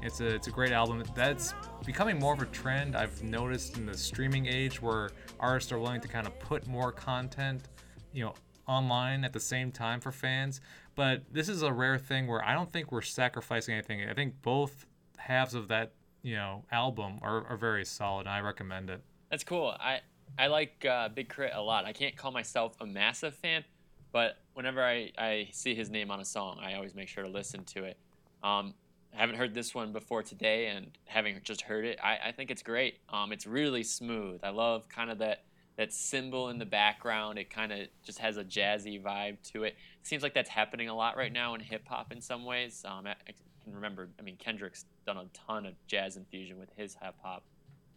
It's 0.00 0.20
a 0.20 0.26
it's 0.26 0.46
a 0.46 0.50
great 0.50 0.72
album. 0.72 1.04
That's 1.14 1.52
becoming 1.84 2.18
more 2.18 2.32
of 2.32 2.40
a 2.40 2.46
trend 2.46 2.96
I've 2.96 3.22
noticed 3.22 3.76
in 3.76 3.84
the 3.84 3.94
streaming 3.94 4.46
age, 4.46 4.80
where 4.80 5.10
artists 5.38 5.70
are 5.70 5.78
willing 5.78 6.00
to 6.00 6.08
kind 6.08 6.26
of 6.26 6.38
put 6.38 6.66
more 6.66 6.92
content, 6.92 7.68
you 8.14 8.24
know, 8.24 8.32
online 8.66 9.22
at 9.22 9.34
the 9.34 9.40
same 9.40 9.70
time 9.70 10.00
for 10.00 10.12
fans. 10.12 10.62
But 10.94 11.24
this 11.30 11.50
is 11.50 11.60
a 11.60 11.70
rare 11.70 11.98
thing 11.98 12.26
where 12.26 12.42
I 12.42 12.54
don't 12.54 12.72
think 12.72 12.90
we're 12.90 13.02
sacrificing 13.02 13.74
anything. 13.74 14.08
I 14.08 14.14
think 14.14 14.40
both 14.40 14.86
halves 15.18 15.52
of 15.52 15.68
that, 15.68 15.92
you 16.22 16.36
know, 16.36 16.64
album 16.72 17.18
are, 17.20 17.46
are 17.48 17.58
very 17.58 17.84
solid. 17.84 18.20
And 18.20 18.30
I 18.30 18.40
recommend 18.40 18.88
it. 18.88 19.02
That's 19.30 19.44
cool. 19.44 19.76
I 19.78 20.00
I 20.38 20.48
like 20.48 20.84
uh, 20.84 21.08
Big 21.08 21.34
K.R.I.T. 21.34 21.54
a 21.54 21.60
lot. 21.60 21.84
I 21.84 21.92
can't 21.92 22.16
call 22.16 22.30
myself 22.30 22.76
a 22.80 22.86
massive 22.86 23.34
fan, 23.34 23.64
but 24.12 24.38
whenever 24.54 24.82
I, 24.82 25.12
I 25.16 25.48
see 25.52 25.74
his 25.74 25.90
name 25.90 26.10
on 26.10 26.20
a 26.20 26.24
song, 26.24 26.58
I 26.62 26.74
always 26.74 26.94
make 26.94 27.08
sure 27.08 27.24
to 27.24 27.30
listen 27.30 27.64
to 27.64 27.84
it. 27.84 27.96
Um, 28.42 28.74
I 29.14 29.20
haven't 29.20 29.36
heard 29.36 29.54
this 29.54 29.74
one 29.74 29.92
before 29.92 30.22
today, 30.22 30.66
and 30.66 30.88
having 31.06 31.40
just 31.42 31.62
heard 31.62 31.86
it, 31.86 31.98
I, 32.02 32.18
I 32.26 32.32
think 32.32 32.50
it's 32.50 32.62
great. 32.62 32.98
Um, 33.08 33.32
it's 33.32 33.46
really 33.46 33.82
smooth. 33.82 34.40
I 34.42 34.50
love 34.50 34.88
kind 34.88 35.10
of 35.10 35.18
that 35.18 35.44
that 35.76 35.92
cymbal 35.92 36.48
in 36.48 36.58
the 36.58 36.66
background. 36.66 37.38
It 37.38 37.50
kind 37.50 37.70
of 37.70 37.80
just 38.02 38.18
has 38.18 38.38
a 38.38 38.44
jazzy 38.44 39.02
vibe 39.02 39.36
to 39.52 39.64
it. 39.64 39.76
Seems 40.02 40.22
like 40.22 40.32
that's 40.32 40.48
happening 40.48 40.88
a 40.88 40.94
lot 40.94 41.16
right 41.16 41.32
now 41.32 41.54
in 41.54 41.60
hip 41.60 41.86
hop 41.86 42.12
in 42.12 42.20
some 42.20 42.44
ways. 42.44 42.82
Um, 42.86 43.06
I, 43.06 43.10
I 43.10 43.34
can 43.62 43.74
remember, 43.74 44.08
I 44.18 44.22
mean, 44.22 44.36
Kendrick's 44.36 44.86
done 45.06 45.18
a 45.18 45.26
ton 45.34 45.66
of 45.66 45.74
jazz 45.86 46.16
infusion 46.16 46.58
with 46.58 46.70
his 46.76 46.96
hip 47.02 47.14
hop. 47.22 47.42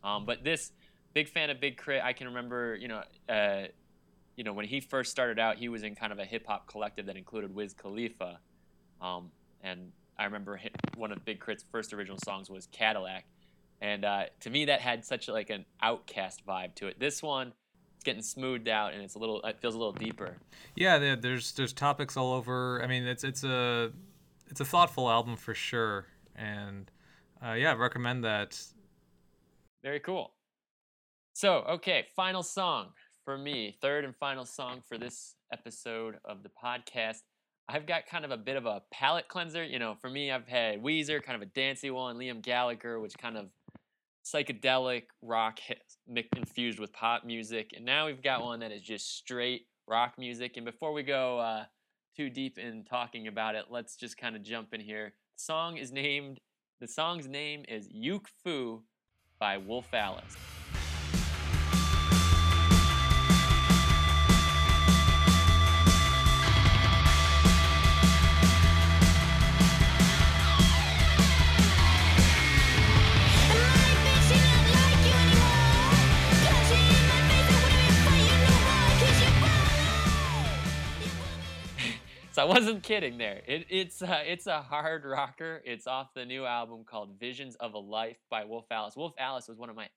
Um, 0.04 0.26
but 0.26 0.44
this 0.44 0.72
big 1.14 1.28
fan 1.28 1.50
of 1.50 1.60
Big 1.60 1.78
Crit. 1.78 2.02
I 2.04 2.14
can 2.14 2.28
remember, 2.28 2.76
you 2.76 2.88
know, 2.88 3.04
uh, 3.28 3.64
you 4.36 4.44
know, 4.44 4.54
when 4.54 4.66
he 4.66 4.80
first 4.80 5.12
started 5.12 5.40
out, 5.40 5.58
he 5.58 5.70
was 5.70 5.84
in 5.84 5.96
kind 5.96 6.14
of 6.14 6.20
a 6.20 6.26
hip 6.26 6.46
hop 6.48 6.68
collective 6.68 7.06
that 7.08 7.18
included 7.18 7.54
Wiz 7.54 7.74
Khalifa, 7.74 8.40
um, 9.02 9.32
and 9.62 9.92
I 10.18 10.26
remember 10.26 10.60
one 10.96 11.12
of 11.12 11.24
Big 11.26 11.40
K.R.I.T.'s 11.40 11.66
first 11.72 11.94
original 11.94 12.18
songs 12.24 12.50
was 12.50 12.68
Cadillac, 12.68 13.26
And 13.82 14.04
uh, 14.04 14.26
to 14.42 14.50
me, 14.50 14.66
that 14.66 14.82
had 14.82 15.06
such 15.06 15.28
like 15.28 15.50
an 15.50 15.66
OutKast 15.82 16.44
vibe 16.48 16.76
to 16.76 16.88
it. 16.88 17.00
This 17.00 17.24
one, 17.24 17.54
it's 17.96 18.04
getting 18.04 18.22
smoothed 18.22 18.68
out, 18.68 18.94
and 18.94 19.02
it's 19.02 19.16
a 19.16 19.20
little. 19.20 19.42
It 19.42 19.60
feels 19.62 19.76
a 19.76 19.78
little 19.78 19.94
deeper. 19.94 20.38
Yeah, 20.76 21.16
there's 21.16 21.54
there's 21.54 21.74
topics 21.74 22.18
all 22.18 22.34
over. 22.34 22.82
I 22.84 22.88
mean, 22.88 23.04
it's 23.04 23.24
it's 23.24 23.44
a 23.44 23.92
it's 24.48 24.62
a 24.62 24.66
thoughtful 24.66 25.10
album 25.10 25.38
for 25.38 25.54
sure, 25.54 26.08
and 26.36 26.90
uh, 27.46 27.54
yeah, 27.54 27.72
I 27.72 27.76
recommend 27.76 28.24
that. 28.24 28.62
Very 29.84 30.00
cool. 30.00 30.32
So, 31.34 31.60
okay, 31.70 32.08
final 32.16 32.44
song 32.44 32.88
for 33.24 33.38
me, 33.38 33.78
third 33.82 34.06
and 34.06 34.16
final 34.16 34.46
song 34.46 34.82
for 34.88 34.98
this 34.98 35.36
episode 35.54 36.16
of 36.26 36.44
the 36.44 36.50
podcast. 36.50 37.20
I've 37.68 37.86
got 37.86 38.08
kind 38.08 38.26
of 38.26 38.32
a 38.32 38.38
bit 38.38 38.56
of 38.56 38.66
a 38.66 38.82
palate 38.92 39.28
cleanser. 39.28 39.64
You 39.64 39.80
know, 39.80 39.96
for 40.02 40.10
me, 40.10 40.32
I've 40.32 40.48
had 40.48 40.82
Weezer, 40.82 41.22
kind 41.22 41.36
of 41.36 41.42
a 41.42 41.52
dancey 41.52 41.92
one, 41.92 42.18
Liam 42.18 42.42
Gallagher, 42.42 43.00
which 43.00 43.18
kind 43.18 43.38
of 43.38 43.50
psychedelic 44.26 45.04
rock 45.22 45.60
infused 46.36 46.80
with 46.80 46.92
pop 46.94 47.24
music, 47.26 47.72
and 47.76 47.86
now 47.86 48.06
we've 48.06 48.22
got 48.22 48.44
one 48.44 48.60
that 48.60 48.72
is 48.72 48.82
just 48.82 49.16
straight 49.18 49.68
rock 49.88 50.14
music. 50.18 50.58
And 50.58 50.66
before 50.66 50.94
we 50.94 51.04
go 51.04 51.40
uh, 51.40 51.66
too 52.16 52.30
deep 52.30 52.58
in 52.58 52.84
talking 52.84 53.28
about 53.28 53.56
it, 53.56 53.66
let's 53.70 53.96
just 53.96 54.18
kind 54.18 54.36
of 54.36 54.44
jump 54.44 54.74
in 54.74 54.82
here. 54.82 55.14
The 55.38 55.44
song 55.44 55.78
is 55.78 55.92
named. 55.92 56.40
The 56.80 56.88
song's 56.88 57.28
name 57.28 57.66
is 57.68 57.88
Yuk 57.92 58.30
Foo 58.44 58.84
by 59.40 59.58
Wolf 59.58 59.94
Alice. 59.94 60.36
I 82.40 82.46
wasn't 82.46 82.84
kidding 82.84 83.18
there. 83.18 83.42
It, 83.46 83.66
it's 83.70 84.02
uh, 84.02 84.22
it's 84.26 84.48
a 84.48 84.62
hard 84.62 85.04
rocker. 85.04 85.62
It's 85.66 85.88
off 85.88 86.14
the 86.16 86.26
new 86.26 86.46
album 86.46 86.86
called 86.86 87.20
Visions 87.20 87.56
of 87.56 87.74
a 87.74 87.80
Life 87.80 88.18
by 88.30 88.46
Wolf 88.46 88.66
Alice. 88.72 88.96
Wolf 88.96 89.14
Alice 89.20 89.50
was 89.50 89.58
one 89.58 89.70
of 89.70 89.76
my 89.76 89.90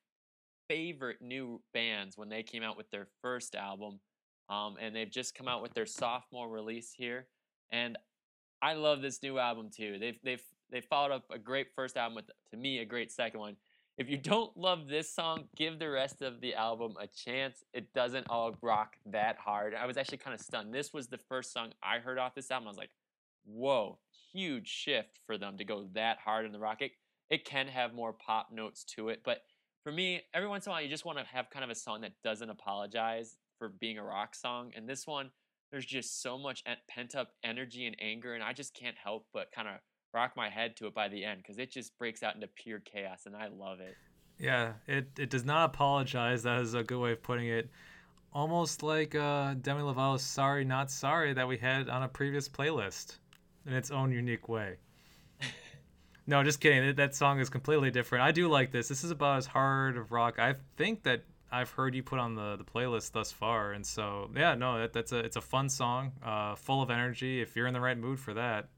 favorite 0.68 1.22
new 1.22 1.62
bands 1.72 2.18
when 2.18 2.28
they 2.28 2.42
came 2.42 2.64
out 2.64 2.76
with 2.76 2.90
their 2.90 3.06
first 3.20 3.54
album, 3.54 4.00
um, 4.48 4.76
and 4.80 4.94
they've 4.94 5.10
just 5.10 5.36
come 5.36 5.46
out 5.46 5.62
with 5.62 5.72
their 5.74 5.86
sophomore 5.86 6.48
release 6.48 6.92
here. 6.92 7.28
And 7.70 7.96
I 8.60 8.74
love 8.74 9.02
this 9.02 9.22
new 9.22 9.38
album 9.38 9.70
too. 9.70 9.98
They've 10.00 10.18
they've 10.24 10.42
they 10.70 10.80
followed 10.80 11.12
up 11.12 11.24
a 11.30 11.38
great 11.38 11.68
first 11.76 11.96
album 11.96 12.16
with 12.16 12.30
to 12.50 12.56
me 12.56 12.80
a 12.80 12.84
great 12.84 13.12
second 13.12 13.38
one. 13.38 13.56
If 14.02 14.10
you 14.10 14.18
don't 14.18 14.56
love 14.56 14.88
this 14.88 15.08
song, 15.08 15.44
give 15.54 15.78
the 15.78 15.88
rest 15.88 16.22
of 16.22 16.40
the 16.40 16.56
album 16.56 16.96
a 17.00 17.06
chance. 17.06 17.62
It 17.72 17.94
doesn't 17.94 18.26
all 18.28 18.56
rock 18.60 18.96
that 19.06 19.36
hard. 19.38 19.76
I 19.76 19.86
was 19.86 19.96
actually 19.96 20.18
kind 20.18 20.34
of 20.34 20.40
stunned. 20.40 20.74
This 20.74 20.92
was 20.92 21.06
the 21.06 21.18
first 21.18 21.52
song 21.52 21.70
I 21.84 21.98
heard 21.98 22.18
off 22.18 22.34
this 22.34 22.50
album. 22.50 22.66
I 22.66 22.70
was 22.70 22.78
like, 22.78 22.90
whoa, 23.44 24.00
huge 24.32 24.66
shift 24.66 25.20
for 25.24 25.38
them 25.38 25.56
to 25.56 25.64
go 25.64 25.86
that 25.94 26.18
hard 26.18 26.46
in 26.46 26.50
the 26.50 26.58
rock. 26.58 26.82
It, 26.82 26.90
it 27.30 27.44
can 27.44 27.68
have 27.68 27.94
more 27.94 28.12
pop 28.12 28.48
notes 28.50 28.82
to 28.96 29.08
it, 29.08 29.20
but 29.24 29.42
for 29.84 29.92
me, 29.92 30.22
every 30.34 30.48
once 30.48 30.66
in 30.66 30.70
a 30.70 30.72
while, 30.72 30.82
you 30.82 30.88
just 30.88 31.04
want 31.04 31.18
to 31.18 31.24
have 31.24 31.48
kind 31.50 31.62
of 31.62 31.70
a 31.70 31.76
song 31.76 32.00
that 32.00 32.14
doesn't 32.24 32.50
apologize 32.50 33.36
for 33.56 33.68
being 33.68 33.98
a 33.98 34.02
rock 34.02 34.34
song. 34.34 34.72
And 34.74 34.88
this 34.88 35.06
one, 35.06 35.30
there's 35.70 35.86
just 35.86 36.20
so 36.20 36.36
much 36.36 36.64
pent 36.88 37.14
up 37.14 37.34
energy 37.44 37.86
and 37.86 37.94
anger, 38.00 38.34
and 38.34 38.42
I 38.42 38.52
just 38.52 38.74
can't 38.74 38.96
help 39.00 39.28
but 39.32 39.52
kind 39.52 39.68
of 39.68 39.74
rock 40.14 40.32
my 40.36 40.48
head 40.48 40.76
to 40.76 40.86
it 40.86 40.94
by 40.94 41.08
the 41.08 41.24
end 41.24 41.42
because 41.42 41.58
it 41.58 41.70
just 41.70 41.96
breaks 41.98 42.22
out 42.22 42.34
into 42.34 42.46
pure 42.48 42.80
chaos, 42.80 43.26
and 43.26 43.34
I 43.36 43.48
love 43.48 43.80
it. 43.80 43.96
Yeah, 44.38 44.72
it, 44.86 45.08
it 45.18 45.30
does 45.30 45.44
not 45.44 45.66
apologize. 45.66 46.42
That 46.42 46.60
is 46.60 46.74
a 46.74 46.82
good 46.82 46.98
way 47.00 47.12
of 47.12 47.22
putting 47.22 47.48
it. 47.48 47.70
Almost 48.32 48.82
like 48.82 49.14
uh, 49.14 49.54
Demi 49.60 49.82
Lovato's 49.82 50.22
"Sorry 50.22 50.64
Not 50.64 50.90
Sorry" 50.90 51.32
that 51.34 51.46
we 51.46 51.58
had 51.58 51.88
on 51.88 52.02
a 52.02 52.08
previous 52.08 52.48
playlist, 52.48 53.18
in 53.66 53.74
its 53.74 53.90
own 53.90 54.10
unique 54.10 54.48
way. 54.48 54.76
no, 56.26 56.42
just 56.42 56.60
kidding. 56.60 56.86
That- 56.86 56.96
That 56.96 57.14
song 57.14 57.40
is 57.40 57.48
completely 57.50 57.90
different. 57.90 58.24
I 58.24 58.32
do 58.32 58.48
like 58.48 58.70
this. 58.72 58.88
This 58.88 59.04
is 59.04 59.10
about 59.10 59.38
as 59.38 59.46
hard 59.46 59.96
of 59.96 60.12
rock 60.12 60.38
I 60.38 60.54
think 60.76 61.02
that 61.04 61.24
I've 61.50 61.70
heard 61.70 61.94
you 61.94 62.02
put 62.02 62.18
on 62.18 62.34
the, 62.34 62.56
the 62.56 62.64
playlist 62.64 63.12
thus 63.12 63.30
far. 63.30 63.72
And 63.72 63.84
so, 63.84 64.30
yeah, 64.34 64.54
no, 64.54 64.78
that, 64.78 64.94
that's 64.94 65.12
a 65.12 65.18
it's 65.18 65.36
a 65.36 65.42
fun 65.42 65.68
song, 65.68 66.12
uh, 66.24 66.54
full 66.54 66.80
of 66.82 66.90
energy. 66.90 67.42
If 67.42 67.54
you're 67.54 67.66
in 67.66 67.74
the 67.74 67.80
right 67.80 67.98
mood 67.98 68.18
for 68.18 68.32
that, 68.34 68.68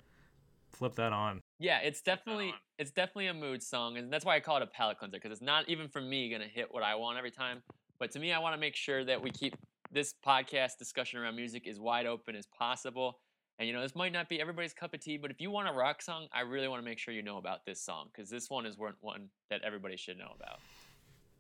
flip 0.75 0.95
that 0.97 1.13
on. 1.13 1.41
Yeah, 1.59 1.79
it's 1.79 2.03
definitely 2.03 2.55
it's 2.79 2.91
definitely 2.91 3.29
a 3.29 3.35
mood 3.35 3.63
song, 3.63 3.97
and 3.97 4.13
that's 4.13 4.25
why 4.25 4.37
I 4.37 4.41
call 4.41 4.57
it 4.57 4.63
a 4.63 4.67
palate 4.67 4.99
cleanser 4.99 5.19
because 5.19 5.33
it's 5.33 5.43
not 5.43 5.69
even 5.69 5.89
for 5.89 6.01
me 6.01 6.31
gonna 6.31 6.47
hit 6.47 6.73
what 6.73 6.83
I 6.83 6.95
want 6.95 7.19
every 7.19 7.31
time. 7.31 7.63
But 7.99 8.11
to 8.13 8.19
me, 8.19 8.33
I 8.33 8.39
want 8.39 8.55
to 8.55 8.61
make 8.61 8.75
sure 8.75 9.05
that 9.05 9.23
we 9.23 9.31
keep 9.31 9.57
this 9.93 10.15
podcast 10.27 10.79
discussion 10.79 11.21
around 11.21 11.37
music 11.37 11.67
as 11.69 11.79
wide 11.79 12.07
open 12.07 12.35
as 12.35 12.47
possible. 12.47 13.21
And 13.59 13.69
you 13.69 13.75
know, 13.75 13.83
this 13.83 13.95
might 13.95 14.13
not 14.13 14.29
be 14.29 14.41
everybody's 14.41 14.75
cup 14.75 14.95
of 14.95 15.01
tea, 15.01 15.17
but 15.17 15.31
if 15.31 15.41
you 15.41 15.51
want 15.51 15.69
a 15.69 15.73
rock 15.73 16.03
song, 16.03 16.27
I 16.33 16.41
really 16.41 16.67
want 16.67 16.83
to 16.83 16.85
make 16.85 16.99
sure 16.99 17.15
you 17.15 17.23
know 17.23 17.39
about 17.39 17.65
this 17.65 17.81
song 17.81 18.09
because 18.13 18.29
this 18.29 18.51
one 18.51 18.67
is 18.67 18.77
one 18.77 18.95
one 19.01 19.29
that 19.51 19.63
everybody 19.63 19.97
should 19.97 20.19
know 20.19 20.33
about. 20.37 20.59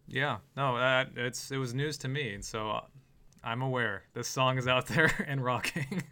Yeah, 0.07 0.39
no, 0.57 0.78
that 0.78 1.11
it's 1.16 1.51
it 1.51 1.57
was 1.57 1.74
news 1.74 1.99
to 1.99 2.09
me, 2.09 2.35
and 2.35 2.45
so 2.45 2.70
uh, 2.70 2.80
I'm 3.45 3.61
aware 3.61 4.05
this 4.14 4.26
song 4.26 4.57
is 4.57 4.66
out 4.66 4.86
there 4.88 5.12
and 5.28 5.45
rocking. 5.45 6.03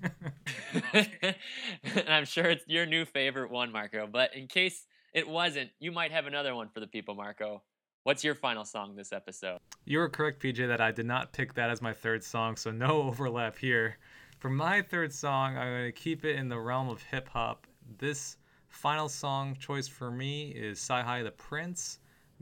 and 0.93 2.09
I'm 2.09 2.27
sure 2.27 2.45
it's 2.45 2.65
your 2.67 2.85
new 2.85 3.05
favorite 3.07 3.51
one, 3.51 3.73
Marco. 3.73 4.07
But 4.07 4.37
in 4.37 4.47
case 4.47 4.87
it 5.15 5.27
wasn't, 5.27 5.71
you 5.81 5.93
might 5.93 6.13
have 6.13 6.27
another 6.27 6.55
one 6.55 6.69
for 6.69 6.81
the 6.81 6.87
people, 6.87 7.15
Marco. 7.15 7.63
What's 8.05 8.23
your 8.23 8.35
final 8.35 8.65
song 8.65 8.97
this 8.97 9.13
episode? 9.13 9.59
You 9.85 9.99
were 9.99 10.09
correct, 10.09 10.43
PJ, 10.43 10.67
that 10.67 10.81
I 10.81 10.91
did 10.93 11.07
not 11.07 11.33
pick 11.33 11.55
that 11.55 11.71
as 11.71 11.81
my 11.81 11.93
third 11.93 12.23
song, 12.23 12.57
so 12.57 12.71
no 12.71 13.03
overlap 13.09 13.57
here. 13.57 13.97
For 14.39 14.51
my 14.51 14.83
third 14.83 15.13
song, 15.13 15.57
I'm 15.57 15.69
going 15.69 15.85
to 15.87 15.93
keep 15.93 16.25
it 16.25 16.37
in 16.37 16.49
the 16.49 16.59
realm 16.59 16.89
of 16.89 17.01
hip 17.03 17.29
hop. 17.29 17.67
This 17.99 18.37
final 18.69 19.09
song 19.09 19.57
choice 19.59 19.89
for 19.89 20.11
me 20.11 20.51
is 20.51 20.81
CyHi 20.81 21.23
the 21.23 21.31
Prynce, 21.31 22.01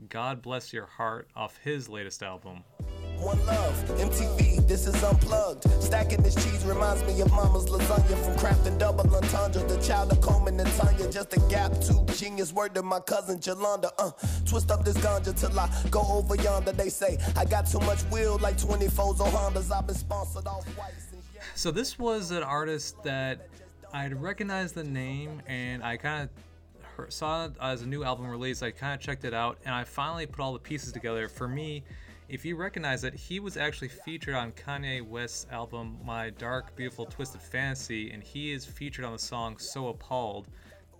God 0.09 0.41
Bless 0.41 0.73
Your 0.73 0.87
Heart, 0.87 1.29
off 1.35 1.57
his 1.57 1.87
latest 1.87 2.23
album. 2.23 2.63
One 3.21 3.45
love, 3.45 3.75
MTV, 3.99 4.67
this 4.67 4.87
is 4.87 5.03
unplugged. 5.03 5.69
Stacking 5.79 6.23
this 6.23 6.33
cheese 6.33 6.65
reminds 6.65 7.03
me 7.03 7.21
of 7.21 7.29
mama's 7.31 7.67
lasagna 7.67 8.17
from 8.25 8.33
crafting 8.33 8.79
double 8.79 9.15
entendre. 9.15 9.61
The 9.67 9.79
child 9.79 10.11
of 10.11 10.21
Coleman 10.21 10.59
and 10.59 10.69
Tanya, 10.71 11.07
just 11.11 11.31
a 11.33 11.39
gap 11.41 11.71
tooth 11.81 12.17
genius. 12.17 12.51
Word 12.51 12.73
to 12.73 12.81
my 12.81 12.99
cousin 12.99 13.37
Jolanda. 13.37 13.91
Uh, 13.99 14.09
twist 14.47 14.71
up 14.71 14.83
this 14.83 14.97
ganja 14.97 15.39
till 15.39 15.59
I 15.59 15.69
go 15.91 16.01
over 16.09 16.35
yonder. 16.35 16.71
They 16.71 16.89
say 16.89 17.19
I 17.37 17.45
got 17.45 17.67
too 17.67 17.79
much 17.81 17.99
wheel 18.05 18.39
like 18.41 18.57
24s 18.57 19.19
on 19.19 19.31
Hondas. 19.31 19.71
I've 19.71 19.85
been 19.85 19.95
sponsored 19.95 20.47
off 20.47 20.65
yeah. 20.75 21.41
So 21.53 21.69
this 21.69 21.99
was 21.99 22.31
an 22.31 22.41
artist 22.41 23.03
that 23.03 23.49
I'd 23.93 24.19
recognized 24.19 24.73
the 24.73 24.83
name 24.83 25.43
and 25.45 25.83
I 25.83 25.97
kind 25.97 26.27
of 26.27 27.13
saw 27.13 27.45
it 27.45 27.51
as 27.61 27.83
a 27.83 27.87
new 27.87 28.03
album 28.03 28.25
release. 28.25 28.63
I 28.63 28.71
kind 28.71 28.95
of 28.95 28.99
checked 28.99 29.25
it 29.25 29.33
out 29.35 29.59
and 29.63 29.75
I 29.75 29.83
finally 29.83 30.25
put 30.25 30.39
all 30.39 30.53
the 30.53 30.59
pieces 30.59 30.91
together. 30.91 31.27
For 31.27 31.47
me, 31.47 31.83
if 32.31 32.45
you 32.45 32.55
recognize 32.55 33.03
it, 33.03 33.13
he 33.13 33.41
was 33.41 33.57
actually 33.57 33.89
featured 33.89 34.35
on 34.35 34.53
Kanye 34.53 35.05
West's 35.05 35.45
album 35.51 35.97
My 36.01 36.29
Dark 36.29 36.73
Beautiful 36.77 37.05
Twisted 37.05 37.41
Fantasy 37.41 38.09
and 38.11 38.23
he 38.23 38.53
is 38.53 38.65
featured 38.65 39.03
on 39.03 39.11
the 39.11 39.19
song 39.19 39.57
So 39.57 39.89
Appalled. 39.89 40.47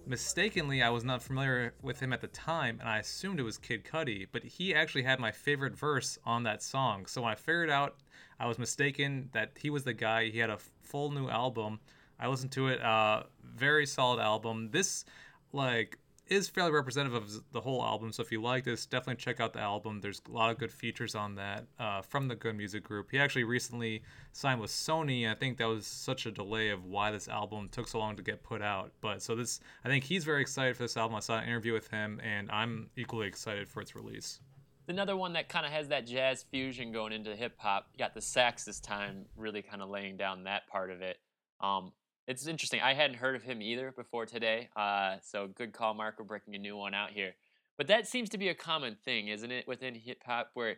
Mistakenly, 0.06 0.84
I 0.84 0.90
was 0.90 1.06
not 1.06 1.24
familiar 1.24 1.74
with 1.82 2.02
him 2.02 2.12
at 2.12 2.20
the 2.20 2.28
time, 2.28 2.80
and 2.82 2.90
I 2.90 2.98
assumed 2.98 3.40
it 3.40 3.44
was 3.44 3.58
Kid 3.58 3.86
Cudi, 3.86 4.28
but 4.30 4.44
he 4.44 4.76
actually 4.76 5.04
had 5.04 5.22
my 5.22 5.32
favorite 5.32 5.74
verse 5.74 6.20
on 6.26 6.44
that 6.44 6.62
song. 6.62 7.06
So 7.06 7.22
when 7.22 7.32
I 7.32 7.36
figured 7.36 7.70
out 7.70 7.96
I 8.38 8.48
was 8.48 8.60
mistaken 8.60 9.30
that 9.32 9.52
he 9.58 9.70
was 9.70 9.86
the 9.86 9.94
guy, 9.94 10.26
he 10.26 10.40
had 10.40 10.50
a 10.50 10.58
full 10.82 11.12
new 11.12 11.30
album. 11.30 11.80
I 12.20 12.28
listened 12.28 12.52
to 12.54 12.68
it, 12.68 12.82
uh, 12.82 13.24
very 13.42 13.86
solid 13.86 14.20
album. 14.20 14.72
This, 14.72 15.06
like, 15.54 15.98
is 16.32 16.48
fairly 16.48 16.72
representative 16.72 17.22
of 17.22 17.52
the 17.52 17.60
whole 17.60 17.84
album. 17.84 18.14
So 18.14 18.24
if 18.24 18.32
you 18.32 18.42
like 18.42 18.64
this, 18.64 18.86
definitely 18.86 19.22
check 19.22 19.42
out 19.42 19.52
the 19.52 19.60
album. 19.60 20.00
There's 20.00 20.22
a 20.30 20.32
lot 20.32 20.50
of 20.50 20.58
good 20.58 20.72
features 20.72 21.14
on 21.14 21.36
that 21.36 21.66
uh, 21.78 22.02
from 22.02 22.30
the 22.30 22.36
Good 22.36 22.56
Music 22.56 22.84
Group. 22.84 23.10
He 23.12 23.20
actually 23.20 23.44
recently 23.44 24.02
signed 24.32 24.62
with 24.62 24.72
Sony. 24.72 25.30
I 25.30 25.36
think 25.36 25.58
that 25.58 25.68
was 25.68 25.86
such 25.86 26.26
a 26.26 26.32
delay 26.32 26.70
of 26.70 26.86
why 26.86 27.12
this 27.12 27.28
album 27.28 27.68
took 27.70 27.90
so 27.90 28.00
long 28.00 28.16
to 28.16 28.24
get 28.24 28.44
put 28.44 28.62
out. 28.62 28.94
But 29.02 29.22
so 29.22 29.36
this, 29.36 29.60
I 29.84 29.90
think 29.90 30.06
he's 30.06 30.24
very 30.24 30.42
excited 30.42 30.78
for 30.78 30.84
this 30.84 30.96
album. 30.96 31.18
I 31.18 31.20
saw 31.20 31.38
an 31.38 31.50
interview 31.50 31.74
with 31.74 31.90
him, 31.90 32.22
and 32.24 32.50
I'm 32.50 32.90
equally 32.96 33.28
excited 33.28 33.68
for 33.68 33.82
its 33.82 33.94
release. 33.94 34.40
Another 34.88 35.18
one 35.18 35.34
that 35.34 35.50
kind 35.50 35.66
of 35.66 35.74
has 35.74 35.90
that 35.90 36.08
jazz 36.08 36.46
fusion 36.50 36.94
going 36.94 37.12
into 37.12 37.36
hip 37.36 37.56
hop. 37.58 37.90
Got 38.00 38.14
the 38.14 38.22
sax 38.22 38.64
this 38.64 38.80
time, 38.80 39.26
really 39.36 39.62
kind 39.62 39.82
of 39.82 39.90
laying 39.90 40.16
down 40.16 40.46
that 40.46 40.68
part 40.68 40.92
of 40.92 41.02
it. 41.02 41.18
Um, 41.60 41.92
it's 42.32 42.48
interesting. 42.48 42.80
I 42.82 42.94
hadn't 42.94 43.18
heard 43.18 43.36
of 43.36 43.44
him 43.44 43.62
either 43.62 43.92
before 43.92 44.26
today. 44.26 44.70
Uh, 44.76 45.18
so 45.22 45.48
good 45.48 45.74
call, 45.74 45.94
Mark. 45.94 46.16
We're 46.18 46.26
breaking 46.26 46.56
a 46.56 46.60
new 46.60 46.78
one 46.78 46.94
out 46.94 47.12
here. 47.12 47.34
But 47.78 47.88
that 47.88 48.08
seems 48.08 48.30
to 48.30 48.38
be 48.38 48.48
a 48.48 48.56
common 48.56 48.96
thing, 49.04 49.28
isn't 49.28 49.52
it, 49.52 49.68
within 49.68 49.96
hip 49.96 50.22
hop, 50.26 50.52
where 50.54 50.78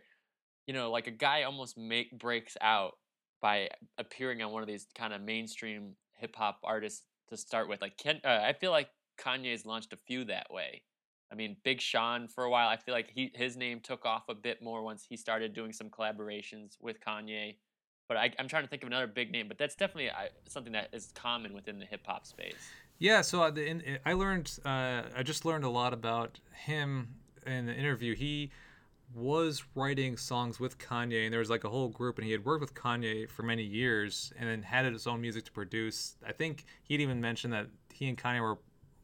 you 0.68 0.74
know, 0.74 0.90
like 0.92 1.08
a 1.08 1.12
guy 1.12 1.44
almost 1.44 1.78
make 1.78 2.18
breaks 2.18 2.58
out 2.62 2.94
by 3.42 3.70
appearing 3.98 4.42
on 4.42 4.52
one 4.52 4.64
of 4.64 4.68
these 4.68 4.88
kind 4.96 5.14
of 5.14 5.22
mainstream 5.22 5.96
hip 6.18 6.36
hop 6.36 6.60
artists 6.64 7.04
to 7.30 7.38
start 7.38 7.70
with. 7.70 7.82
Like 7.82 7.98
Ken, 7.98 8.20
uh, 8.24 8.40
I 8.42 8.54
feel 8.54 8.72
like 8.72 8.90
Kanye's 9.20 9.66
launched 9.66 9.94
a 9.94 9.98
few 10.08 10.26
that 10.26 10.48
way. 10.50 10.82
I 11.32 11.36
mean, 11.36 11.58
Big 11.64 11.82
Sean 11.82 12.28
for 12.28 12.46
a 12.46 12.50
while. 12.50 12.68
I 12.68 12.78
feel 12.78 12.96
like 12.96 13.12
he 13.14 13.32
his 13.36 13.58
name 13.58 13.80
took 13.80 14.06
off 14.06 14.24
a 14.30 14.36
bit 14.36 14.62
more 14.62 14.84
once 14.84 15.06
he 15.08 15.18
started 15.18 15.54
doing 15.54 15.74
some 15.74 15.90
collaborations 15.90 16.78
with 16.80 17.00
Kanye. 17.00 17.58
But 18.08 18.18
I, 18.18 18.32
I'm 18.38 18.48
trying 18.48 18.64
to 18.64 18.70
think 18.70 18.84
of 18.84 18.88
another 18.88 19.08
big 19.08 19.32
name. 19.32 19.48
But 19.48 19.58
that's 19.58 19.76
definitely 19.76 20.12
something 20.48 20.74
that 20.74 20.90
is 20.94 21.12
common 21.16 21.54
within 21.54 21.80
the 21.80 21.86
hip 21.86 22.02
hop 22.06 22.26
space. 22.26 22.70
Yeah, 23.00 23.22
so 23.22 23.44
uh, 23.44 23.52
in, 23.52 24.00
I 24.06 24.14
learned, 24.14 24.52
uh, 24.64 25.04
I 25.16 25.24
just 25.24 25.46
learned 25.46 25.64
a 25.64 25.70
lot 25.70 25.94
about 25.94 26.40
him 26.54 27.10
in 27.46 27.66
the 27.66 27.74
interview. 27.74 28.16
He 28.16 28.52
was 29.16 29.64
writing 29.76 30.18
songs 30.18 30.60
with 30.60 30.78
Kanye, 30.78 31.26
and 31.26 31.34
there 31.34 31.40
was 31.40 31.50
like 31.50 31.64
a 31.64 31.70
whole 31.70 31.90
group, 31.90 32.18
and 32.18 32.26
he 32.26 32.32
had 32.32 32.46
worked 32.46 32.62
with 32.62 32.74
Kanye 32.74 33.30
for 33.30 33.44
many 33.44 33.64
years, 33.64 34.34
and 34.40 34.50
then 34.50 34.62
had 34.62 34.86
his 34.86 35.06
own 35.08 35.22
music 35.22 35.46
to 35.46 35.52
produce. 35.52 36.16
I 36.26 36.32
think 36.32 36.66
he'd 36.84 37.02
even 37.02 37.20
mentioned 37.22 37.54
that 37.54 37.68
he 37.92 38.08
and 38.08 38.18
Kanye 38.18 38.42
were 38.42 38.58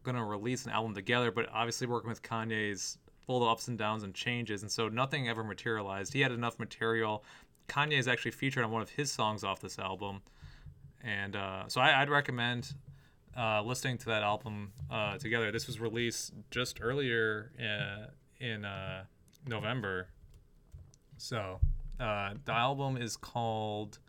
going 0.03 0.15
to 0.15 0.23
release 0.23 0.65
an 0.65 0.71
album 0.71 0.95
together, 0.95 1.31
but 1.31 1.47
obviously 1.51 1.85
working 1.85 2.09
with 2.09 2.23
Kanye's 2.23 2.97
full 3.27 3.43
of 3.43 3.49
ups 3.49 3.67
and 3.67 3.77
downs 3.77 4.03
and 4.03 4.15
changes, 4.15 4.63
and 4.63 4.71
so 4.71 4.87
nothing 4.87 5.29
ever 5.29 5.43
materialized. 5.43 6.13
He 6.13 6.21
had 6.21 6.31
enough 6.31 6.57
material. 6.57 7.23
Kanye 7.69 7.97
is 7.97 8.07
actually 8.07 8.31
featured 8.31 8.63
on 8.63 8.71
one 8.71 8.81
of 8.81 8.89
his 8.89 9.11
songs 9.11 9.43
off 9.43 9.61
this 9.61 9.79
album, 9.79 10.21
and 11.01 11.35
uh, 11.35 11.63
so 11.67 11.79
I, 11.79 12.01
I'd 12.01 12.09
recommend 12.09 12.73
uh, 13.37 13.61
listening 13.61 13.97
to 13.99 14.05
that 14.07 14.23
album 14.23 14.73
uh, 14.91 15.17
together. 15.17 15.51
This 15.51 15.67
was 15.67 15.79
released 15.79 16.33
just 16.51 16.79
earlier 16.81 17.51
uh, 17.59 18.07
in 18.39 18.65
uh, 18.65 19.03
November. 19.47 20.07
So 21.17 21.59
uh, 21.99 22.33
the 22.43 22.53
album 22.53 22.97
is 22.97 23.15
called 23.15 23.99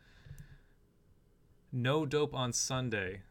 No 1.70 2.06
Dope 2.06 2.34
on 2.34 2.52
Sunday. 2.52 3.22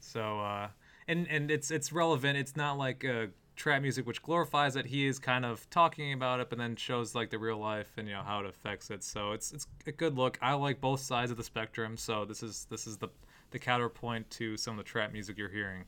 So 0.00 0.68
and 1.08 1.26
and 1.28 1.50
it's 1.50 1.70
it's 1.70 1.92
relevant. 1.92 2.38
It's 2.38 2.56
not 2.56 2.78
like 2.78 3.04
uh, 3.04 3.26
trap 3.62 3.80
music 3.80 4.06
which 4.06 4.22
glorifies 4.22 4.74
it. 4.74 4.86
He 4.86 5.06
is 5.06 5.20
kind 5.20 5.44
of 5.44 5.70
talking 5.70 6.12
about 6.12 6.40
it, 6.40 6.50
but 6.50 6.58
then 6.58 6.74
shows 6.74 7.14
like 7.14 7.30
the 7.30 7.38
real 7.38 7.58
life 7.58 7.92
and 7.96 8.08
you 8.08 8.14
know 8.14 8.22
how 8.22 8.40
it 8.40 8.46
affects 8.46 8.90
it. 8.90 9.04
So 9.04 9.30
it's 9.32 9.52
it's 9.52 9.68
a 9.86 9.92
good 9.92 10.16
look. 10.16 10.36
I 10.42 10.54
like 10.54 10.80
both 10.80 11.00
sides 11.00 11.30
of 11.30 11.36
the 11.36 11.44
spectrum. 11.44 11.96
So 11.96 12.24
this 12.24 12.42
is 12.42 12.66
this 12.70 12.88
is 12.88 12.96
the 12.96 13.08
the 13.52 13.60
counterpoint 13.60 14.28
to 14.30 14.56
some 14.56 14.78
of 14.78 14.84
the 14.84 14.90
trap 14.90 15.12
music 15.12 15.38
you're 15.38 15.48
hearing. 15.48 15.84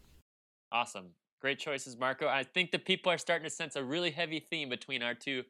Awesome. 0.71 1.11
Great 1.41 1.59
choices, 1.59 1.97
Marco. 1.99 2.29
I 2.29 2.45
think 2.45 2.71
the 2.71 2.79
people 2.79 3.11
are 3.11 3.19
starting 3.19 3.45
to 3.45 3.51
sense 3.51 3.75
a 3.75 3.83
really 3.83 4.13
heavy 4.13 4.39
theme 4.39 4.69
between 4.69 5.03
our 5.03 5.15
two 5.15 5.43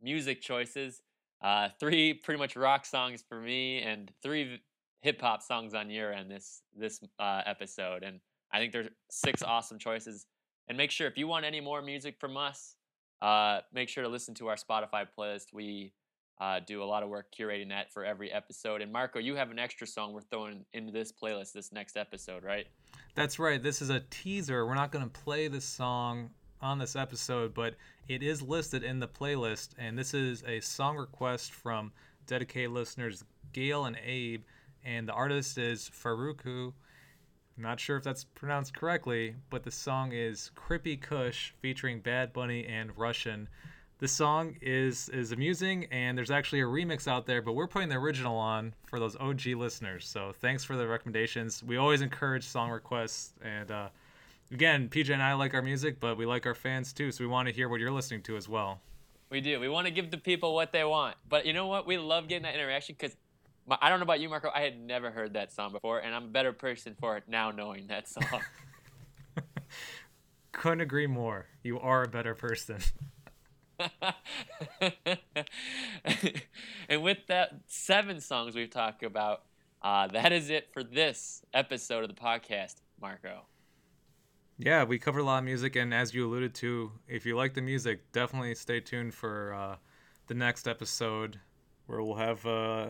music 0.00 0.40
choices. 0.40 1.02
Uh, 1.42 1.68
three 1.78 2.14
pretty 2.14 2.38
much 2.38 2.56
rock 2.56 2.86
songs 2.86 3.22
for 3.28 3.38
me, 3.38 3.82
and 3.82 4.10
three 4.22 4.62
hip 5.02 5.20
hop 5.20 5.42
songs 5.42 5.74
on 5.74 5.90
your 5.90 6.10
end 6.10 6.30
this 6.30 6.62
this 6.74 7.00
uh, 7.18 7.42
episode. 7.44 8.02
And 8.02 8.20
I 8.50 8.60
think 8.60 8.72
there's 8.72 8.88
six 9.10 9.42
awesome 9.42 9.78
choices. 9.78 10.26
And 10.68 10.76
make 10.76 10.90
sure 10.90 11.06
if 11.06 11.16
you 11.16 11.26
want 11.26 11.44
any 11.44 11.60
more 11.60 11.82
music 11.82 12.18
from 12.18 12.36
us, 12.36 12.76
uh, 13.22 13.60
make 13.72 13.88
sure 13.88 14.02
to 14.02 14.08
listen 14.08 14.34
to 14.34 14.48
our 14.48 14.56
Spotify 14.56 15.06
playlist. 15.16 15.52
We 15.52 15.92
uh, 16.40 16.60
do 16.66 16.82
a 16.82 16.84
lot 16.84 17.02
of 17.02 17.08
work 17.08 17.26
curating 17.36 17.70
that 17.70 17.92
for 17.92 18.04
every 18.04 18.30
episode. 18.30 18.82
And 18.82 18.92
Marco, 18.92 19.18
you 19.18 19.36
have 19.36 19.50
an 19.50 19.58
extra 19.58 19.86
song 19.86 20.12
we're 20.12 20.20
throwing 20.22 20.64
into 20.72 20.92
this 20.92 21.12
playlist 21.12 21.52
this 21.52 21.72
next 21.72 21.96
episode, 21.96 22.44
right? 22.44 22.66
That's 23.14 23.38
right. 23.38 23.62
This 23.62 23.80
is 23.80 23.90
a 23.90 24.00
teaser. 24.10 24.66
We're 24.66 24.74
not 24.74 24.92
going 24.92 25.04
to 25.04 25.20
play 25.20 25.48
this 25.48 25.64
song 25.64 26.30
on 26.60 26.78
this 26.78 26.96
episode, 26.96 27.54
but 27.54 27.74
it 28.08 28.22
is 28.22 28.42
listed 28.42 28.82
in 28.82 29.00
the 29.00 29.08
playlist. 29.08 29.70
And 29.78 29.98
this 29.98 30.12
is 30.12 30.42
a 30.46 30.60
song 30.60 30.96
request 30.96 31.52
from 31.52 31.92
dedicated 32.26 32.70
listeners 32.70 33.24
Gail 33.52 33.86
and 33.86 33.96
Abe. 34.04 34.42
And 34.84 35.08
the 35.08 35.12
artist 35.12 35.58
is 35.58 35.90
Farruko. 35.90 36.74
I'm 37.56 37.62
not 37.62 37.80
sure 37.80 37.96
if 37.96 38.04
that's 38.04 38.24
pronounced 38.24 38.74
correctly, 38.74 39.34
but 39.48 39.62
the 39.62 39.70
song 39.70 40.12
is 40.12 40.50
Krippy 40.54 41.00
Kush 41.00 41.52
featuring 41.62 42.00
Bad 42.00 42.34
Bunny 42.34 42.66
and 42.66 42.94
Rvssian. 42.94 43.46
The 43.98 44.08
song 44.08 44.56
is 44.60 45.08
is 45.08 45.32
amusing, 45.32 45.86
and 45.86 46.18
there's 46.18 46.30
actually 46.30 46.60
a 46.60 46.66
remix 46.66 47.08
out 47.08 47.24
there, 47.24 47.40
but 47.40 47.54
we're 47.54 47.66
putting 47.66 47.88
the 47.88 47.94
original 47.94 48.36
on 48.36 48.74
for 48.88 49.00
those 49.00 49.16
OG 49.16 49.46
listeners. 49.56 50.06
So 50.06 50.32
thanks 50.38 50.64
for 50.64 50.76
the 50.76 50.86
recommendations. 50.86 51.62
We 51.62 51.78
always 51.78 52.02
encourage 52.02 52.44
song 52.44 52.68
requests, 52.70 53.32
and 53.42 53.70
uh, 53.70 53.88
again, 54.52 54.90
PJ 54.90 55.14
and 55.14 55.22
I 55.22 55.32
like 55.32 55.54
our 55.54 55.62
music, 55.62 55.98
but 55.98 56.18
we 56.18 56.26
like 56.26 56.44
our 56.44 56.54
fans 56.54 56.92
too, 56.92 57.10
so 57.10 57.24
we 57.24 57.28
want 57.28 57.48
to 57.48 57.54
hear 57.54 57.70
what 57.70 57.80
you're 57.80 57.90
listening 57.90 58.20
to 58.24 58.36
as 58.36 58.50
well. 58.50 58.82
We 59.30 59.40
do. 59.40 59.58
We 59.58 59.70
want 59.70 59.86
to 59.86 59.90
give 59.90 60.10
the 60.10 60.18
people 60.18 60.54
what 60.54 60.72
they 60.72 60.84
want. 60.84 61.16
But 61.26 61.46
you 61.46 61.54
know 61.54 61.68
what? 61.68 61.86
We 61.86 61.96
love 61.96 62.28
getting 62.28 62.42
that 62.42 62.54
interaction 62.54 62.96
because 62.98 63.16
I 63.68 63.88
don't 63.88 63.98
know 63.98 64.04
about 64.04 64.20
you, 64.20 64.28
Marco. 64.28 64.50
I 64.54 64.60
had 64.60 64.78
never 64.78 65.10
heard 65.10 65.34
that 65.34 65.52
song 65.52 65.72
before, 65.72 65.98
and 65.98 66.14
I'm 66.14 66.24
a 66.24 66.28
better 66.28 66.52
person 66.52 66.94
for 66.98 67.16
it 67.16 67.24
now 67.26 67.50
knowing 67.50 67.88
that 67.88 68.08
song. 68.08 68.40
Couldn't 70.52 70.80
agree 70.80 71.06
more. 71.08 71.46
You 71.62 71.80
are 71.80 72.04
a 72.04 72.08
better 72.08 72.34
person. 72.34 72.78
and 76.88 77.02
with 77.02 77.18
that 77.26 77.60
seven 77.66 78.20
songs 78.20 78.54
we've 78.54 78.70
talked 78.70 79.02
about, 79.02 79.42
uh, 79.82 80.06
that 80.08 80.32
is 80.32 80.48
it 80.48 80.68
for 80.72 80.82
this 80.82 81.42
episode 81.52 82.04
of 82.04 82.08
the 82.08 82.14
podcast, 82.20 82.76
Marco. 83.00 83.42
Yeah, 84.58 84.84
we 84.84 84.98
covered 84.98 85.20
a 85.20 85.24
lot 85.24 85.38
of 85.38 85.44
music, 85.44 85.76
and 85.76 85.92
as 85.92 86.14
you 86.14 86.26
alluded 86.26 86.54
to, 86.54 86.92
if 87.06 87.26
you 87.26 87.36
like 87.36 87.52
the 87.52 87.60
music, 87.60 88.10
definitely 88.12 88.54
stay 88.54 88.80
tuned 88.80 89.12
for 89.12 89.52
uh, 89.52 89.76
the 90.28 90.34
next 90.34 90.66
episode 90.66 91.38
where 91.86 92.02
we'll 92.02 92.14
have 92.14 92.46
uh, 92.46 92.86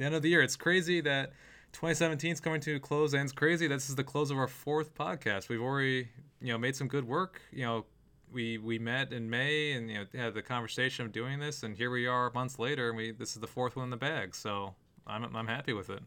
the 0.00 0.06
end 0.06 0.14
of 0.14 0.22
the 0.22 0.30
year. 0.30 0.40
It's 0.40 0.56
crazy 0.56 1.02
that 1.02 1.32
2017 1.72 2.32
is 2.32 2.40
coming 2.40 2.60
to 2.62 2.76
a 2.76 2.80
close, 2.80 3.12
and 3.12 3.22
it's 3.22 3.32
crazy 3.32 3.66
this 3.66 3.90
is 3.90 3.96
the 3.96 4.04
close 4.04 4.30
of 4.30 4.38
our 4.38 4.48
fourth 4.48 4.94
podcast. 4.94 5.48
We've 5.48 5.60
already, 5.60 6.08
you 6.40 6.52
know, 6.52 6.58
made 6.58 6.74
some 6.74 6.88
good 6.88 7.06
work. 7.06 7.40
You 7.52 7.64
know, 7.64 7.86
we 8.32 8.56
we 8.58 8.78
met 8.78 9.12
in 9.12 9.28
May 9.28 9.72
and 9.72 9.90
you 9.90 9.98
know 9.98 10.06
had 10.14 10.34
the 10.34 10.42
conversation 10.42 11.04
of 11.04 11.12
doing 11.12 11.38
this, 11.38 11.62
and 11.62 11.76
here 11.76 11.90
we 11.90 12.06
are 12.06 12.30
months 12.32 12.58
later, 12.58 12.88
and 12.88 12.96
we 12.96 13.12
this 13.12 13.34
is 13.34 13.40
the 13.40 13.46
fourth 13.46 13.76
one 13.76 13.84
in 13.84 13.90
the 13.90 13.96
bag. 13.96 14.34
So 14.34 14.74
I'm 15.06 15.36
I'm 15.36 15.46
happy 15.46 15.74
with 15.74 15.90
it. 15.90 16.00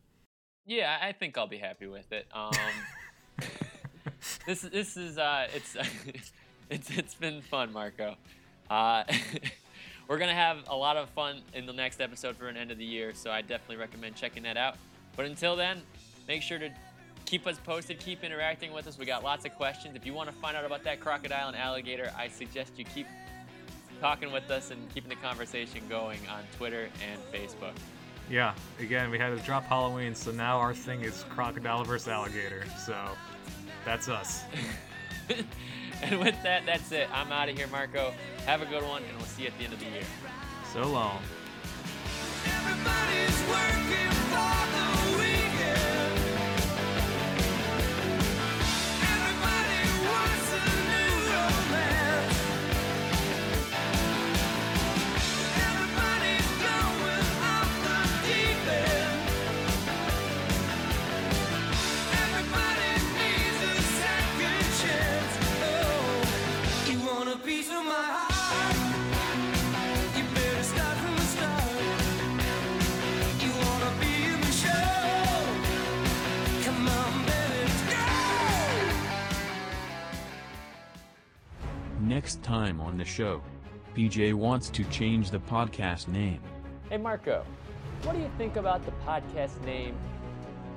Yeah, 0.65 0.97
I 0.99 1.11
think 1.11 1.37
I'll 1.37 1.47
be 1.47 1.59
happy 1.59 1.85
with 1.85 2.11
it. 2.11 2.25
Um, 2.33 2.51
this 4.47 4.61
this 4.61 4.97
is 4.97 5.19
uh, 5.19 5.47
it's 5.53 5.75
it's 6.71 6.89
it's 6.89 7.15
been 7.15 7.41
fun, 7.43 7.71
Marco. 7.71 8.15
Uh, 8.71 9.03
we're 10.13 10.19
gonna 10.19 10.31
have 10.31 10.59
a 10.67 10.75
lot 10.75 10.95
of 10.95 11.09
fun 11.09 11.41
in 11.55 11.65
the 11.65 11.73
next 11.73 11.99
episode 11.99 12.37
for 12.37 12.47
an 12.47 12.55
end 12.55 12.69
of 12.69 12.77
the 12.77 12.85
year, 12.85 13.15
so 13.15 13.31
I 13.31 13.41
definitely 13.41 13.77
recommend 13.77 14.15
checking 14.15 14.43
that 14.43 14.57
out. 14.57 14.75
But 15.15 15.25
until 15.25 15.55
then, 15.55 15.81
make 16.27 16.43
sure 16.43 16.59
to 16.59 16.69
keep 17.25 17.47
us 17.47 17.57
posted, 17.57 17.97
keep 17.97 18.23
interacting 18.23 18.73
with 18.73 18.85
us. 18.85 18.95
We 18.95 19.07
got 19.07 19.23
lots 19.23 19.43
of 19.43 19.55
questions. 19.55 19.95
If 19.95 20.05
you 20.05 20.13
want 20.13 20.29
to 20.29 20.35
find 20.35 20.55
out 20.55 20.65
about 20.65 20.83
that 20.83 20.99
crocodile 20.99 21.47
and 21.47 21.57
alligator, 21.57 22.13
I 22.15 22.27
suggest 22.27 22.73
you 22.77 22.85
keep 22.85 23.07
talking 23.99 24.31
with 24.31 24.51
us 24.51 24.69
and 24.69 24.87
keeping 24.93 25.09
the 25.09 25.15
conversation 25.15 25.81
going 25.89 26.19
on 26.29 26.43
Twitter 26.57 26.89
and 27.09 27.19
Facebook. 27.33 27.73
Yeah, 28.29 28.53
again, 28.79 29.09
we 29.09 29.17
had 29.17 29.35
to 29.35 29.43
drop 29.43 29.63
Halloween, 29.63 30.13
so 30.13 30.29
now 30.29 30.59
our 30.59 30.75
thing 30.75 31.01
is 31.01 31.25
crocodile 31.29 31.83
versus 31.85 32.07
alligator. 32.07 32.65
So 32.77 32.95
that's 33.83 34.09
us. 34.09 34.43
and 36.11 36.19
with 36.19 36.41
that, 36.43 36.65
that's 36.65 36.91
it. 36.91 37.07
I'm 37.13 37.31
out 37.31 37.47
of 37.47 37.57
here, 37.57 37.67
Marco. 37.67 38.13
Have 38.45 38.61
a 38.61 38.65
good 38.65 38.83
one, 38.83 39.03
and 39.03 39.17
we'll 39.17 39.25
see 39.25 39.43
you 39.43 39.47
at 39.47 39.57
the 39.57 39.63
end 39.63 39.73
of 39.73 39.79
the 39.79 39.85
year. 39.85 40.03
So 40.73 40.85
long. 40.87 41.21
Next 82.13 82.43
time 82.43 82.79
on 82.79 82.95
the 82.95 83.03
show, 83.03 83.41
PJ 83.95 84.35
wants 84.35 84.69
to 84.69 84.83
change 84.91 85.31
the 85.31 85.39
podcast 85.39 86.07
name. 86.07 86.39
Hey, 86.87 86.97
Marco, 86.97 87.43
what 88.03 88.15
do 88.15 88.21
you 88.21 88.29
think 88.37 88.55
about 88.55 88.85
the 88.85 88.91
podcast 89.03 89.59
name 89.65 89.95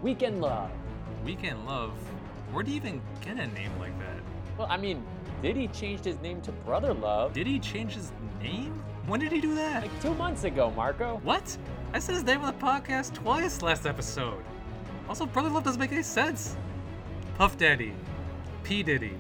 Weekend 0.01 0.41
Love? 0.41 0.71
Weekend 1.27 1.67
Love. 1.67 1.93
Where 2.53 2.65
do 2.65 2.71
you 2.71 2.79
even 2.79 3.03
get 3.21 3.35
a 3.35 3.49
name 3.49 3.71
like 3.79 3.93
that? 3.99 4.23
Well, 4.57 4.67
I 4.71 4.79
mean, 4.79 5.05
Diddy 5.43 5.69
changed 5.69 6.07
his 6.07 6.19
name 6.21 6.41
to 6.41 6.53
Brother 6.53 6.95
Love 6.95 7.35
Did 7.35 7.47
he 7.47 7.59
change 7.59 7.93
his 7.93 8.13
name? 8.41 8.73
When 9.07 9.21
did 9.21 9.31
he 9.31 9.43
do 9.43 9.55
that? 9.57 9.83
like 9.83 10.01
two 10.01 10.15
months 10.15 10.45
ago, 10.45 10.73
Marco. 10.75 11.21
What? 11.23 11.55
I 11.93 11.99
said 11.99 12.15
his 12.15 12.25
name 12.25 12.41
on 12.41 12.47
the 12.47 12.65
podcast 12.65 13.13
twice 13.13 13.61
last 13.61 13.85
episode. 13.85 14.43
Also, 15.07 15.27
Brother 15.27 15.51
Love 15.51 15.65
doesn't 15.65 15.81
make 15.81 15.93
any 15.93 16.03
sense. 16.03 16.57
Puff 17.37 17.59
Daddy, 17.59 17.93
P 18.65 18.83
Diddy, 18.83 19.19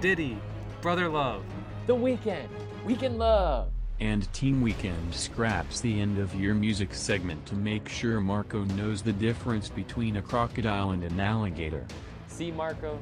Diddy, 0.00 0.38
Brother 0.82 1.10
love. 1.10 1.44
The 1.86 1.94
weekend. 1.94 2.48
Weekend 2.86 3.18
love. 3.18 3.68
And 4.00 4.32
Team 4.32 4.62
Weekend 4.62 5.14
scraps 5.14 5.82
the 5.82 6.00
end 6.00 6.18
of 6.18 6.34
your 6.34 6.54
music 6.54 6.94
segment 6.94 7.44
to 7.46 7.54
make 7.54 7.86
sure 7.86 8.18
Marco 8.18 8.64
knows 8.64 9.02
the 9.02 9.12
difference 9.12 9.68
between 9.68 10.16
a 10.16 10.22
crocodile 10.22 10.92
and 10.92 11.04
an 11.04 11.20
alligator. 11.20 11.86
See, 12.28 12.50
Marco? 12.50 12.98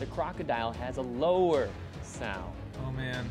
The 0.00 0.04
crocodile 0.06 0.72
has 0.72 0.98
a 0.98 1.02
lower 1.02 1.70
sound. 2.02 2.52
Oh 2.84 2.90
man, 2.92 3.30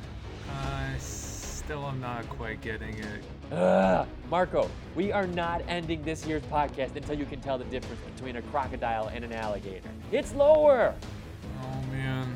I 0.50 0.98
still 0.98 1.86
am 1.86 2.02
not 2.02 2.28
quite 2.30 2.62
getting 2.62 2.98
it. 2.98 3.24
Ugh. 3.52 4.08
Marco, 4.28 4.72
we 4.96 5.12
are 5.12 5.28
not 5.28 5.62
ending 5.68 6.02
this 6.02 6.26
year's 6.26 6.42
podcast 6.44 6.96
until 6.96 7.16
you 7.16 7.26
can 7.26 7.42
tell 7.42 7.60
the 7.60 7.66
difference 7.66 8.02
between 8.16 8.38
a 8.38 8.42
crocodile 8.42 9.10
and 9.10 9.24
an 9.24 9.34
alligator. 9.34 9.88
It's 10.12 10.34
lower. 10.34 10.96
Oh 11.62 11.92
man. 11.92 12.36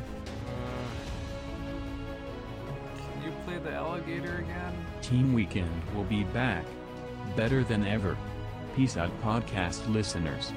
You 3.27 3.33
play 3.45 3.57
the 3.57 3.73
alligator 3.73 4.37
again? 4.37 4.85
Team 5.01 5.33
Weekend 5.33 5.69
will 5.93 6.05
be 6.05 6.23
back. 6.25 6.65
Better 7.35 7.63
than 7.63 7.85
ever. 7.85 8.17
Peace 8.75 8.95
out, 8.95 9.11
podcast 9.21 9.85
listeners. 9.93 10.53